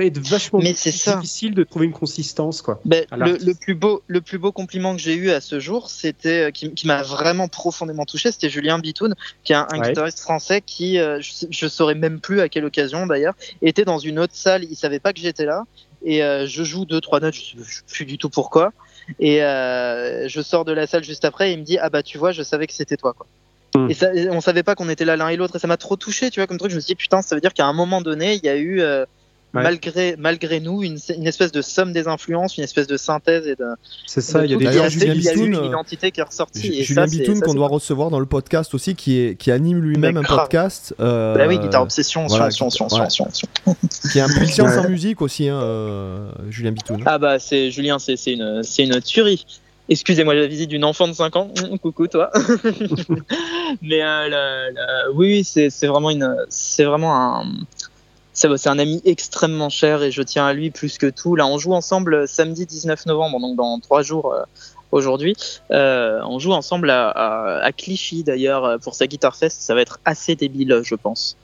[0.00, 2.80] être vachement Mais difficile de trouver une consistance, quoi.
[2.86, 6.48] Ben, le, plus beau, le plus beau compliment que j'ai eu à ce jour, c'était
[6.48, 9.88] euh, qui, qui m'a vraiment profondément touché, c'était Julien Bitoun, qui est un, un Ouais.
[9.88, 13.98] guitariste français qui, euh, je, je saurais même plus à quelle occasion d'ailleurs, était dans
[13.98, 15.64] une autre salle, il savait pas que j'étais là,
[16.02, 18.72] et euh, je joue deux trois notes, je, je sais plus du tout pourquoi,
[19.18, 22.02] et euh, je sors de la salle juste après, et il me dit ah bah
[22.02, 23.26] tu vois, je savais que c'était toi quoi.
[23.76, 23.90] Hmm.
[23.90, 25.76] Et, ça, et on savait pas qu'on était là l'un et l'autre, et ça m'a
[25.76, 26.70] trop touché, tu vois, comme truc.
[26.70, 28.56] Je me suis dit putain, ça veut dire qu'à un moment donné, il y a
[28.56, 29.04] eu euh,
[29.52, 33.54] malgré, malgré nous, une, une espèce de somme des influences, une espèce de synthèse et
[33.56, 33.64] de.
[34.06, 36.80] C'est ça, il y a D'ailleurs, Julien Bitoun, une euh, identité qui est ressortie.
[36.80, 40.16] Et Julien Bitoun qu'on doit recevoir dans le podcast aussi, qui, est, qui anime lui-même
[40.18, 40.40] un grave.
[40.42, 40.94] podcast.
[41.00, 43.10] euh, Bah oui, Guitare Obsession, voilà, Sion, Sion, ouais.
[43.10, 43.28] Sion.
[44.12, 44.86] Qui est un peu science Ouais.
[44.86, 47.02] en musique aussi, hein, euh, Julien Bitoun.
[47.06, 49.44] Ah bah c'est Julien, c'est c'est une, c'est une tuerie.
[49.88, 51.48] Excusez-moi la visite d'une enfant de 5 ans.
[51.48, 52.30] Mmh, Coucou toi.
[53.82, 54.70] Mais euh,
[55.14, 57.44] oui, c'est vraiment une, c'est vraiment un,
[58.32, 61.36] c'est un ami extrêmement cher et je tiens à lui plus que tout.
[61.36, 64.32] Là, on joue ensemble samedi 19 novembre, donc dans trois jours.
[64.32, 64.42] euh,
[64.92, 65.34] Aujourd'hui,
[65.72, 69.60] Euh, on joue ensemble à, à, à Clichy d'ailleurs euh, pour sa Guitar Fest.
[69.60, 71.36] Ça va être assez débile, je pense.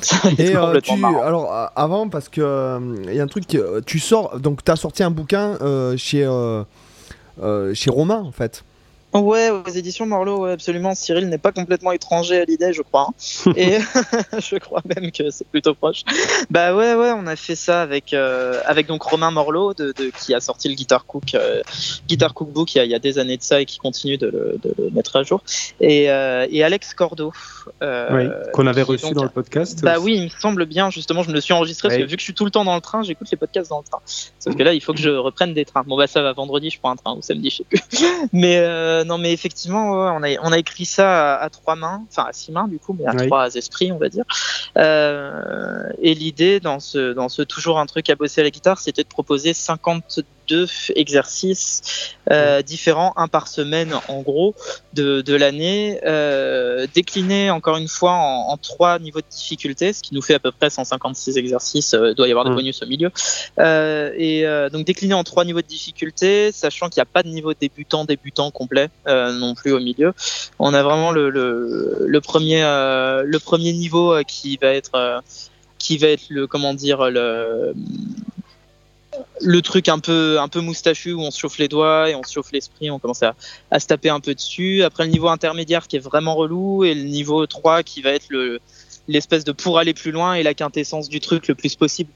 [0.38, 3.44] Et euh, tu, alors euh, avant parce que il y a un truc,
[3.86, 6.64] tu sors donc tu as sorti un bouquin euh, chez euh, euh,
[7.74, 8.64] chez Romain en fait.
[9.14, 10.94] Ouais, aux éditions Morlot, ouais, absolument.
[10.94, 13.08] Cyril n'est pas complètement étranger à l'idée, je crois.
[13.10, 13.52] hein.
[13.56, 13.78] Et
[14.38, 16.02] je crois même que c'est plutôt proche.
[16.50, 20.10] Bah ouais, ouais, on a fait ça avec euh, avec donc Romain Morlot, de, de-
[20.10, 21.62] qui a sorti le Guitar Cook, euh,
[22.06, 24.18] Guitar Cookbook il y, a, il y a des années de ça et qui continue
[24.18, 25.42] de le, de le mettre à jour.
[25.80, 27.32] Et, euh, et Alex Cordo.
[27.82, 29.80] euh, Oui, qu'on avait reçu donc dans le podcast.
[29.82, 32.16] bah oui, il me semble bien, justement, je me le suis enregistré parce que vu
[32.16, 34.00] que je suis tout le temps dans le train, j'écoute les podcasts dans le train.
[34.38, 35.82] Sauf que là, il faut que je reprenne des trains.
[35.86, 37.80] Bon, bah ça va, vendredi, je prends un train, ou samedi, je sais plus.
[38.32, 38.58] Mais
[38.98, 42.26] euh, non, mais effectivement, on, a, on a écrit ça à, à trois mains, enfin
[42.28, 43.26] à six mains du coup, mais à Oui.
[43.26, 44.24] trois esprits, on va dire.
[44.76, 48.78] Euh, et l'idée dans ce, dans ce toujours un truc à bosser à la guitare,
[48.78, 49.54] c'était de proposer
[50.48, 54.54] 52 exercices euh, différents, un par semaine en gros,
[54.94, 60.02] de, de l'année, euh, déclinés encore une fois en, en trois niveaux de difficulté, ce
[60.02, 62.54] qui nous fait à peu près 156 exercices, euh, doit y avoir des Mm.
[62.54, 63.10] bonus au milieu.
[63.58, 67.28] Euh, et donc décliné en trois niveaux de difficulté, sachant qu'il n'y a pas de
[67.28, 70.12] niveau débutant, débutant complet non plus au milieu.
[70.58, 75.22] On a vraiment le, le, le premier, le premier niveau qui va être,
[75.78, 77.74] qui va être le, comment dire, le,
[79.40, 82.22] le truc un peu, un peu moustachu où on se chauffe les doigts et on
[82.22, 83.34] se chauffe l'esprit, on commence à,
[83.70, 84.82] à se taper un peu dessus.
[84.82, 88.26] Après le niveau intermédiaire qui est vraiment relou et le niveau 3 qui va être
[88.28, 88.60] le,
[89.08, 92.10] l'espèce de pour aller plus loin et la quintessence du truc le plus possible.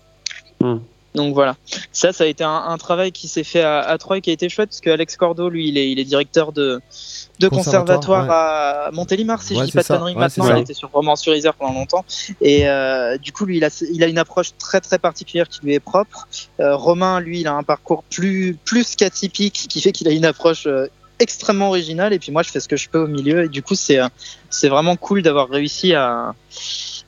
[0.60, 0.78] Hmm.
[1.14, 1.56] Donc voilà,
[1.92, 4.32] ça, ça a été un, un travail qui s'est fait à, à Troyes qui a
[4.32, 6.80] été chouette parce que Alex Cordo, lui, il est, il est directeur de,
[7.38, 10.56] de Conservatoire, conservatoire, à Montélimar, si Ouais, je dis c'est pas de conneries ouais, maintenant.
[10.56, 12.06] Il était sur Romans sur Isère pendant longtemps.
[12.40, 15.60] Et euh, du coup, lui, il a, il a une approche très très particulière qui
[15.62, 16.26] lui est propre.
[16.60, 20.24] Euh, Romain, lui, il a un parcours plus, plus qu'atypique qui fait qu'il a une
[20.24, 20.86] approche euh,
[21.18, 22.14] extrêmement originale.
[22.14, 23.44] Et puis moi, je fais ce que je peux au milieu.
[23.44, 24.08] Et du coup, c'est euh,
[24.48, 26.34] c'est vraiment cool d'avoir réussi à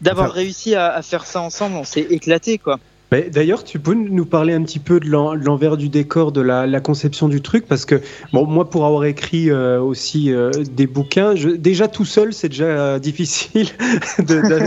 [0.02, 1.76] d'avoir Enfin- réussi à, à faire ça ensemble.
[1.76, 2.78] On s'est éclaté, quoi.
[3.12, 6.32] Mais D'ailleurs, tu peux nous parler un petit peu de l'en- de l'envers du décor,
[6.32, 8.00] de la, la conception du truc, parce que
[8.32, 12.48] bon, moi, pour avoir écrit euh, aussi euh, des bouquins, je- déjà tout seul, c'est
[12.48, 13.68] déjà euh, difficile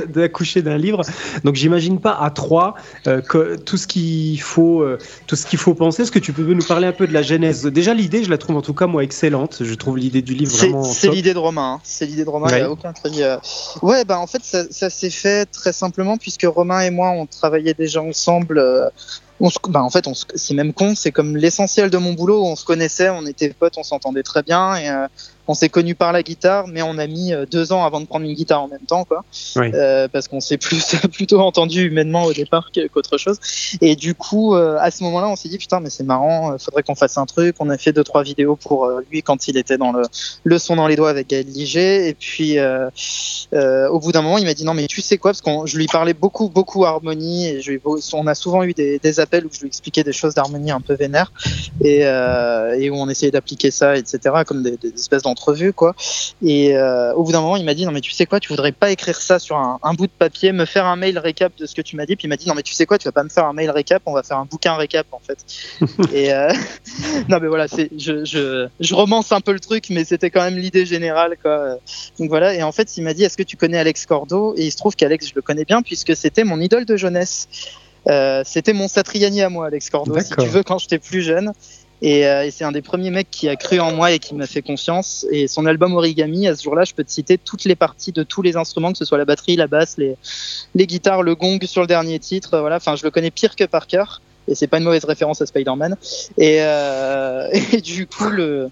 [0.07, 1.01] d'accoucher d'un livre.
[1.43, 2.75] Donc, j'imagine pas à trois
[3.27, 4.85] que tout ce qu'il faut,
[5.27, 6.03] tout ce qu'il faut penser.
[6.03, 7.65] Est-ce que tu peux nous parler un peu de la genèse?
[7.65, 9.57] Déjà, l'idée, je la trouve en tout cas moi excellente.
[9.61, 10.83] Je trouve l'idée du livre vraiment.
[10.83, 11.73] c'est l'idée de Romain.
[11.75, 11.81] hein.
[11.83, 12.47] C'est l'idée de Romain.
[12.49, 12.59] Il Ouais.
[12.59, 13.23] n'y a aucun crédit.
[13.23, 13.37] euh.
[13.81, 17.25] Ouais, bah en fait, ça, ça s'est fait très simplement puisque Romain et moi, on
[17.25, 18.26] travaillait déjà ensemble.
[18.29, 18.89] Euh,
[19.69, 20.05] bah, en fait,
[20.35, 20.95] c'est même con.
[20.95, 22.43] C'est comme l'essentiel de mon boulot.
[22.43, 25.07] On se connaissait, on était potes, on s'entendait très bien euh,
[25.47, 28.05] on s'est connus par la guitare, mais on a mis euh, deux ans avant de
[28.05, 29.23] prendre une guitare en même temps, quoi.
[29.55, 29.71] Ouais.
[29.73, 33.37] Euh, parce qu'on s'est plus plutôt entendu humainement au départ qu'autre chose.
[33.81, 36.57] Et du coup, euh, à ce moment-là, on s'est dit putain, mais c'est marrant, euh,
[36.57, 37.55] faudrait qu'on fasse un truc.
[37.59, 40.03] On a fait deux trois vidéos pour euh, lui quand il était dans le
[40.43, 42.07] le son dans les doigts avec Gaël Liger.
[42.07, 42.89] Et puis, euh,
[43.53, 45.31] euh, au bout d'un moment, il m'a dit non, mais tu sais quoi?
[45.31, 47.47] Parce que je lui parlais beaucoup, beaucoup harmonie.
[47.47, 47.81] Et je lui-
[48.13, 50.81] on a souvent eu des, des appels où je lui expliquais des choses d'harmonie un
[50.81, 51.31] peu vénères
[51.81, 55.95] et, euh, et où on essayait d'appliquer ça, etc., comme des, des espèces d'entrevues, quoi.
[56.43, 58.49] Et euh, au bout d'un moment, il m'a dit non, mais tu sais quoi Tu
[58.49, 61.53] voudrais pas écrire ça sur un, un bout de papier, me faire un mail récap
[61.57, 62.97] de ce que tu m'as dit Puis il m'a dit non, mais tu sais quoi
[62.97, 65.19] Tu vas pas me faire un mail récap, on va faire un bouquin récap, en
[65.19, 65.37] fait.
[66.13, 66.51] et euh,
[67.29, 70.43] non, mais voilà, c'est je, je, je romance un peu le truc, mais c'était quand
[70.43, 71.77] même l'idée générale, quoi.
[72.19, 74.55] Donc voilà, et en fait, il m'a dit Est-ce que tu connais Alex Cordo?
[74.57, 77.47] Et il se trouve qu'Alex, je le connais bien, puisque c'était mon idole de jeunesse.
[78.09, 81.51] Euh, c'était mon Satriani à moi, Alex Cordo, si tu veux, quand j'étais plus jeune.
[82.01, 84.35] Et, euh, et c'est un des premiers mecs qui a cru en moi et qui
[84.35, 85.25] m'a fait confiance.
[85.31, 88.23] Et son album Origami, à ce jour-là, je peux te citer toutes les parties de
[88.23, 90.15] tous les instruments, que ce soit la batterie, la basse, les,
[90.75, 92.53] les guitares, le gong sur le dernier titre.
[92.55, 94.21] euh, Voilà, enfin, je le connais pire que par cœur.
[94.49, 95.97] Et c'est pas une mauvaise référence à Spider-Man.
[96.37, 98.69] Et, euh, et du coup, le,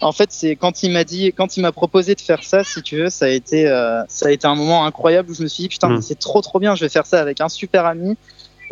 [0.00, 2.80] en fait, c'est quand il m'a dit, quand il m'a proposé de faire ça, si
[2.82, 5.48] tu veux, ça a été, euh, ça a été un moment incroyable où je me
[5.48, 5.96] suis dit putain, Mm.
[5.96, 6.74] mais c'est trop trop bien.
[6.74, 8.16] Je vais faire ça avec un super ami.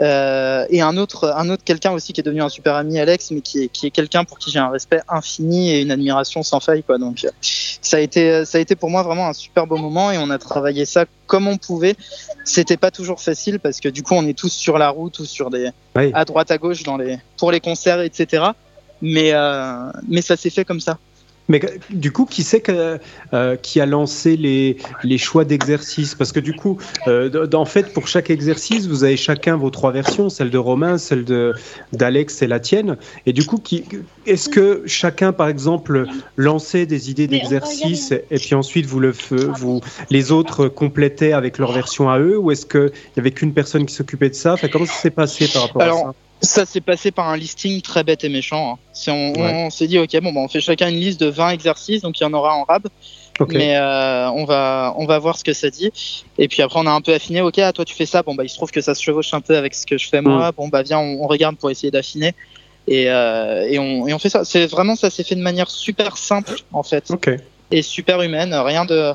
[0.00, 3.30] Euh, et un autre, un autre quelqu'un aussi qui est devenu un super ami, Alex,
[3.32, 6.42] mais qui est, qui est quelqu'un pour qui j'ai un respect infini et une admiration
[6.42, 6.98] sans faille, quoi.
[6.98, 10.12] Donc, euh, ça a été, ça a été pour moi vraiment un super beau moment
[10.12, 11.96] et on a travaillé ça comme on pouvait.
[12.44, 15.24] C'était pas toujours facile parce que du coup, on est tous sur la route ou
[15.24, 16.10] sur des, Oui.
[16.14, 18.44] à droite, à gauche dans les, pour les concerts, etc.
[19.02, 20.98] Mais, euh, mais ça s'est fait comme ça.
[21.48, 22.98] Mais du coup, qui c'est que,
[23.32, 27.92] euh, qui a lancé les, les choix d'exercices Parce que du coup, euh, en fait,
[27.92, 31.54] pour chaque exercice, vous avez chacun vos trois versions, celle de Romain, celle de
[31.92, 32.96] d'Alex et la tienne.
[33.26, 33.84] Et du coup, qui,
[34.26, 38.24] est-ce que chacun, par exemple, lançait des idées regarder.
[38.30, 39.12] et puis ensuite vous le
[39.58, 39.80] vous
[40.10, 43.54] les autres complétaient avec leur version à eux, ou est-ce que il y avait qu'une
[43.54, 44.54] personne qui s'occupait de ça?
[44.54, 46.27] Enfin, comment ça s'est passé par rapport Alors, à ça?
[46.40, 48.78] Ça s'est passé par un listing très bête et méchant.
[49.08, 49.10] hein.
[49.12, 49.68] On Ouais.
[49.70, 52.22] s'est dit, ok, bon, bah, on fait chacun une liste de 20 exercices, donc il
[52.22, 52.86] y en aura en rab.
[53.40, 53.52] Ok.
[53.54, 55.90] Mais euh, on va on va voir ce que ça dit.
[56.38, 57.40] Et puis après on a un peu affiné.
[57.40, 58.22] Ok, ah, toi tu fais ça.
[58.24, 60.08] Bon bah il se trouve que ça se chevauche un peu avec ce que je
[60.08, 60.50] fais moi.
[60.50, 62.34] Bon bah viens on, on regarde pour essayer d'affiner.
[62.88, 64.44] Et, euh, et, on, et on fait ça.
[64.44, 67.30] C'est vraiment ça s'est fait de manière super simple en fait Ok.
[67.70, 68.52] et super humaine.
[68.54, 69.12] Rien de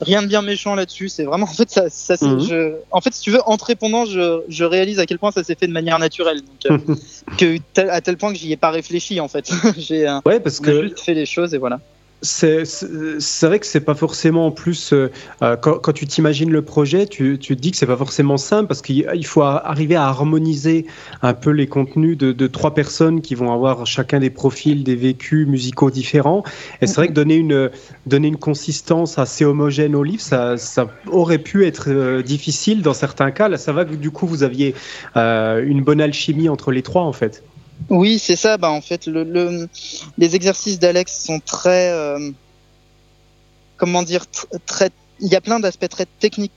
[0.00, 1.08] rien de bien méchant là-dessus.
[1.08, 1.88] C'est vraiment en fait ça.
[1.90, 2.40] ça Mhm.
[2.40, 5.30] je, en fait si tu veux en te répondant je, je réalise à quel point
[5.30, 6.40] ça s'est fait de manière naturelle.
[6.42, 6.94] Donc, euh,
[7.38, 9.50] que tel- à tel point que j'y ai pas réfléchi en fait.
[9.76, 11.80] J'ai euh, Ouais, parce on a que juste fait les choses et voilà.
[12.22, 12.64] C'est
[13.42, 15.10] vrai que c'est pas forcément en plus euh,
[15.42, 18.82] euh, quand, tu t'imagines le projet, tu, te dis que c'est pas forcément simple parce
[18.82, 20.86] qu'il il faut arriver à harmoniser
[21.22, 25.46] un peu les contenus de, trois personnes qui vont avoir chacun des profils, des vécus
[25.46, 26.44] musicaux différents.
[26.82, 27.70] Et c'est vrai que donner une
[28.06, 30.56] donner une consistance assez homogène au livre, ça,
[31.06, 33.48] aurait pu être euh, difficile dans certains cas.
[33.48, 34.74] Là, ça va que du coup vous aviez
[35.14, 37.42] une bonne alchimie entre les trois en fait.
[37.88, 38.56] Oui, c'est ça.
[38.56, 39.68] Bah, en fait, le, le-
[40.18, 41.90] les exercices d'Alex sont très.
[41.92, 42.30] euh,
[43.76, 44.90] comment dire tr- Très.
[45.20, 46.52] Il y a plein d'aspects très techniques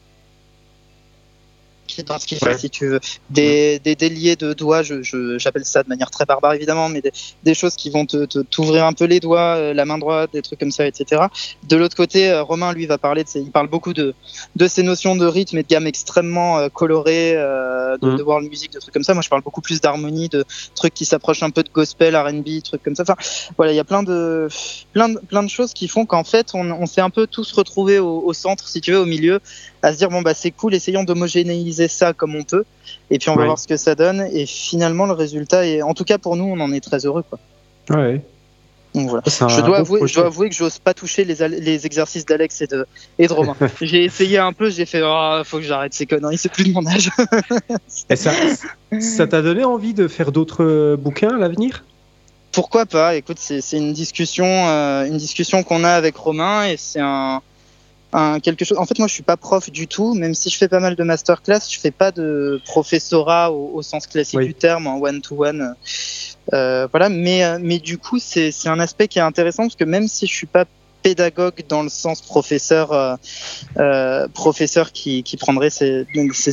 [2.06, 3.00] dans ce qu'il fait, si tu veux.
[3.30, 5.02] Des, des déliés de doigts, je-
[5.38, 7.12] j'appelle ça de manière très barbare évidemment, mais des,
[7.44, 10.32] des choses qui vont te, te- t'ouvrir un peu les doigts, euh, la main droite,
[10.34, 11.24] des trucs comme ça, etc.
[11.68, 14.14] De l'autre côté, euh, Romain, lui, va parler de il parle beaucoup de,
[14.56, 18.18] de ces notions de rythme et de gamme extrêmement euh, colorées, euh, de, Mhm.
[18.18, 19.14] de world music, de trucs comme ça.
[19.14, 22.62] Moi, je parle beaucoup plus d'harmonie, de trucs qui s'approchent un peu de gospel, R&B,
[22.64, 23.04] trucs comme ça.
[23.04, 23.16] Enfin,
[23.58, 24.48] voilà, il y a plein de,
[24.94, 27.52] plein de, plein de choses qui font qu'en fait, on, on s'est un peu tous
[27.54, 29.40] retrouvés au, au centre, si tu veux, au milieu,
[29.84, 32.64] à se dire bon bah c'est cool, essayons d'homogénéiser ça comme on peut,
[33.12, 33.46] et puis on va Ouais.
[33.48, 34.28] voir ce que ça donne.
[34.34, 37.24] Et finalement, le résultat est, en tout cas pour nous, on en est très heureux,
[37.30, 37.38] quoi.
[37.90, 38.22] Ouais.
[38.96, 39.24] Donc voilà.
[39.26, 40.16] Je dois, avouer, je projet.
[40.16, 42.86] dois avouer que j'ose pas toucher les, les exercices d'Alex et de,
[43.18, 43.56] et de Romain.
[43.82, 46.72] j'ai essayé un peu, j'ai fait, oh, faut que j'arrête ces conneries, c'est plus de
[46.72, 47.10] mon âge.
[48.10, 48.32] Et ça
[49.00, 51.84] ça t'a donné envie de faire d'autres bouquins à l'avenir?
[52.52, 53.16] Pourquoi pas?
[53.16, 57.42] Écoute, c'est c'est une discussion, euh, une discussion qu'on a avec Romain et c'est un,
[58.14, 58.78] un quelque chose.
[58.78, 60.96] En fait, moi, je suis pas prof du tout, même si je fais pas mal
[60.96, 64.48] de masterclass, je fais pas de professorat au, au sens classique Oui.
[64.48, 65.76] du terme, en one to one.
[66.54, 69.76] Euh, voilà, mais euh, mais du coup, c'est c'est un aspect qui est intéressant parce
[69.76, 70.66] que même si je suis pas
[71.02, 73.16] pédagogue dans le sens professeur euh,
[73.78, 76.06] euh, professeur qui, qui prendrait ses,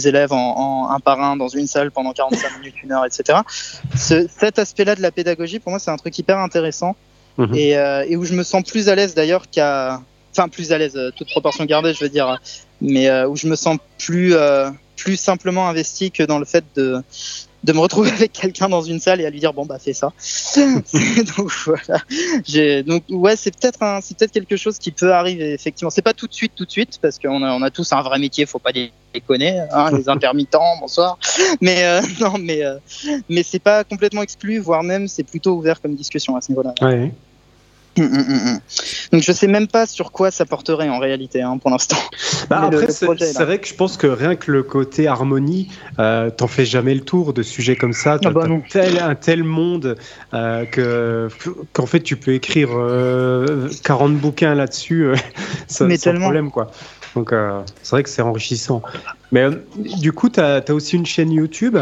[0.08, 3.38] élèves en, en un par un dans une salle pendant 45 minutes, une heure, etc.
[3.96, 6.96] Ce, cet aspect-là de la pédagogie, pour moi, c'est un truc hyper intéressant
[7.38, 7.54] Mhm.
[7.54, 10.02] et, euh, et où je me sens plus à l'aise d'ailleurs qu'à,
[10.33, 12.39] enfin plus à l'aise, euh, toute proportion gardée, je veux dire,
[12.81, 16.64] mais euh, où je me sens plus euh, plus simplement investi que dans le fait
[16.76, 17.03] de
[17.62, 19.93] de me retrouver avec quelqu'un dans une salle et à lui dire bon bah fais
[19.93, 20.12] ça.
[21.37, 22.01] donc voilà.
[22.45, 25.91] J'ai donc ouais c'est peut-être un c'est peut-être quelque chose qui peut arriver effectivement.
[25.91, 28.03] C'est pas tout de suite tout de suite parce qu'on a on a tous un
[28.03, 28.72] vrai métier, faut pas
[29.12, 31.18] déconner, hein, les intermittents, bonsoir.
[31.61, 32.62] Mais euh, non mais
[33.28, 36.74] mais c'est pas complètement exclu, voire même c'est plutôt ouvert comme discussion à ce niveau-là.
[36.81, 37.12] Ouais.
[37.99, 38.61] Hum, hum, hum.
[39.12, 41.97] Donc je sais même pas sur quoi ça porterait en réalité hein, pour l'instant.
[42.49, 43.05] Bah, après, c'est
[43.45, 45.68] vrai que je pense que rien que le côté harmonie,
[45.99, 48.18] euh, t'en fais jamais le tour de sujets comme ça.
[48.18, 49.97] T'as Ah bah tel, un tel monde
[50.34, 51.28] euh, que
[51.72, 55.16] qu'en fait tu peux écrire euh, 40 bouquins là-dessus euh,
[55.68, 56.26] sans, Mais sans tellement.
[56.26, 56.70] problème quoi.
[57.16, 58.82] Donc euh, c'est vrai que c'est enrichissant.
[59.33, 59.53] Mais euh,
[60.01, 61.76] du coup, tu as, aussi une chaîne YouTube.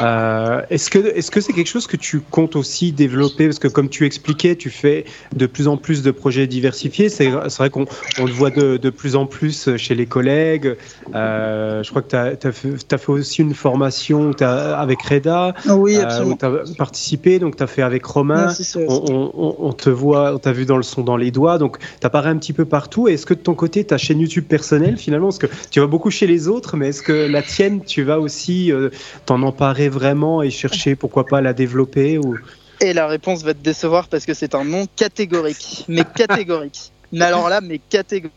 [0.00, 3.46] Euh, Est-ce que est-ce que c'est quelque chose que tu comptes aussi développer?
[3.46, 5.04] Parce que comme tu expliquais, tu fais
[5.36, 7.08] de plus en plus de projets diversifiés.
[7.08, 7.84] C'est c'est vrai qu'on
[8.18, 10.76] on le voit de, de plus en plus chez les collègues.
[11.14, 15.54] Euh, je crois que tu as, fait, as fait aussi une formation t'as- avec Reda,
[15.68, 16.34] Oui, euh, absolument.
[16.34, 17.38] où tu as participé.
[17.38, 18.46] Donc tu as fait avec Romain.
[18.46, 21.16] Merci, c'est- On, on- on- on te voit, on t'a vu dans le son dans
[21.16, 23.08] les doigts, donc tu apparais un petit peu partout.
[23.08, 26.10] Est-ce que de ton côté, ta chaîne YouTube personnelle, finalement, parce que tu vas beaucoup
[26.10, 28.88] chez les autres, mais est-ce que la tienne, tu vas aussi euh,
[29.26, 32.36] t'en emparer vraiment et chercher, pourquoi pas, la développer ou...
[32.80, 35.84] Et la réponse va te décevoir parce que c'est un non catégorique.
[35.88, 36.92] Mais catégorique.
[37.10, 38.32] mais alors là, mais catégorique.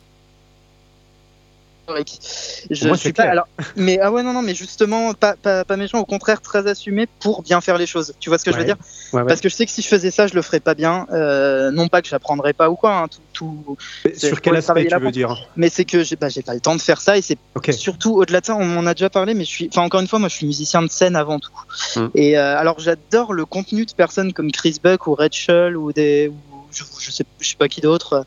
[2.70, 5.78] Je, moi, suis pas- alors, mais ah ouais non non mais justement pas, pas, pas
[5.78, 8.14] méchant au contraire très assumé pour bien faire les choses.
[8.20, 8.78] Tu vois ce que je veux dire
[9.14, 9.28] Ouais, ouais.
[9.28, 11.08] Parce que je sais que si je faisais ça je le ferais pas bien.
[11.12, 13.78] Euh, non pas que j'apprendrais pas ou quoi hein, tout,
[14.16, 15.48] Sur quel aspect tu veux dire?
[15.56, 17.38] Mais c'est que j'ai bah, j'ai pas le temps de faire ça et c'est.
[17.72, 20.08] Surtout au-delà de ça, on m'en a déjà parlé, mais je suis, enfin encore une
[20.08, 21.52] fois, moi je suis musicien de scène avant tout.
[21.96, 22.08] Mm.
[22.16, 26.30] Et euh, alors j'adore le contenu de personnes comme Chris Buck ou Rachel ou des,
[26.30, 26.47] ou
[26.78, 28.24] je, je sais, je sais pas qui d'autre, euh,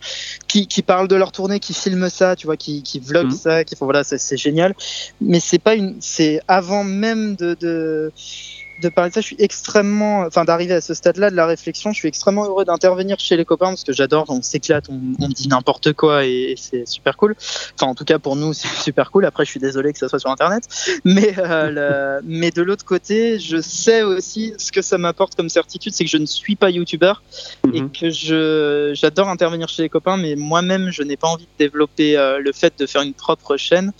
[0.49, 3.37] qui, qui parlent de leur tournée, qui filment ça, tu vois, qui, qui vloguent Mm.
[3.37, 4.75] ça, qui font voilà, c'est c'est génial.
[5.21, 8.13] Mais c'est pas une, c'est avant même de, de
[8.81, 11.93] de parler de ça, je suis extrêmement, enfin d'arriver à ce stade-là de la réflexion,
[11.93, 15.29] je suis extrêmement heureux d'intervenir chez les copains parce que j'adore, on s'éclate, on, on
[15.29, 17.35] dit n'importe quoi et, et c'est super cool.
[17.75, 19.25] Enfin, en tout cas pour nous, c'est super cool.
[19.27, 20.65] Après, je suis désolé que ça soit sur Internet,
[21.05, 21.71] mais euh,
[22.21, 26.05] le- mais de l'autre côté, je sais aussi ce que ça m'apporte comme certitude, c'est
[26.05, 27.23] que je ne suis pas youtubeur
[27.75, 27.91] et Mhm.
[27.93, 32.17] que je j'adore intervenir chez les copains, mais moi-même, je n'ai pas envie de développer
[32.17, 33.93] euh, le fait de faire une propre chaîne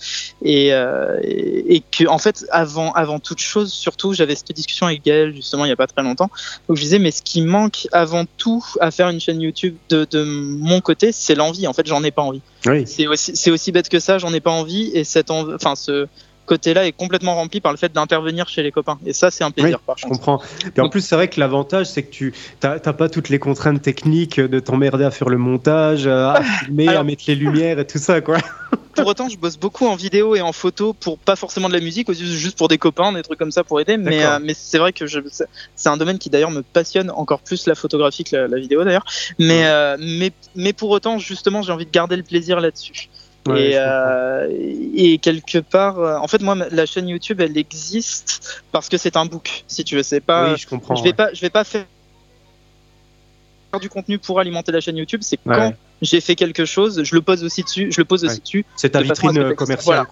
[0.43, 4.70] et, euh, et, et que en fait, avant avant toute chose, surtout, j'avais cette discussion
[4.81, 6.29] avec Gaël justement il y a pas très longtemps,
[6.67, 10.07] où je disais mais ce qui manque avant tout à faire une chaîne YouTube de,
[10.09, 11.67] de mon côté, c'est l'envie.
[11.67, 12.41] En fait, j'en ai pas envie.
[12.65, 12.83] Oui.
[12.85, 16.07] C'est aussi, c'est aussi bête que ça, j'en ai pas envie et cette enfin ce
[16.51, 19.51] côté-là est complètement rempli par le fait d'intervenir chez les copains et ça c'est un
[19.51, 20.15] plaisir par Je contre.
[20.17, 20.41] comprends.
[20.75, 23.39] Et en plus, c'est vrai que l'avantage, c'est que tu t'as t'as pas toutes les
[23.39, 27.87] contraintes techniques de t'emmerder à faire le montage, à filmer, à mettre les lumières et
[27.87, 28.37] tout ça, quoi.
[28.95, 31.79] Pour autant, je bosse beaucoup en vidéo et en photo pour pas forcément de la
[31.79, 33.95] musique, aussi juste pour des copains, des trucs comme ça pour aider.
[33.95, 37.39] Mais, euh, mais c'est vrai que je, c'est- un domaine qui d'ailleurs me passionne encore
[37.41, 39.05] plus la photographie que la, la vidéo d'ailleurs.
[39.39, 43.07] Mais, euh, mais, mais pour autant, justement, j'ai envie de garder le plaisir là-dessus.
[43.47, 44.47] Ouais, et, euh,
[44.95, 49.17] et quelque part, euh, en fait, moi, la chaîne YouTube, elle existe parce que c'est
[49.17, 50.03] un book, si tu veux.
[50.03, 50.95] C'est pas, oui, je comprends.
[50.95, 51.15] je vais ouais.
[51.15, 51.85] pas, je vais pas faire
[53.79, 55.21] du contenu pour alimenter la chaîne YouTube.
[55.23, 58.23] C'est Ouais, quand j'ai fait quelque chose, je le pose aussi dessus, je le pose
[58.25, 58.65] aussi dessus.
[58.75, 60.05] C'est ta de vitrine euh, commerciale.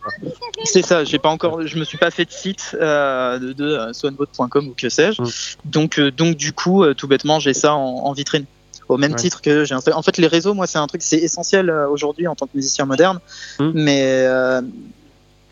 [0.63, 3.93] C'est ça, j'ai pas encore, je me suis pas fait de site euh, de, de
[3.93, 5.21] swanbot.com ou que sais-je.
[5.21, 5.27] Mm.
[5.65, 8.45] Donc, euh, donc du coup, tout bêtement, j'ai ça en, en vitrine.
[8.89, 9.17] Au même Ouais.
[9.17, 9.95] titre que j'ai installé.
[9.95, 12.55] En fait, les réseaux, moi, c'est un truc, c'est essentiel euh, aujourd'hui en tant que
[12.55, 13.19] musicien moderne.
[13.59, 13.71] Mm.
[13.75, 14.61] Mais euh,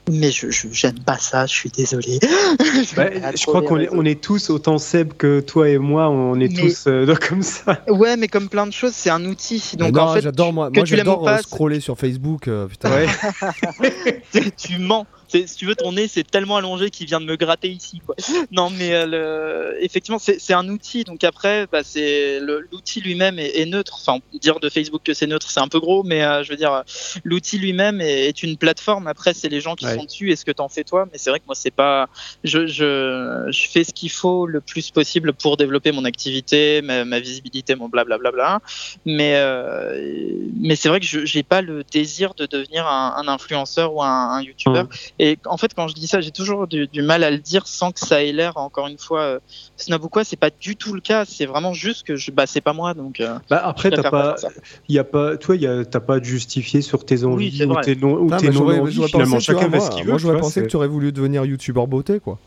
[0.09, 1.45] mais je j'aime pas ça.
[1.45, 2.19] Je suis désolé.
[2.95, 6.09] Bah, je trop crois qu'on est, on est tous, autant Seb que toi et moi,
[6.09, 7.83] on est Mais- tous euh, comme ça.
[7.87, 9.75] Ouais, mais comme plein de choses, c'est un outil.
[9.77, 12.47] Donc non, en fait, j'adore moi, que moi tu j'adore scroller sur Facebook.
[12.47, 12.89] euh, putain.
[12.91, 13.07] Ouais.
[14.57, 15.05] tu mens.
[15.27, 17.99] Si tu veux, ton nez, c'est tellement allongé qu'il vient de me gratter ici.
[18.05, 18.15] Quoi.
[18.51, 21.03] Non, mais euh, le- effectivement, c'est un outil.
[21.03, 23.97] Donc après, bah, c'est l'outil lui-même est, est neutre.
[24.01, 26.55] Enfin, dire de Facebook que c'est neutre, c'est un peu gros, mais euh, je veux
[26.57, 26.81] dire, euh,
[27.23, 29.07] l'outil lui-même est, est une plateforme.
[29.07, 29.95] Après, c'est les gens qui Ouais.
[29.95, 31.07] sont dessus et ce que t'en fais toi?
[31.11, 32.07] Mais c'est vrai que moi, c'est pas.
[32.43, 37.05] Je, je, je fais ce qu'il faut le plus possible pour développer mon activité, ma,
[37.05, 38.59] ma visibilité, mon blablabla.
[39.05, 43.27] Mais, euh, mais c'est vrai que je j'ai pas le désir de devenir un, un
[43.27, 44.87] influenceur ou un, un youtubeur.
[45.19, 47.67] Et en fait, quand je dis ça, j'ai toujours du, du mal à le dire
[47.67, 49.39] sans que ça ait l'air, encore une fois, euh,
[49.75, 50.23] snob ou quoi.
[50.23, 51.25] C'est pas du tout le cas.
[51.25, 52.93] C'est vraiment juste que je, bah, c'est pas moi.
[52.93, 54.35] Donc, euh, Bah, après, t'as pas,
[54.87, 58.13] y a pas, toi, y a, t'as pas justifier sur tes envies ou tes non,
[58.13, 59.03] ou Non, non j'aurais- envies.
[59.07, 60.09] Finalement, chacun fait ce moi, qu'il veut.
[60.11, 62.37] moi, j'aurais pensé que tu aurais voulu devenir youtubeur beauté quoi.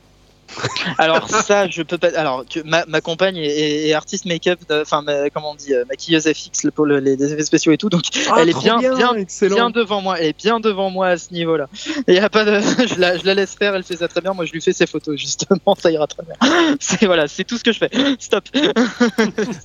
[0.98, 2.09] Alors ça, je peux pas.
[2.16, 5.85] Alors que ma, ma compagne est, artiste make-up, de- enfin ma- comment on dit, euh,
[5.89, 7.89] maquilleuse FX pour le- les, les effets spéciaux et tout.
[7.89, 9.14] Donc Ah, elle est bien, bien,
[9.48, 10.18] bien devant moi.
[10.20, 11.68] Elle est bien devant moi à ce niveau-là.
[12.09, 12.60] Il y a pas de,
[12.94, 13.74] je la, je la laisse faire.
[13.74, 14.32] Elle fait ça très bien.
[14.32, 15.74] Moi, je lui fais ses photos justement.
[15.78, 16.35] Ça ira très bien.
[16.78, 17.90] C'est voilà, c'est tout ce que je fais.
[18.18, 18.44] Stop.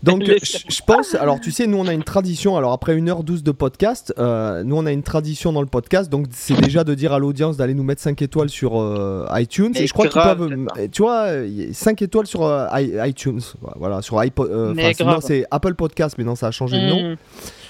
[0.03, 3.51] Donc je pense, alors tu sais, nous on a une tradition, alors après 1h12 de
[3.51, 7.13] podcast, euh, nous on a une tradition dans le podcast, donc c'est déjà de dire
[7.13, 10.41] à l'audience d'aller nous mettre 5 étoiles sur euh, iTunes, et je crois qu'ils peuvent,
[10.51, 11.27] euh, tu vois,
[11.71, 13.41] 5 étoiles sur euh, iTunes,
[13.77, 17.01] voilà, sur iPod, euh, sinon, c'est Apple Podcast, mais non, ça a changé de nom.
[17.11, 17.15] Mm.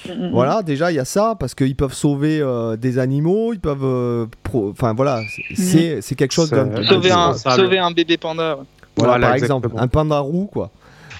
[0.07, 0.31] Mm, mm.
[0.31, 3.83] Voilà, déjà il y a ça, parce qu'ils peuvent sauver euh, des animaux, ils peuvent,
[3.83, 5.21] euh, enfin voilà,
[5.55, 6.83] c'est- quelque chose d'un...
[6.83, 8.57] Sauver un, sauver un bébé panda.
[8.57, 8.63] ouais.
[8.97, 10.69] Voilà, Voilà, par exemple, un panda roux, quoi.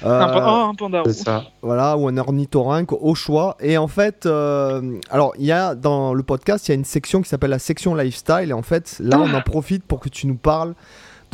[0.05, 1.03] Euh, Un, oh, un panda.
[1.11, 1.45] Ça.
[1.61, 3.55] voilà, ou un ornithorynque au choix.
[3.61, 6.85] Et en fait, euh, alors il y a dans le podcast, il y a une
[6.85, 8.49] section qui s'appelle la section lifestyle.
[8.49, 10.73] Et en fait, là, on en profite pour que tu nous parles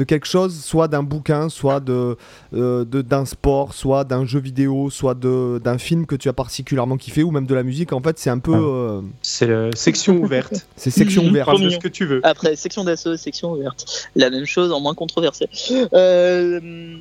[0.01, 2.17] de quelque chose, soit d'un bouquin, soit de,
[2.55, 6.33] euh, de- d'un sport, soit d'un jeu vidéo, soit de, d'un film que tu as
[6.33, 7.93] particulièrement kiffé, ou même de la musique.
[7.93, 8.57] En fait, c'est un peu, Ah.
[8.57, 10.65] euh, C'est la section ouverte.
[10.75, 11.45] c'est section ouverte.
[11.45, 12.19] Parle de ce que tu veux.
[12.23, 14.09] Après, section d'assaut, section ouverte.
[14.15, 15.47] La même chose en moins controversé.
[15.93, 16.95] Euh...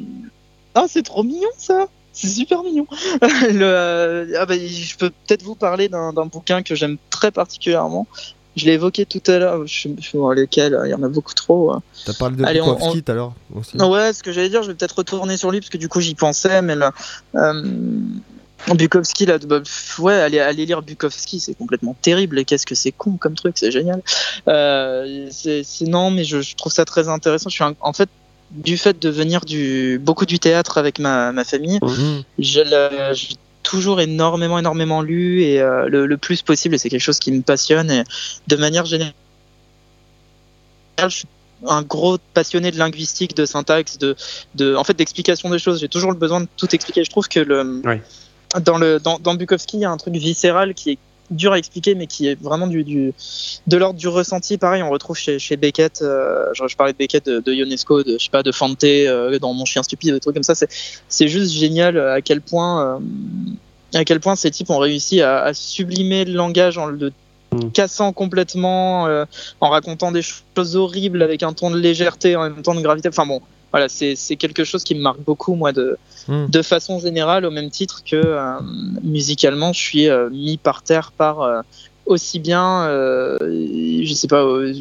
[0.74, 2.86] Ah, c'est trop mignon ça C'est super mignon.
[3.22, 8.06] Le, euh, ah bah, je peux peut-être vous parler d'un bouquin que j'aime très particulièrement.
[8.60, 11.08] Je l'ai évoqué tout à l'heure, je sais je pas lequel, il y en a
[11.08, 11.72] beaucoup trop.
[11.72, 11.82] hein.
[12.04, 13.76] T'as parlé de Allez, on- Bukowski tout à l'heure aussi.
[13.78, 16.00] Ouais, ce que j'allais dire, je vais peut-être retourner sur lui parce que du coup
[16.00, 16.90] j'y pensais, mais le,
[17.36, 17.62] euh,
[18.74, 19.62] Bukowski, là, bah,
[19.98, 22.38] ouais, aller, aller lire Bukowski, c'est complètement terrible.
[22.38, 24.02] Et qu'est-ce que c'est con comme truc, c'est génial.
[24.48, 27.48] Euh, c'est non, mais je, je, trouve ça très intéressant.
[27.48, 28.10] Je suis en fait
[28.50, 32.20] du fait de venir du beaucoup du théâtre avec ma, ma famille, mmh.
[32.38, 32.64] j'ai
[33.62, 36.74] toujours énormément, énormément lu et euh, le, le, plus possible.
[36.74, 37.90] Et c'est quelque chose qui me passionne.
[37.90, 38.04] Et
[38.46, 39.12] de manière générale,
[40.98, 41.28] je suis
[41.66, 44.16] un gros passionné de linguistique, de syntaxe, de,
[44.54, 45.80] de en fait d'explication des choses.
[45.80, 47.04] J'ai toujours le besoin de tout expliquer.
[47.04, 48.00] Je trouve que le oui
[48.58, 50.98] dans, le, dans, dans Bukowski, il y a un truc viscéral qui est
[51.30, 53.12] dur à expliquer, mais qui est vraiment du, du
[53.66, 54.58] de l'ordre du ressenti.
[54.58, 56.02] Pareil, on retrouve chez, chez Beckett.
[56.02, 58.84] Euh, je, je, parlais de Beckett, de, de Ionesco, de je sais pas, de Fante
[58.84, 60.54] euh, dans Mon chien stupide, des trucs comme ça.
[61.08, 62.98] C'est juste génial à quel point euh,
[63.94, 67.12] à quel point ces types ont réussi à, à sublimer le langage en le
[67.52, 67.70] mm.
[67.72, 69.24] cassant complètement, euh,
[69.60, 73.08] en racontant des choses horribles avec un ton de légèreté en même temps de gravité.
[73.08, 73.40] Enfin bon,
[73.72, 75.96] voilà, c'est quelque chose qui me marque beaucoup, moi, de,
[76.28, 76.46] mm.
[76.48, 78.54] de façon générale, au même titre que euh,
[79.02, 81.62] musicalement, je suis euh, mis par terre par euh,
[82.10, 84.74] aussi bien, euh, je sais pas, euh,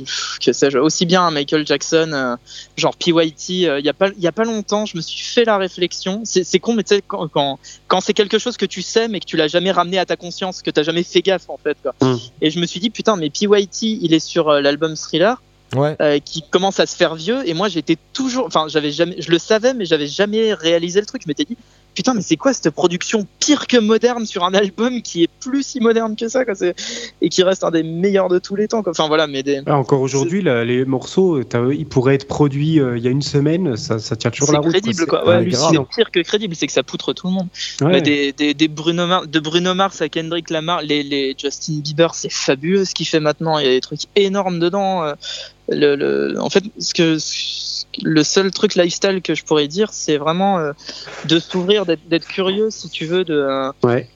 [0.43, 2.35] que sais-je, aussi bien Michael Jackson, euh,
[2.75, 3.49] genre PYT.
[3.49, 6.23] Il y a pas, y a pas longtemps, je me suis fait la réflexion.
[6.25, 9.19] C'est con, mais tu sais, quand, quand, quand c'est quelque chose que tu sais, mais
[9.19, 11.77] que tu l'as jamais ramené à ta conscience, que t'as jamais fait gaffe en fait.
[11.81, 11.93] Quoi.
[12.01, 12.17] Mm.
[12.41, 15.41] Et je me suis dit, putain, mais PYT, il est sur l'album Thriller
[15.75, 15.95] ouais.
[16.01, 17.47] euh, qui commence à se faire vieux.
[17.47, 21.05] Et moi, j'étais toujours, enfin, j'avais jamais, je le savais, mais j'avais jamais réalisé le
[21.05, 21.21] truc.
[21.23, 21.57] Je m'étais dit,
[21.95, 25.63] putain, mais c'est quoi cette production pire que moderne sur un album qui est plus
[25.63, 26.53] si moderne que ça, quoi,
[27.21, 28.83] et qui reste un des meilleurs de tous les temps.
[28.83, 28.91] Quoi.
[28.91, 29.61] Enfin voilà, mais des...
[29.65, 33.75] ah, encore aujourd'hui, les morceaux, ils pourraient être produits euh, il y a une semaine,
[33.75, 34.71] ça, ça tient toujours la route.
[34.71, 35.21] Crédible, quoi.
[35.23, 35.39] quoi.
[35.39, 37.47] Ouais, c'est pire que crédible, c'est que ça poutre tout le monde.
[37.81, 37.91] Ouais.
[37.91, 41.79] Mais des, des, des Bruno Mars, de Bruno Mars à Kendrick Lamar, les, les Justin
[41.79, 43.57] Bieber, c'est fabuleux ce qu'il fait maintenant.
[43.57, 45.13] Il y a des trucs énormes dedans.
[45.71, 47.17] Euh, le, le, en fait, ce que
[48.03, 50.73] le seul truc lifestyle que je pourrais dire, c'est vraiment euh,
[51.25, 53.33] de s'ouvrir, d'être curieux, si tu veux, de.
[53.33, 54.09] Euh, ouais.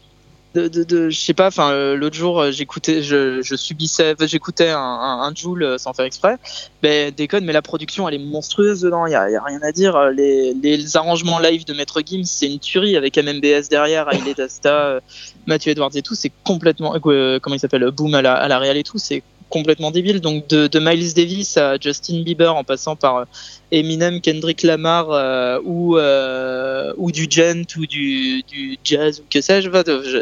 [0.54, 4.70] De, de, de, je sais pas, enfin, euh, l'autre jour, j'écoutais, je, je subissais, j'écoutais
[4.70, 6.36] un, un, un Joule sans faire exprès.
[6.84, 9.60] Ben, déconne, mais la production, elle est monstrueuse dedans, il y a, y a, rien
[9.64, 10.12] à dire.
[10.12, 15.00] Les, les arrangements live de Maître Gims, c'est une tuerie avec MMBS derrière, Aile Dasta,
[15.48, 18.60] Mathieu Edwards et tout, c'est complètement, euh, comment il s'appelle, Boom à la, à la
[18.60, 19.24] réal et tout, c'est
[19.54, 20.20] complètement débile.
[20.20, 23.28] Donc de, de, Miles Davis à Justin Bieber en passant par
[23.72, 29.42] Eminem, Kendrick Lamar euh, ou euh, ou du gent ou du, du jazz ou que
[29.42, 29.70] sais-je,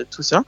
[0.03, 0.43] tout ça.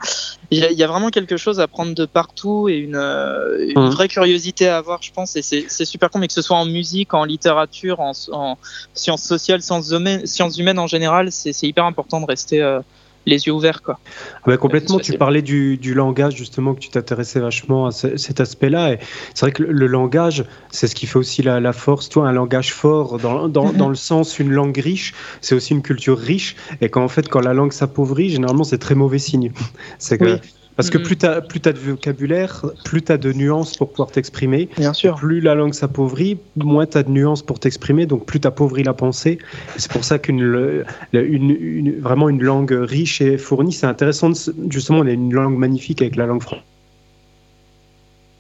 [0.52, 2.98] Il y, a, il y, a, vraiment quelque chose à prendre de partout et une,
[2.98, 3.90] euh, une mmh.
[3.90, 5.36] vraie curiosité à avoir, je pense.
[5.38, 8.58] Et c'est super con, mais que ce soit en musique, en littérature, en, en
[8.94, 12.82] sciences sociales, sciences humaines, sciences humaines en général, c'est hyper important de rester euh,
[13.26, 14.00] les yeux ouverts quoi.
[14.36, 15.00] Ah bah complètement.
[15.00, 18.94] Tu parlais du, du, langage justement que tu t'intéressais vachement à ce, cet aspect-là.
[18.94, 19.00] Et
[19.34, 22.10] c'est vrai que le, le langage, c'est ce qui fait aussi la, la, force.
[22.10, 23.78] Toi, un langage fort dans, dans, -hmm.
[23.78, 26.56] dans le sens une langue riche, c'est aussi une culture riche.
[26.82, 29.52] Et quand en fait quand la langue s'appauvrit, généralement c'est très mauvais signe.
[30.00, 30.40] C'est que oui.
[30.76, 33.90] Parce que plus tu as, plus as de vocabulaire, plus tu as de nuances pour
[33.90, 34.70] pouvoir t'exprimer.
[34.78, 35.16] Bien sûr.
[35.16, 38.84] Plus la langue s'appauvrit, moins tu as de nuances pour t'exprimer, donc plus tu appauvris
[38.84, 39.38] la pensée.
[39.78, 40.84] C'est pour ça qu'une
[41.14, 44.30] une, une, vraiment une langue riche et fournie, c'est intéressant.
[44.30, 44.36] De,
[44.70, 46.64] justement, on a une langue magnifique avec la langue française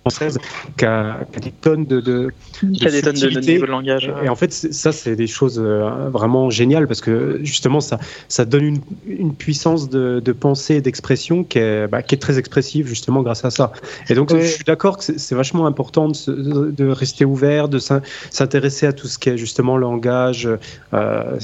[0.03, 0.37] française
[0.77, 2.29] qui a, qui a, des tonnes de, de,
[2.63, 4.11] de, des tonnes de, de niveau de langage.
[4.23, 8.45] Et en fait, ça, c'est des choses euh, vraiment géniales parce que justement, ça, ça
[8.45, 12.37] donne une, une puissance de, de pensée et d'expression qui, est, bah, qui est très
[12.37, 13.71] expressive justement grâce à ça.
[14.09, 14.41] Et donc, oui.
[14.41, 19.07] je suis d'accord que c'est vachement important de, de, rester ouvert, de s'intéresser à tout
[19.07, 20.49] ce qui est justement langage.
[20.93, 21.37] Euh,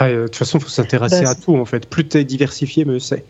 [0.00, 1.88] de toute façon, il faut s'intéresser bah, à tout en fait.
[1.88, 3.24] Plus tu es diversifié, mieux c'est.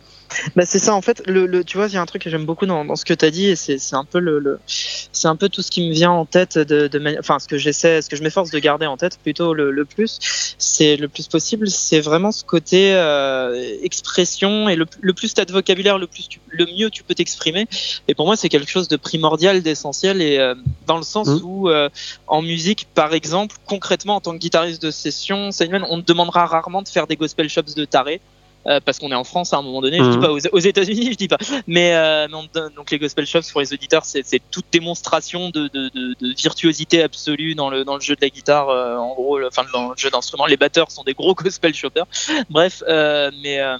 [0.57, 1.23] Bah c'est ça en fait.
[1.27, 3.05] Le, le tu vois, il y a un truc que j'aime beaucoup dans, dans, ce
[3.05, 5.71] que tu as dit et c'est un peu le, le c'est un peu tout ce
[5.71, 8.51] qui me vient en tête de, de enfin ce que j'essaie, ce que je m'efforce
[8.51, 10.19] de garder en tête plutôt le, le plus,
[10.59, 15.41] c'est le plus possible, c'est vraiment ce côté euh, expression et le, le plus tu
[15.41, 17.67] as de vocabulaire, le plus tu, le mieux tu peux t'exprimer.
[18.09, 20.55] Et pour moi, c'est quelque chose de primordial, d'essentiel et euh,
[20.87, 21.41] dans le sens mmh.
[21.45, 21.89] où euh,
[22.27, 25.51] en musique, par exemple, concrètement en tant que guitariste de session,
[25.91, 28.21] on te demandera rarement de faire des gospel shops de taré.
[28.67, 30.01] Euh, parce qu'on est en France à un moment donné.
[30.01, 30.05] Mmh.
[30.05, 31.39] Je dis pas aux, aux États-Unis, je dis pas.
[31.67, 35.91] Mais euh, non, donc les gospel shops pour les auditeurs, c'est toute démonstration de, de,
[35.91, 38.71] de, de, virtuosité absolue dans le dans le jeu de la guitare.
[38.71, 41.75] Euh, en gros, le, enfin dans le jeu d'instruments, les batteurs sont des gros gospel
[41.75, 42.07] shoppers.
[42.49, 43.77] Bref, euh, mais euh,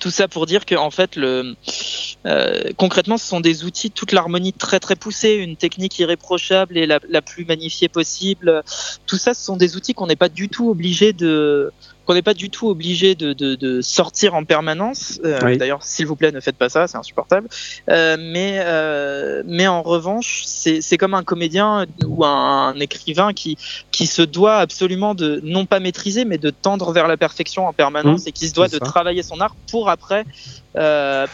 [0.00, 1.54] tout ça pour dire que en fait le
[2.26, 6.86] euh, concrètement ce sont des outils toute l'harmonie très très poussée une technique irréprochable et
[6.86, 8.62] la, la, plus magnifiée possible
[9.06, 11.72] tout ça ce sont des outils qu'on n'est pas du tout obligé de
[12.06, 15.20] qu'on n'est pas du tout obligé de, de, de, sortir en permanence.
[15.24, 15.56] Euh, Oui.
[15.58, 17.48] D'ailleurs, s'il vous plaît, ne faites pas ça, c'est insupportable.
[17.90, 23.58] Euh, mais, euh, mais en revanche, c'est comme un comédien ou un, un écrivain qui,
[23.90, 27.72] qui se doit absolument de non pas maîtriser, mais de tendre vers la perfection en
[27.72, 28.84] permanence Mmh, et qui se doit de ça.
[28.84, 30.24] travailler son art pour après,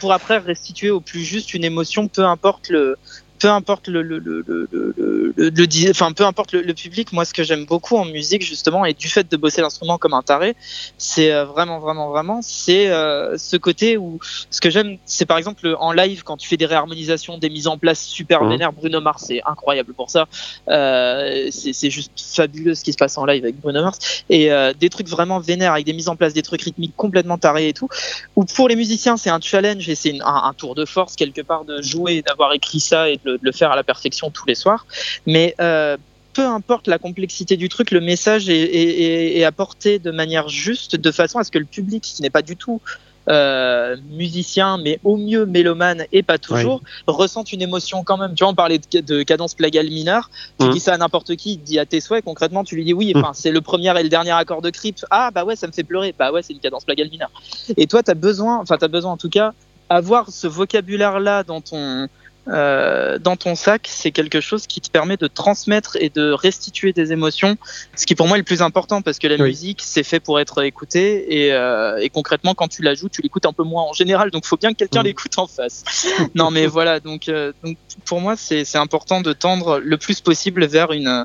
[0.01, 2.97] pour après restituer au plus juste une émotion, peu importe le
[3.43, 4.95] peu importe le, le, le, le,
[5.37, 8.95] le, enfin peu importe le, public, moi ce que j'aime beaucoup en musique justement et
[8.95, 10.55] du fait de bosser l'instrument comme un taré,
[10.97, 15.39] c'est euh, vraiment vraiment vraiment c'est euh, ce côté où ce que j'aime c'est par
[15.39, 18.51] exemple en live quand tu fais des réharmonisations, des mises en place super Mhm.
[18.51, 20.29] vénères, Bruno Mars c'est incroyable pour ça,
[20.69, 23.99] euh, c'est juste fabuleux ce qui se passe en live avec Bruno Mars
[24.31, 27.39] et euh, des trucs vraiment vénères avec des mises en place, des trucs rythmiques complètement
[27.39, 27.89] tarés et tout.
[28.37, 31.41] Ou pour les musiciens c'est un challenge et c'est un, un tour de force quelque
[31.41, 33.83] part de jouer, et d'avoir écrit ça et de le, de le faire à la
[33.85, 34.87] perfection tous les soirs.
[35.27, 35.97] Mais euh,
[36.35, 40.49] peu importe la complexité du truc, le message est, est- est- est apporté de manière
[40.49, 42.81] juste, de façon à ce que le public, qui n'est pas du tout
[43.29, 48.35] euh, musicien, mais au mieux mélomane et pas toujours, ressente une émotion quand même.
[48.35, 50.29] Tu vois, on parlait de, de cadence plagale mineure.
[50.59, 50.73] Tu Mhm.
[50.73, 52.25] dis ça à n'importe qui, dit à tes souhaits.
[52.25, 55.05] Concrètement, tu lui dis oui, enfin, c'est le premier et le dernier accord de Creep.
[55.11, 56.13] Ah, bah ouais, ça me fait pleurer.
[56.19, 57.31] Bah ouais, c'est une cadence plagale mineure.
[57.77, 59.53] Et toi, t'as besoin, enfin, t'as besoin en tout cas,
[59.89, 62.09] avoir ce vocabulaire-là dans ton,
[62.49, 66.93] euh, dans ton sac, c'est quelque chose qui te permet de transmettre et de restituer
[66.93, 67.57] des émotions,
[67.95, 69.51] ce qui pour moi est le plus important parce que la Oui.
[69.51, 73.23] musique c'est fait pour être écouté et, euh, et concrètement quand tu la joues, tu
[73.23, 75.07] l'écoutes un peu moins en général, donc faut bien que quelqu'un Mhm.
[75.07, 75.85] l'écoute en face.
[76.35, 80.67] non mais voilà, donc, euh, donc pour moi c'est important de tendre le plus possible
[80.67, 81.25] vers une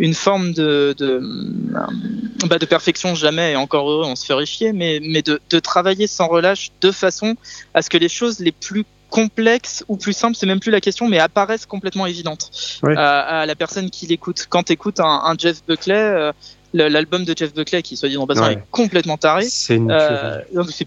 [0.00, 1.20] une forme de, de,
[2.46, 5.58] bah, de perfection jamais et encore heureux on se ferait chier mais, mais de, de
[5.58, 7.34] travailler sans relâche de façon
[7.74, 10.80] à ce que les choses les plus complexes ou plus simples c'est même plus la
[10.80, 12.50] question mais apparaissent complètement évidentes
[12.82, 12.94] Ouais.
[12.96, 16.32] à, à la personne qui l'écoute quand tu écoutes un, un Jeff Buckley euh,
[16.74, 18.52] l'album de Jeff Buckley qui soit dit en passant Ouais.
[18.54, 20.40] est complètement taré C'est euh,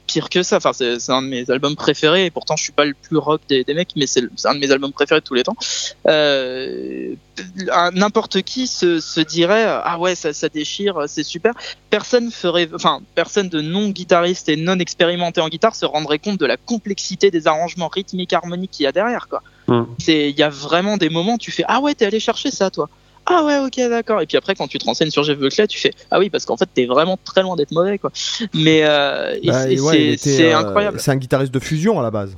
[0.06, 0.58] pire que ça.
[0.58, 2.26] Enfin, c'est un de mes albums préférés.
[2.26, 4.60] Et pourtant, je suis pas le plus rock des, des mecs, mais c'est un de
[4.60, 5.56] mes albums préférés de tous les temps.
[6.08, 7.16] Euh,
[7.94, 11.54] N'importe qui se, se dirait ah ouais, ça, ça déchire, c'est super.
[11.90, 16.40] Personne ferait, enfin, personne de non guitariste et non expérimenté en guitare se rendrait compte
[16.40, 19.42] de la complexité des arrangements rythmiques harmoniques qu'il y a derrière, quoi.
[19.68, 19.84] Mm.
[20.00, 22.52] C'est, il y a vraiment des moments où tu fais ah ouais, t'es allé chercher
[22.52, 22.90] ça, toi.
[23.28, 24.20] Ah ouais, ok, d'accord.
[24.22, 26.46] Et puis après, quand tu te renseignes sur Jeff Buckley, tu fais ah oui, parce
[26.46, 28.12] qu'en fait, t'es vraiment très loin d'être mauvais, quoi.
[28.54, 30.16] Mais euh, Bah, c'est- ouais,
[30.52, 31.00] euh, incroyable.
[31.00, 32.36] C'est un guitariste de fusion à la base.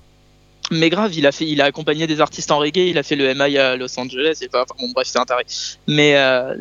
[0.72, 3.16] Mais grave, il a fait, il a accompagné des artistes en reggae, il a fait
[3.16, 5.44] le MI à Los Angeles, et enfin, bon, bref, c'est un taré.
[5.88, 6.56] Mais, euh,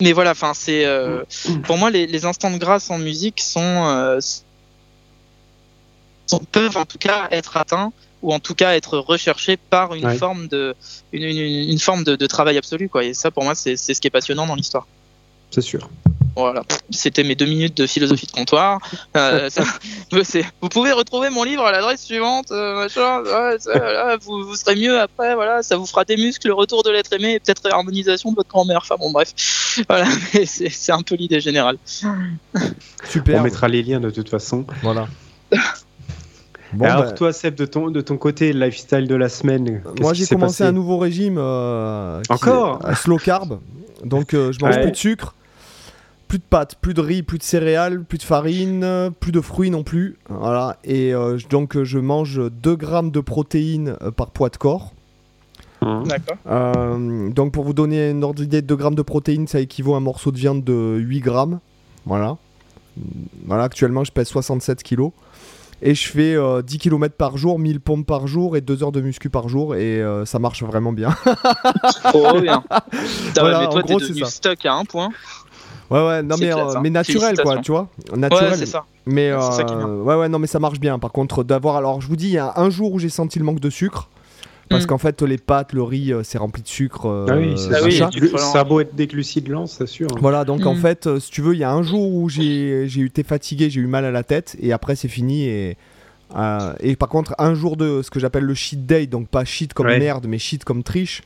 [0.00, 0.86] mais voilà, enfin, c'est,
[1.64, 4.18] pour moi, les, les instants de grâce en musique sont,
[6.26, 10.04] sont- peuvent en tout cas être atteints ou en tout cas être recherchés par une
[10.06, 10.16] Ouais.
[10.18, 10.74] forme de,
[11.12, 13.04] une, une, une forme de, de travail absolu, quoi.
[13.04, 14.86] Et ça, pour moi, c'est c'est ce qui est passionnant dans l'histoire.
[15.50, 15.88] C'est sûr.
[16.36, 18.78] Voilà, c'était mes deux minutes de philosophie de comptoir.
[19.16, 19.64] Euh, ça-
[20.60, 23.22] vous pouvez retrouver mon livre à l'adresse suivante, euh, machin.
[23.24, 25.34] ouais, ça, voilà, vous, vous serez mieux après.
[25.34, 28.36] Voilà, ça vous fera des muscles, le retour de l'être aimé et peut-être harmonisation de
[28.36, 28.78] votre grand-mère.
[28.82, 29.34] Enfin bon, bref.
[29.88, 30.06] Voilà,
[30.46, 31.78] c'est un peu l'idée générale.
[33.08, 33.40] Super.
[33.40, 34.64] On mettra les liens de toute façon.
[34.82, 35.08] Voilà.
[36.72, 39.82] Bon, Alors bah, toi Seb, de ton, de ton côté, le lifestyle de la semaine,
[40.00, 41.36] moi j'ai commencé un nouveau régime.
[41.38, 43.58] euh, Encore euh, Slow carb.
[44.04, 44.82] Donc euh, je mange Ouais.
[44.82, 45.34] plus de sucre,
[46.28, 49.70] plus de pâtes, plus de riz, plus de céréales, plus de farine, plus de fruits
[49.70, 50.16] non plus.
[50.28, 50.76] Voilà.
[50.84, 54.92] Et euh, donc je mange 2 grammes de protéines par poids de corps.
[55.82, 56.36] Hein D'accord.
[56.46, 59.96] Euh, donc pour vous donner une ordre d'idée, 2 grammes de protéines, ça équivaut à
[59.96, 61.58] un morceau de viande de 8 grammes.
[62.06, 62.36] Voilà.
[63.46, 65.12] Voilà, actuellement je pèse 67 kilos.
[65.82, 68.92] Et je fais euh, 10 km par jour, 1000 pompes par jour et 2 heures
[68.92, 69.74] de muscu par jour.
[69.74, 71.10] Et euh, ça marche vraiment bien.
[72.04, 72.62] Trop bien.
[73.36, 75.08] Voilà, mais toi, t'es devenu stock à un point.
[75.90, 76.80] Ouais, ouais, non C'est mais, classe, euh, hein.
[76.82, 77.88] mais naturel quoi, tu vois.
[78.14, 78.50] Naturel.
[78.50, 78.84] Ouais, c'est ça.
[79.06, 79.88] Mais C'est ça qui est euh, bien.
[79.88, 80.98] ouais, ouais, non, mais ça marche bien.
[80.98, 81.76] Par contre, d'avoir.
[81.76, 83.70] Alors, je vous dis, il y a un jour où j'ai senti le manque de
[83.70, 84.08] sucre.
[84.70, 84.86] Parce Mm.
[84.86, 87.06] qu'en fait, les pâtes, le riz, euh, c'est rempli de sucre.
[87.06, 88.10] euh, Ah oui, c'est Ah ça.
[88.14, 90.08] oui, ça a beau être des glucides lents, c'est sûr.
[90.20, 90.78] Voilà, donc en Mm.
[90.78, 93.68] fait, euh, si tu veux, il y a un jour où j'ai j'ai été fatigué,
[93.68, 95.44] j'ai eu mal à la tête, et après c'est fini.
[95.46, 95.76] Et,
[96.36, 99.44] euh, et par contre, un jour de ce que j'appelle le cheat day, donc pas
[99.44, 99.98] cheat comme Ouais.
[99.98, 101.22] merde, mais cheat comme triche,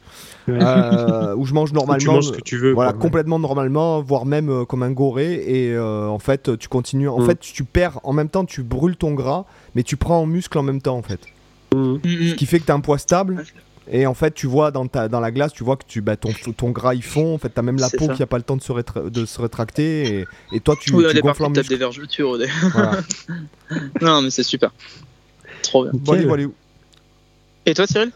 [0.49, 0.57] Ouais.
[0.63, 2.13] euh, où je mange Où tu normalement.
[2.15, 2.73] manges ce que tu veux.
[2.73, 3.01] Voilà, quoi.
[3.03, 5.35] complètement normalement, voire même euh, comme un goré.
[5.47, 7.09] Et euh, en fait, tu continues.
[7.11, 7.27] En Mm.
[7.27, 8.01] fait, tu perds.
[8.05, 9.45] En même temps, tu brûles ton gras,
[9.75, 11.21] mais tu prends en muscle en même temps, en fait.
[11.75, 12.01] Mhm.
[12.05, 13.45] Mm, Ce qui fait que tu as un poids stable.
[13.91, 16.17] Et en fait, tu vois dans, ta, dans la glace, tu vois que tu, bah,
[16.17, 17.35] ton, ton gras il fond.
[17.35, 18.15] En fait, tu as même la peau ça.
[18.15, 20.21] qui a pas le temps de se, rétra- de se rétracter.
[20.21, 22.39] Et, et toi, tu, Oui, tu gonfles en des vergetures.
[22.39, 23.01] dé- Voilà.
[24.01, 24.71] Non, mais c'est super.
[25.63, 25.93] Trop bien.
[25.95, 26.29] Bon, allez, Nickel.
[26.29, 26.45] voilà.
[27.67, 28.11] Et toi, Cyril?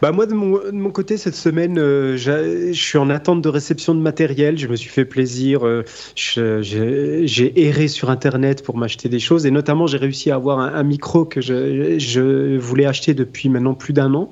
[0.00, 3.48] Bah moi de mon, de mon côté cette semaine, euh, je suis en attente de
[3.48, 4.56] réception de matériel.
[4.56, 5.66] Je me suis fait plaisir.
[5.66, 5.82] euh,
[6.14, 10.82] J'ai erré sur internet pour m'acheter des choses et notamment j'ai réussi à avoir un,
[10.84, 14.30] micro que je, je voulais acheter depuis maintenant plus d'un an.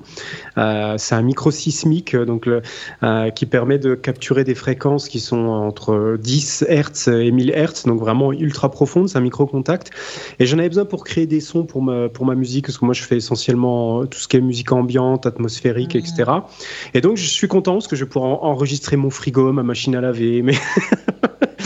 [0.57, 2.61] Euh, C'est un micro sismique euh, donc le-
[3.35, 7.99] qui permet de capturer des fréquences qui sont entre 10 Hz et 1000 Hz, donc
[7.99, 9.09] vraiment ultra profonde.
[9.09, 9.91] C'est un micro contact
[10.39, 12.85] et j'en avais besoin pour créer des sons pour ma, pour ma musique, parce que
[12.85, 16.01] moi je fais essentiellement tout ce qui est musique ambiante, atmosphérique, Mhm.
[16.01, 16.31] etc.
[16.93, 19.63] Et donc je suis content parce que je vais pouvoir en- enregistrer mon frigo, ma
[19.63, 20.55] machine à laver, mais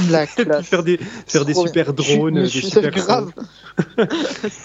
[0.10, 0.26] La
[0.64, 0.98] faire des,
[1.28, 3.32] faire des super drones, des super grave.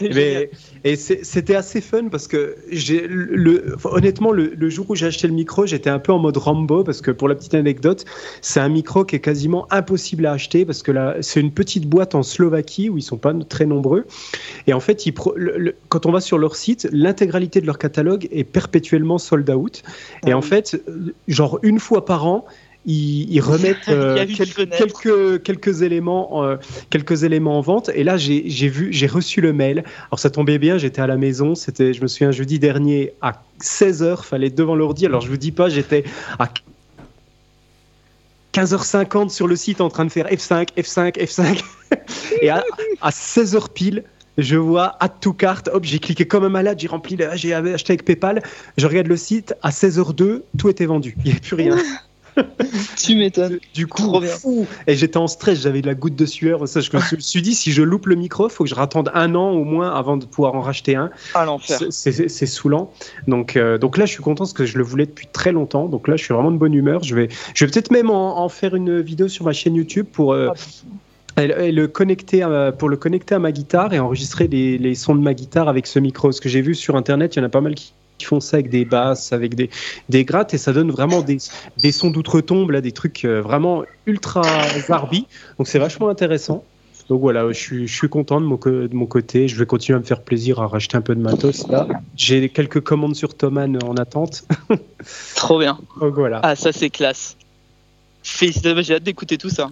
[0.00, 0.50] Mais,
[0.84, 5.06] et c'était assez fun parce que j'ai le, enfin, honnêtement le, le jour où j'ai
[5.06, 8.04] acheté le micro j'étais un peu en mode Rambo parce que pour la petite anecdote
[8.42, 11.86] c'est un micro qui est quasiment impossible à acheter parce que là c'est une petite
[11.88, 14.06] boîte en Slovaquie où ils sont pas très nombreux
[14.66, 17.66] et en fait ils pro- le- le- quand on va sur leur site l'intégralité de
[17.66, 19.82] leur catalogue est perpétuellement sold out.
[20.26, 22.44] Et Ah en fait euh, genre une fois par an
[22.88, 26.56] ils, ils remettent euh, quel- quelques, quelques éléments euh,
[26.88, 27.90] quelques éléments en vente.
[27.94, 29.82] Et là j'ai vu j'ai reçu le mail.
[30.10, 31.54] Alors ça tombait bien j'étais à la maison.
[31.56, 35.04] C'était je me souviens jeudi dernier à 16h fallait être devant l'ordi.
[35.06, 36.04] Alors je vous dis pas j'étais
[36.38, 36.48] à
[38.52, 41.62] 15h50 sur le site en train de faire F5 F5 F5
[42.40, 42.64] et à,
[43.02, 44.04] à 16h pile
[44.38, 47.92] je vois add to cart, hop, j'ai cliqué comme un malade, j'ai rempli, j'ai acheté
[47.92, 48.42] avec PayPal,
[48.76, 51.76] je regarde le site, à 16h02, tout était vendu, il n'y avait plus rien.
[52.98, 53.58] Tu m'étonnes.
[53.74, 54.66] Du coup, fou.
[54.86, 56.68] Et j'étais en stress, j'avais de la goutte de sueur.
[56.68, 59.10] Ça, je me suis dit, si je loupe le micro, il faut que je rattende
[59.14, 61.08] un an au moins avant de pouvoir en racheter un.
[61.34, 61.80] Ah l'enfer.
[61.90, 62.92] C'est- saoulant.
[63.26, 65.86] Donc, euh, donc là, je suis content parce que je le voulais depuis très longtemps.
[65.88, 67.02] Donc là, je suis vraiment de bonne humeur.
[67.02, 70.06] Je vais, je vais peut-être même en, en faire une vidéo sur ma chaîne YouTube
[70.12, 70.34] pour.
[70.34, 70.50] euh,
[71.38, 74.78] et le- et le connecter à- pour le connecter à ma guitare et enregistrer les,
[74.78, 76.32] les sons de ma guitare avec ce micro.
[76.32, 78.40] Ce que j'ai vu sur internet, il y en a pas mal qui, qui font
[78.40, 79.68] ça avec des basses, avec des,
[80.08, 81.38] des grattes et ça donne vraiment des,
[81.76, 84.42] des sons d'outre-tombe, là, des trucs euh, vraiment ultra
[84.86, 85.26] zarbi.
[85.58, 86.64] Donc c'est vachement intéressant.
[87.08, 89.46] Donc voilà, je suis, je suis content de mon, de mon côté.
[89.46, 91.86] Je vais continuer à me faire plaisir à racheter un peu de matos là.
[92.16, 94.44] J'ai quelques commandes sur Thomann en attente.
[95.36, 95.78] Trop bien.
[96.00, 96.40] Donc voilà.
[96.42, 97.36] Ah ça c'est classe.
[98.24, 99.70] Félicitations, j'ai hâte d'écouter tout ça.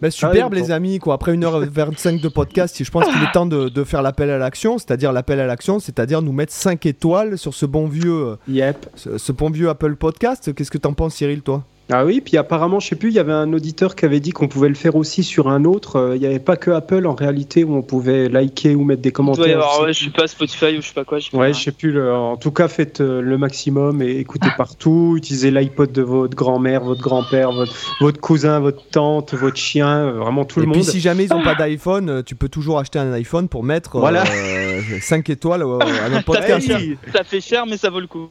[0.00, 1.14] Bah, superbe Ah oui, les amis, quoi.
[1.14, 4.78] Après 1h25 de podcast, je pense qu'il est temps de, de faire l'appel à l'action,
[4.78, 8.86] c'est-à-dire l'appel à l'action, c'est-à-dire nous mettre 5 étoiles sur ce bon vieux, euh, Yep.
[8.94, 10.54] ce, ce bon vieux Apple Podcast.
[10.54, 11.64] Qu'est-ce que t'en penses Cyril, toi?
[11.90, 14.30] Ah oui, puis apparemment, je sais plus, il y avait un auditeur qui avait dit
[14.32, 15.96] qu'on pouvait le faire aussi sur un autre.
[15.96, 19.00] Euh, Il n'y avait pas que Apple en réalité où on pouvait liker ou mettre
[19.00, 19.44] des Il commentaires.
[19.44, 21.18] doit y avoir, Je sais ouais, je sais pas, Spotify ou je sais pas quoi.
[21.18, 21.52] je sais Ouais, pas.
[21.52, 21.90] je sais plus.
[21.92, 25.14] le- en tout cas, faites euh, le maximum et écoutez partout.
[25.16, 30.12] Utilisez l'iPod de votre grand-mère, votre grand-père, votre, votre cousin, votre tante, votre chien, euh,
[30.12, 30.88] vraiment tout Et le puis monde.
[30.90, 33.98] si jamais ils ont pas d'iPhone, euh, tu peux toujours acheter un iPhone pour mettre
[33.98, 34.24] Voilà.
[35.00, 36.70] 5 étoiles à podcast.
[36.78, 38.28] oui, Ça fait cher mais ça vaut le coup.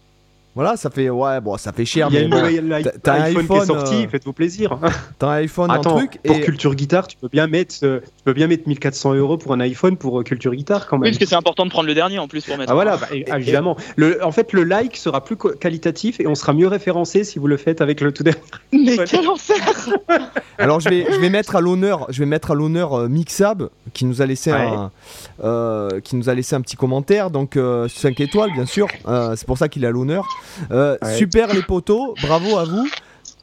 [0.57, 3.21] Voilà, ça fait ouais, bon, ça fait cher, il y a mais bon, t'as un
[3.25, 4.79] iPhone, qui est sorti, euh, faites-vous plaisir.
[5.19, 7.99] t'as un iPhone, Attends, un truc pour et Culture Guitare, tu peux bien mettre, euh,
[8.03, 11.03] tu peux bien mettre 1400 euros pour un iPhone pour euh, Culture Guitare quand Oui
[11.03, 11.11] même.
[11.11, 12.71] parce que c'est important de prendre le dernier en plus pour mettre.
[12.71, 13.77] Ah voilà, bah, et- évidemment.
[13.97, 17.45] Le, en fait, le like sera plus qualitatif et on sera mieux référencé si vous
[17.45, 18.39] le faites avec le tout dernier.
[18.73, 19.57] Mais quel enfer
[20.57, 23.69] Alors je vais, je vais mettre à l'honneur, je vais mettre à l'honneur euh, Mixab
[23.93, 24.57] qui nous a laissé Ouais.
[24.61, 24.91] un,
[25.43, 28.87] euh, qui nous a laissé un petit commentaire, donc 5 étoiles bien sûr.
[29.07, 30.25] Euh, c'est pour ça qu'il est à l'honneur.
[30.71, 31.17] Euh, Ouais.
[31.17, 32.87] Super les potos, bravo à vous.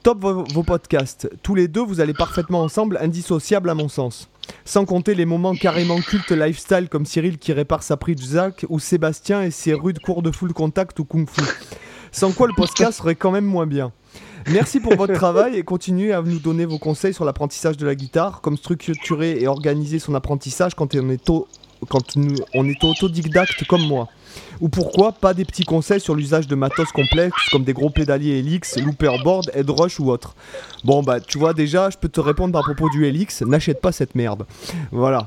[0.03, 1.31] Top vos, vos podcasts.
[1.43, 4.29] Tous les deux, vous allez parfaitement ensemble, indissociables à mon sens.
[4.67, 8.79] Sans compter les moments carrément cultes lifestyle comme Cyril qui répare sa prise Zach ou
[8.79, 11.43] Sébastien et ses rudes cours de full contact ou kung fu.
[12.13, 13.93] Sans quoi le podcast serait quand même moins bien.
[14.51, 17.95] Merci pour votre travail et continuez à nous donner vos conseils sur l'apprentissage de la
[17.95, 21.31] guitare, comme structurer et organiser son apprentissage quand on est,
[21.89, 22.17] quand
[22.55, 24.09] on est autodidacte comme moi.
[24.61, 28.39] Ou pourquoi pas des petits conseils sur l'usage de matos complexes comme des gros pédaliers
[28.39, 30.35] Helix, looperboard, headrush ou autre.
[30.85, 33.93] Bon bah tu vois déjà, je peux te répondre à propos du Helix, n'achète pas
[33.93, 34.47] cette merde.
[34.93, 35.27] Voilà.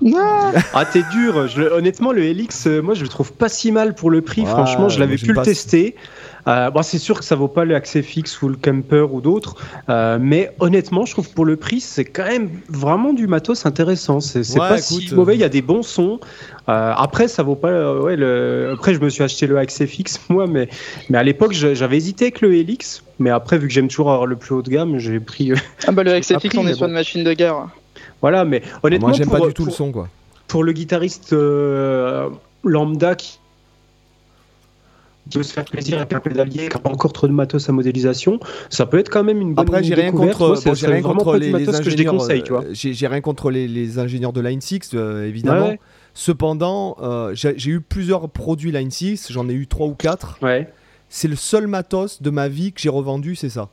[0.73, 1.47] Ah, t'es dur.
[1.47, 4.45] Je honnêtement, le Helix, euh, moi, je le trouve pas si mal pour le prix.
[4.45, 5.95] Franchement, je l'avais pu le tester.
[6.47, 9.19] Euh, bon, c'est sûr que ça vaut pas le accès fixe ou le camper ou
[9.19, 9.55] d'autres,
[9.89, 14.21] euh, mais honnêtement, je trouve pour le prix, c'est quand même vraiment du matos intéressant.
[14.21, 15.35] C'est c'est Ouais, pas écoute, si mauvais.
[15.35, 16.19] Il y a des bons sons.
[16.69, 17.69] Euh, après, ça vaut pas.
[17.69, 18.71] euh, ouais, le...
[18.73, 20.67] Après, je me suis acheté le accès fixe moi, mais
[21.09, 23.03] mais à l'époque, j'avais hésité avec le Helix.
[23.19, 25.51] Mais après, vu que j'aime toujours avoir le plus haut de gamme, j'ai pris.
[25.51, 25.55] euh,
[25.87, 26.87] Ah bah le XFX pris, on est sur bon.
[26.87, 27.67] une machine de guerre.
[28.21, 30.09] voilà, mais honnêtement, Moi j'aime pas du tout le son quoi.
[30.47, 32.29] pour le guitariste euh,
[32.63, 33.39] lambda qui
[35.29, 37.67] qui veut se faire plaisir avec un pédalier, qui n'a pas encore trop de matos
[37.67, 38.39] à modélisation,
[38.69, 41.15] ça peut être quand même une bonne Après, j'ai rien contre, Moi, bon, rien vraiment
[41.15, 42.13] contre pas les, les matos que je ingénieurs.
[42.13, 42.63] déconseille, tu vois.
[42.71, 45.67] J'ai j'ai rien contre les, les ingénieurs de Line 6, euh, évidemment.
[45.67, 45.79] Ouais,
[46.19, 50.39] Cependant, euh, j'ai eu plusieurs produits Line 6, j'en ai eu 3 ou 4.
[50.41, 50.67] ouais.
[51.09, 53.69] c'est le seul matos de ma vie que j'ai revendu, c'est ça.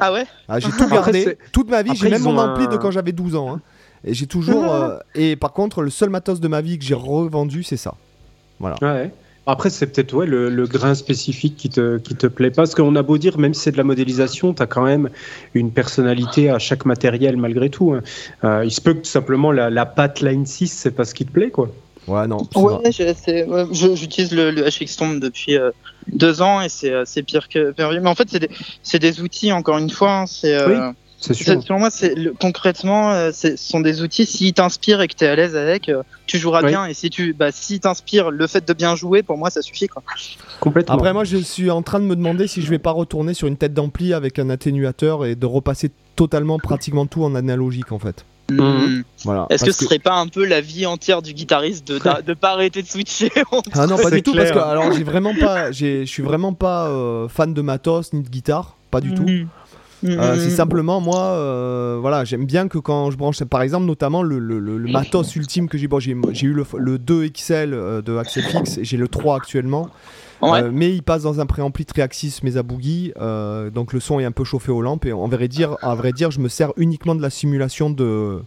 [0.00, 2.76] Ah ouais Ah, j'ai tout gardé, toute ma vie, j'ai même mon ampli un- de
[2.76, 3.54] quand j'avais 12 ans.
[3.54, 3.60] hein.
[4.02, 4.72] Et j'ai toujours.
[4.74, 7.94] euh, Et par contre, le seul matos de ma vie que j'ai revendu, c'est ça.
[8.58, 9.12] Ouais.
[9.48, 12.62] Après, c'est peut-être ouais, le, le grain spécifique qui te, qui te plaît pas.
[12.62, 15.08] Parce qu'on a beau dire, même si c'est de la modélisation, tu as quand même
[15.54, 17.92] une personnalité à chaque matériel malgré tout.
[17.92, 18.02] hein.
[18.44, 21.14] Euh, il se peut que tout simplement la, la patte Line 6, c'est pas ce
[21.14, 21.50] qui te plaît.
[21.50, 21.68] quoi.
[22.08, 22.38] Ouais, non.
[22.54, 22.90] Ouais,
[23.72, 25.70] j'utilise le, le HX Tomb depuis euh,
[26.08, 27.74] deux ans et c'est euh, c'est pire que.
[27.78, 28.50] Mais en fait, c'est des,
[28.82, 30.20] c'est des outils, encore une fois.
[30.20, 31.62] hein, c'est euh, C'est c'est- sûr.
[31.62, 34.26] Selon moi, c'est le- concrètement, euh, ce sont des outils.
[34.26, 36.68] S'ils t'inspirent et que tu es à l'aise avec, euh, tu joueras Oui.
[36.68, 36.86] bien.
[36.86, 39.88] Et si tu, bah, si t'inspires le fait de bien jouer, pour moi, ça suffit.
[39.88, 40.02] Quoi.
[40.60, 40.94] Complètement.
[40.94, 43.48] Après, moi, je suis en train de me demander si je vais pas retourner sur
[43.48, 47.98] une tête d'ampli avec un atténuateur et de repasser totalement, pratiquement tout en analogique en
[47.98, 48.24] fait.
[48.48, 48.58] Mhm.
[48.60, 49.02] Hmm.
[49.24, 49.46] Voilà.
[49.50, 52.52] Est-ce que ce serait pas un peu la vie entière du guitariste de de pas
[52.52, 53.30] arrêter de switcher
[53.74, 54.52] Ah non, pas du tout, clair.
[54.52, 58.12] parce que alors j'ai vraiment pas, j'ai- je suis vraiment pas euh, fan de matos
[58.12, 59.26] ni de guitare, pas du tout.
[60.02, 60.10] Mhm.
[60.18, 60.40] Euh, Mhm.
[60.40, 64.38] c'est simplement moi, euh, voilà, j'aime bien que quand je branche, par exemple, notamment le,
[64.38, 68.02] le- le- le matos ultime que j'ai, bon, j'ai, eu le, le 2 XL euh,
[68.02, 69.88] de Axel Fix et j'ai le 3 actuellement,
[70.42, 70.60] Ouais.
[70.64, 73.10] Euh, mais il passe dans un préampli Triaxis Mesa Boogie,
[73.74, 76.12] donc le son est un peu chauffé aux lampes et en vrai dire, à vrai
[76.12, 78.40] dire, je me sers uniquement de la simulation de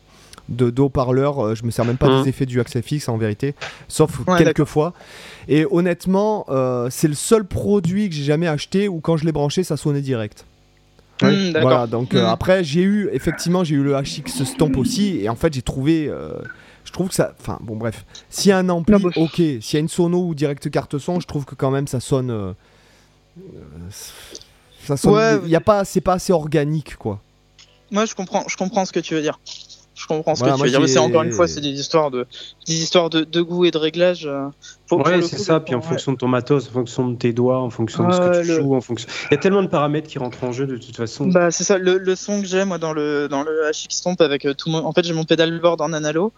[0.50, 3.18] de, de haut-parleurs, euh, je me sers même pas des effets du Axel Fix en
[3.18, 3.54] vérité,
[3.88, 4.94] sauf Ouais, quelques fois.
[5.48, 9.32] Et honnêtement, euh, c'est le seul produit que j'ai jamais acheté où quand je l'ai
[9.32, 10.46] branché, ça sonnait direct.
[11.22, 11.52] Hmm.
[11.62, 12.30] Voilà, donc euh, Mm.
[12.30, 16.08] après j'ai eu effectivement j'ai eu le HX Stomp aussi et en fait j'ai trouvé
[16.08, 16.34] euh,
[16.86, 19.36] je trouve que ça enfin bon bref, s'il y a un ampli Non, bah, OK,
[19.36, 22.00] s'il y a une sono ou direct carte son, je trouve que quand même ça
[22.00, 22.54] sonne euh,
[23.38, 23.42] euh,
[24.86, 27.20] ça sonne Ouais, il y a pas c'est pas assez organique quoi.
[27.92, 29.40] Moi, je comprends, je comprends ce que tu veux dire.
[30.00, 30.80] Je comprends ce Voilà, que tu veux dire.
[30.80, 32.26] Mais c'est encore une fois, c'est des histoires de,
[32.66, 34.26] des histoires de, de goût et de réglage.
[34.26, 34.46] euh,
[34.88, 35.60] pour- Ouais, c'est ça.
[35.60, 38.18] Puis en fonction de ton matos, en fonction de tes doigts, en fonction de ce
[38.20, 39.10] que tu le- joues, en fonction.
[39.30, 41.28] Il y a tellement de paramètres qui rentrent en jeu de toute façon.
[41.28, 41.78] Bah, c'est ça.
[41.78, 44.70] Le, le son que j'ai moi dans le dans le HX Stomp avec euh, tout
[44.70, 46.32] mon, en fait, j'ai mon pedalboard en analo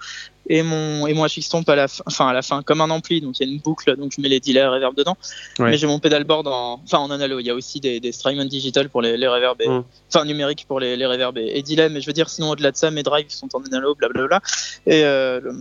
[0.53, 2.89] et mon et mon HX Stomp à la fin, enfin à la fin comme un
[2.89, 3.21] ampli.
[3.21, 5.17] Donc il y a une boucle, donc je mets les delays reverb dedans.
[5.59, 5.71] Ouais.
[5.71, 7.39] Mais j'ai mon pedalboard en, enfin en analo.
[7.39, 9.83] Il y a aussi des, des Strymon digital pour les, les reverbs, Mm.
[10.09, 11.89] enfin numériques pour les, les reverbs et, et delay.
[11.89, 14.41] Mais je veux dire, sinon au-delà de ça, mes drives sont en analo, blablabla.
[14.85, 15.55] Et euh, le-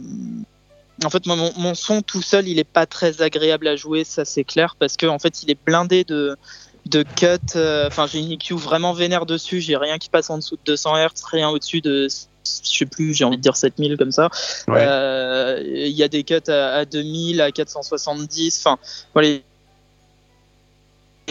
[1.05, 4.05] en fait, moi, mon, mon son tout seul, il est pas très agréable à jouer,
[4.05, 6.37] ça c'est clair, parce que en fait, il est blindé de
[6.87, 7.27] de cut.
[7.57, 9.61] euh, Enfin, j'ai une EQ vraiment vénère dessus.
[9.61, 12.09] J'ai rien qui passe en dessous de 200 Hz, rien au-dessus de,
[12.45, 14.29] je sais plus, j'ai envie de dire 7000 comme ça.
[14.69, 14.79] Ouais.
[14.81, 18.59] Euh, Il y a des cuts à, à 2000, à 470.
[18.59, 18.79] Enfin,
[19.15, 19.39] voilà.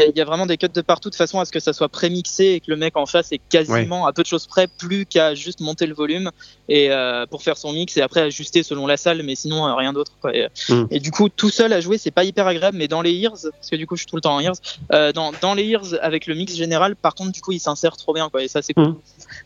[0.07, 1.89] Il y a- vraiment des cuts de partout de façon à ce que ça soit
[1.89, 5.05] prémixé et que le mec en face est quasiment à peu de choses près, plus
[5.05, 6.30] qu'à juste monter le volume
[6.67, 9.73] et euh, pour faire son mix et après ajuster selon la salle, mais sinon euh,
[9.76, 10.13] rien d'autre.
[10.21, 10.35] quoi.
[10.35, 10.85] Et, Mm.
[10.91, 13.34] et du coup, tout seul à jouer, c'est pas hyper agréable, mais dans les ears,
[13.34, 14.53] parce que du coup, je suis tout le temps en ears,
[14.93, 17.97] euh, dans, dans les ears avec le mix général, par contre, du coup, il s'insère
[17.97, 18.43] trop bien, quoi.
[18.43, 18.89] Et ça, c'est cool.
[18.89, 18.95] Mm.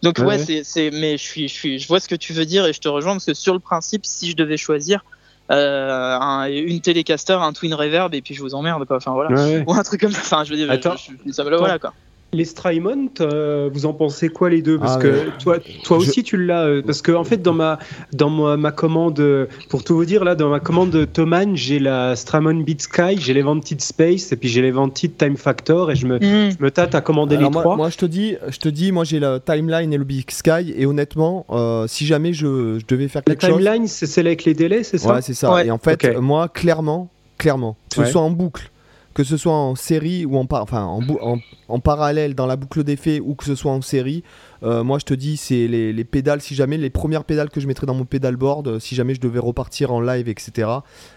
[0.03, 0.43] Donc Ouais, ouais, ouais.
[0.45, 2.73] c'est, c'est, mais je suis, je suis, je vois ce que tu veux dire et
[2.73, 5.03] je te rejoins parce que sur le principe, si je devais choisir
[5.51, 8.97] euh, un- une télécaster, un twin reverb et puis je vous emmerde, quoi.
[8.97, 9.31] Enfin voilà.
[9.31, 9.63] Ouais, ouais.
[9.67, 10.19] Ou un truc comme ça.
[10.21, 10.95] Enfin, je veux dire, Attends.
[10.95, 11.93] je- je- ça me le voilà, quoi.
[12.33, 14.79] Les Strymon, euh, vous en pensez quoi les deux?
[14.79, 16.63] Parce Ah, que toi, toi Je- aussi tu l'as.
[16.65, 17.79] euh, Parce que en fait, dans ma
[18.11, 21.79] dans ma, ma commande, euh, pour tout vous dire là, dans ma commande Thomann, j'ai
[21.79, 26.07] la Strymon Beat Sky, j'ai l'Evented Space et puis j'ai l'Evented Time Factor et je
[26.07, 27.75] me, je me tâte à commander Alors les moi, trois.
[27.75, 30.73] moi, je te dis, je te dis, moi j'ai la timeline et le Big Sky
[30.75, 34.27] et honnêtement, euh, si jamais je, je devais faire la quelque chose, timeline, c'est celle
[34.27, 35.13] avec les délais, c'est ça?
[35.13, 35.53] Ouais, c'est ça.
[35.53, 35.67] Ouais.
[35.67, 38.69] Et en fait, moi, clairement, clairement, que ce soit en boucle,
[39.13, 41.37] que ce soit en série ou en, par- enfin, en, bou- en,
[41.67, 44.23] en parallèle dans la boucle d'effet ou que ce soit en série,
[44.63, 47.59] euh, moi je te dis, c'est les, les pédales, si jamais, les premières pédales que
[47.59, 50.67] je mettrais dans mon pédalboard, euh, si jamais je devais repartir en live, etc.,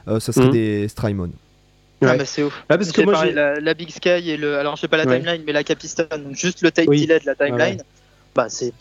[0.09, 0.53] euh, ce serait Mhm.
[0.53, 1.31] des Strymon.
[2.03, 2.09] Ouais.
[2.11, 2.63] Ah bah c'est ouf.
[2.69, 4.59] Ah, parce que moi, pareil, la, la Big Sky et le.
[4.59, 5.19] Alors, je sais pas la Ouais.
[5.19, 7.07] timeline, mais la Capiston, donc juste le tape Oui.
[7.07, 7.77] delay de la timeline.
[7.79, 7.83] Ouais.
[8.37, 8.73] Bah, c'est.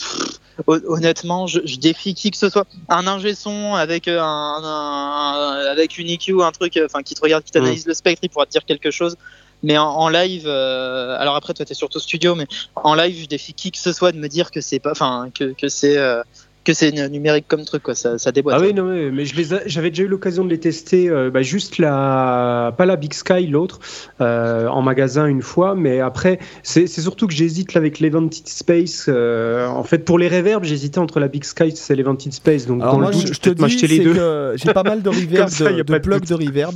[0.68, 2.65] Honnêtement, je, je défie qui que ce soit.
[2.90, 7.14] Un ingé son avec, euh, un, un- avec une EQ, un truc, euh, enfin, qui
[7.14, 9.15] te regarde, qui t'analyse le spectre, il pourra te dire quelque chose.
[9.64, 12.45] Mais en, en live, euh, alors après, toi, t'es surtout studio, mais
[12.76, 14.91] en live, je défie qui que ce soit de me dire que c'est pas.
[14.91, 15.98] Enfin, que, que c'est.
[15.98, 16.22] euh,
[16.66, 17.96] que c'est numérique comme truc, quoi.
[17.96, 18.58] Ça, ça déboîte.
[18.60, 21.10] Ah oui, non, mais, mais je les a- j'avais déjà eu l'occasion de les tester,
[21.10, 23.80] euh, bah, juste la, pas la Big Sky, l'autre,
[24.20, 28.48] euh, en magasin une fois, mais après, c'est c'est surtout que j'hésite là avec l'Evented
[28.48, 29.06] Space.
[29.08, 32.82] euh, en fait, pour les reverbs, j'hésitais entre la Big Sky et l'Evented Space, donc
[32.82, 34.14] Alors dans moi, le doute, je, te m'acheter les c'est deux.
[34.14, 36.30] que j'ai pas mal de reverb, ça, de, a pas de de plugs doute.
[36.30, 36.76] de reverb.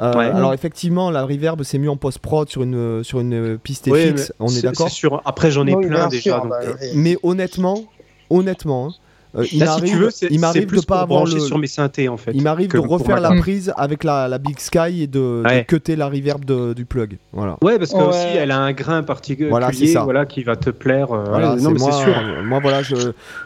[0.00, 0.24] Euh, Ouais.
[0.24, 4.32] Alors effectivement, la reverb c'est mieux en post-prod sur une, sur une piste Ouais, fixe,
[4.40, 4.88] on est c'est- d'accord.
[5.26, 6.22] Après, j'en ai Oui, plein déjà.
[6.22, 6.88] sûr, donc, bah, euh, oui.
[6.94, 7.84] Mais honnêtement,
[8.30, 8.94] honnêtement, hein,
[9.36, 11.38] euh, il Là, si m'arrive tu veux, c'est il m'arrive plus de pas avoir le
[11.38, 12.32] sur mes synthés en fait.
[12.34, 15.64] il m'arrive de refaire la prise avec la, la Big Sky et de, de Ouais.
[15.68, 17.18] cutter la reverb de- du plug.
[17.32, 17.56] Voilà.
[17.62, 18.04] Ouais, parce que Ouais.
[18.08, 20.02] aussi elle a un grain particulier Voilà, c'est ça.
[20.04, 21.12] voilà, qui va te plaire.
[21.12, 22.14] euh, Voilà, ouais, non, mais moi, c'est sûr.
[22.18, 22.96] euh, moi voilà, je,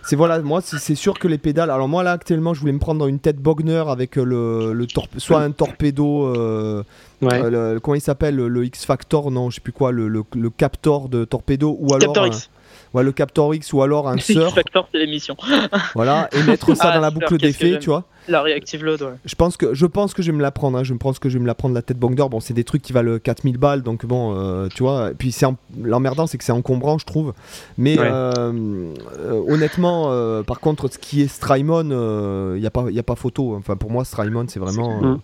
[0.02, 1.70] c'est voilà, moi c'est c'est sûr que les pédales.
[1.70, 4.86] Alors moi là actuellement, je voulais me prendre une tête Bogner avec euh, le, le
[4.86, 6.82] torp- soit un torpedo, euh,
[7.22, 7.42] Ouais.
[7.42, 10.08] euh, le- comment il s'appelle, le, le X Factor, non, je sais plus quoi, le,
[10.08, 12.50] le, le Captor de torpedo ou alors Captor un- X.
[12.94, 14.16] ouais, le Captor X ou alors un
[14.54, 15.36] Factor, c'est l'émission.
[15.94, 18.04] voilà, et mettre ça Ah, dans la boucle d'effet, tu vois.
[18.26, 19.08] La Reactive Load, ouais.
[19.26, 20.78] Je pense que je pense que je vais me la prendre.
[20.78, 20.82] hein.
[20.84, 22.24] Je pense que je vais me la prendre la tête Bogner.
[22.30, 25.10] Bon, c'est des trucs qui valent 4000 balles, donc bon, euh, tu vois.
[25.10, 27.34] Et puis c'est en- l'emmerdant, c'est que c'est encombrant, je trouve.
[27.76, 28.06] Mais Ouais.
[28.10, 32.98] euh, euh, honnêtement, euh, par contre, ce qui est Strymon, il n'y a pas, y
[32.98, 33.54] a pas photo.
[33.56, 35.00] Enfin, pour moi, Strymon, c'est vraiment.
[35.02, 35.20] euh, Mm.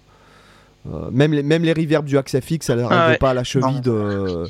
[0.93, 3.17] euh, même les même les reverbs du Axe FX, ça n'arrivait Ah ouais.
[3.19, 4.45] pas à la cheville de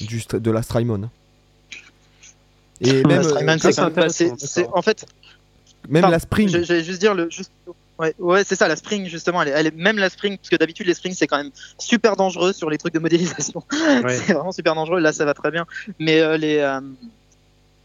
[0.00, 1.08] du str- de la Strymon.
[2.80, 3.22] Et La même,
[3.58, 4.66] Strymon, euh, c'est.
[4.72, 5.06] En fait,
[5.88, 6.48] même Pardon, la Spring.
[6.48, 7.28] J'allais juste dire le.
[7.30, 7.52] juste-
[7.96, 9.40] Ouais, ouais c'est ça, la spring justement.
[9.42, 11.52] Elle est, elle est- même la spring, parce que d'habitude les springs c'est quand même
[11.78, 13.62] super dangereux sur les trucs de modélisation.
[14.02, 14.16] Ouais.
[14.16, 14.98] c'est vraiment super dangereux.
[14.98, 15.64] Là, ça va très bien.
[16.00, 16.80] Mais euh, les euh,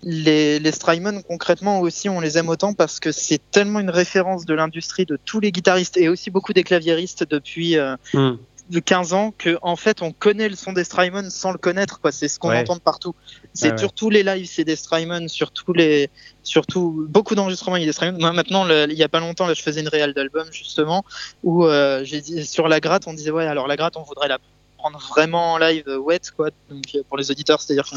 [0.02, 4.46] les les Strymon concrètement aussi, on les aime autant parce que c'est tellement une référence
[4.46, 8.38] de l'industrie de tous les guitaristes et aussi beaucoup des claviéristes depuis euh, Hmm.
[8.70, 12.00] De 15 ans que en fait on connaît le son des Strymon sans le connaître
[12.00, 12.12] quoi.
[12.12, 12.60] C'est ce qu'on Ouais.
[12.60, 13.14] entend de partout.
[13.54, 16.10] C'est Ouais, sur tous les lives c'est des Strymon sur tous les
[16.44, 18.20] surtout beaucoup d'enregistrements il y a des Strymon.
[18.20, 21.04] Moi maintenant le- il y a pas longtemps là je faisais une réal d'album justement
[21.44, 24.28] où euh, j'ai dit sur la gratte on disait ouais alors la gratte on voudrait
[24.28, 24.38] la
[24.78, 27.88] prendre vraiment en live euh, wet quoi donc euh, pour les auditeurs c'est à dire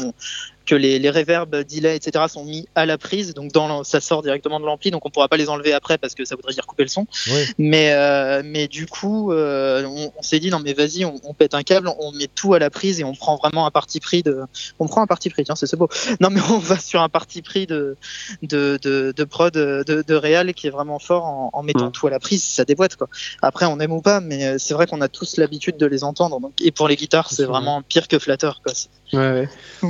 [0.65, 2.25] que les, les reverbs, delay, etc.
[2.29, 5.27] sont mis à la prise, donc dans ça sort directement de l'ampli, donc on pourra
[5.27, 7.05] pas les enlever après parce que ça voudrait dire couper le son.
[7.57, 11.33] Mais euh, mais du coup, euh, on, on s'est dit non mais vas-y, on, on
[11.33, 13.99] pète un câble, on met tout à la prise et on prend vraiment un parti
[13.99, 14.39] pris de,
[14.79, 15.89] on prend un parti pris, tiens c'est beau.
[16.21, 17.97] Non mais on va sur un parti pris de
[18.41, 21.91] de de, de prod de, de réal qui est vraiment fort en, en mettant Mm.
[21.91, 23.09] tout à la prise, ça déboîte quoi.
[23.41, 26.03] Après on aime ou pas, mais euh, c'est vrai qu'on a tous l'habitude de les
[26.05, 26.39] entendre.
[26.39, 27.51] Donc et pour les guitares, c'est C'est vrai.
[27.59, 28.73] vraiment pire que flatteur quoi.
[29.13, 29.47] Ouais,
[29.81, 29.89] ouais.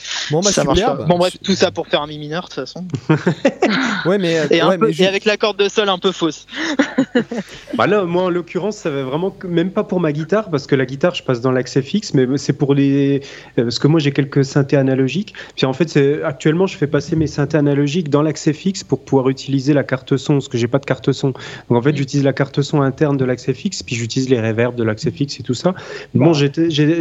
[0.31, 0.93] Bon bah ça marche pas.
[0.95, 2.85] Bon bref, tout ça pour faire un mi mineur de toute façon.
[4.05, 5.97] Ouais mais euh, Et, un ouais, peu- mais et avec la corde de sol un
[5.99, 6.45] peu fausse.
[7.77, 10.67] Bah là, moi en l'occurrence, ça va vraiment que- même pas pour ma guitare parce
[10.67, 13.21] que la guitare, je passe dans l'accès fixe, mais c'est pour les
[13.57, 15.33] euh, parce que moi j'ai quelques synthés analogiques.
[15.55, 19.29] Puis en fait, actuellement, je fais passer mes synthés analogiques dans l'accès fixe pour pouvoir
[19.29, 21.29] utiliser la carte son parce que j'ai pas de carte son.
[21.29, 24.75] Donc en fait, j'utilise la carte son interne de l'accès fixe, puis j'utilise les reverbs
[24.75, 25.73] de l'accès fixe et tout ça.
[26.13, 26.51] Bon, j'ai-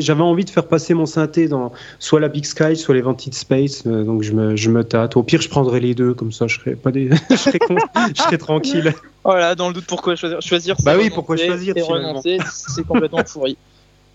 [0.01, 3.35] j'avais envie de faire passer mon synthé dans soit la Big Sky, soit les Vented
[3.35, 5.17] Space, euh, donc je me, je me tâte.
[5.17, 7.77] Au pire, je prendrai les deux, comme ça, je serai pas des, je serai, con-
[8.17, 8.93] je serai tranquille.
[9.23, 10.41] Voilà, dans le doute pourquoi choisir.
[10.41, 13.59] Choisir, Bah oui, renoncer, pourquoi choisir, renoncer, c'est complètement pourri.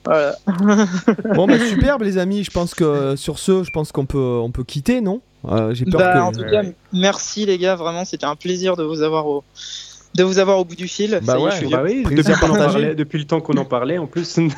[0.03, 0.36] Voilà.
[1.36, 4.49] Bon bah superbe les amis, je pense que sur ce, je pense qu'on peut on
[4.49, 5.22] peut quitter, non?
[5.48, 8.76] Euh, J'ai peur Bah, que en tout cas, merci les gars, vraiment, c'était un plaisir
[8.76, 9.44] de vous avoir au,
[10.16, 11.20] de vous avoir au bout du fil.
[11.24, 11.52] Bah ouais.
[11.52, 14.40] je suis Bah oui, depuis, parlait, depuis le temps qu'on en parlait en plus.
[14.40, 14.49] Bon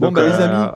[0.00, 0.72] Donc, bah les euh, amis,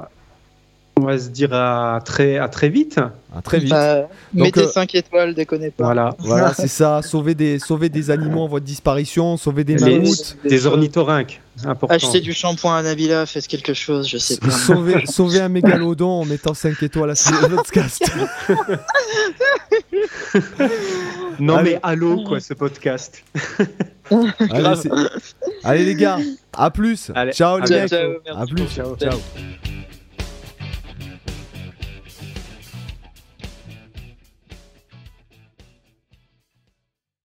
[1.03, 2.99] On va se dire à très, à très vite.
[3.35, 3.71] à très vite.
[3.71, 5.85] Bah, mettez euh, 5 étoiles, déconnez pas.
[5.85, 6.15] Voilà.
[6.19, 9.99] Voilà, c'est ça, sauver des sauver des animaux en voie de disparition, sauver des Les-
[9.99, 11.95] mammouths, Des ornithorynques, important.
[11.95, 14.51] Achetez du shampoing à Nabila, faites quelque chose, je sais pas.
[14.51, 18.05] sauver sauver un mégalodon en mettant 5 étoiles à ce podcast.
[21.39, 21.73] Non Allez.
[21.73, 23.23] mais allô quoi ce podcast.
[25.65, 26.19] Allez, les gars,
[26.53, 27.11] à plus.
[27.15, 27.89] Allez, ciao les Ciao, mecs.
[27.91, 28.55] ciao, merci à plus.
[28.85, 28.97] beaucoup.
[28.99, 29.19] ciao.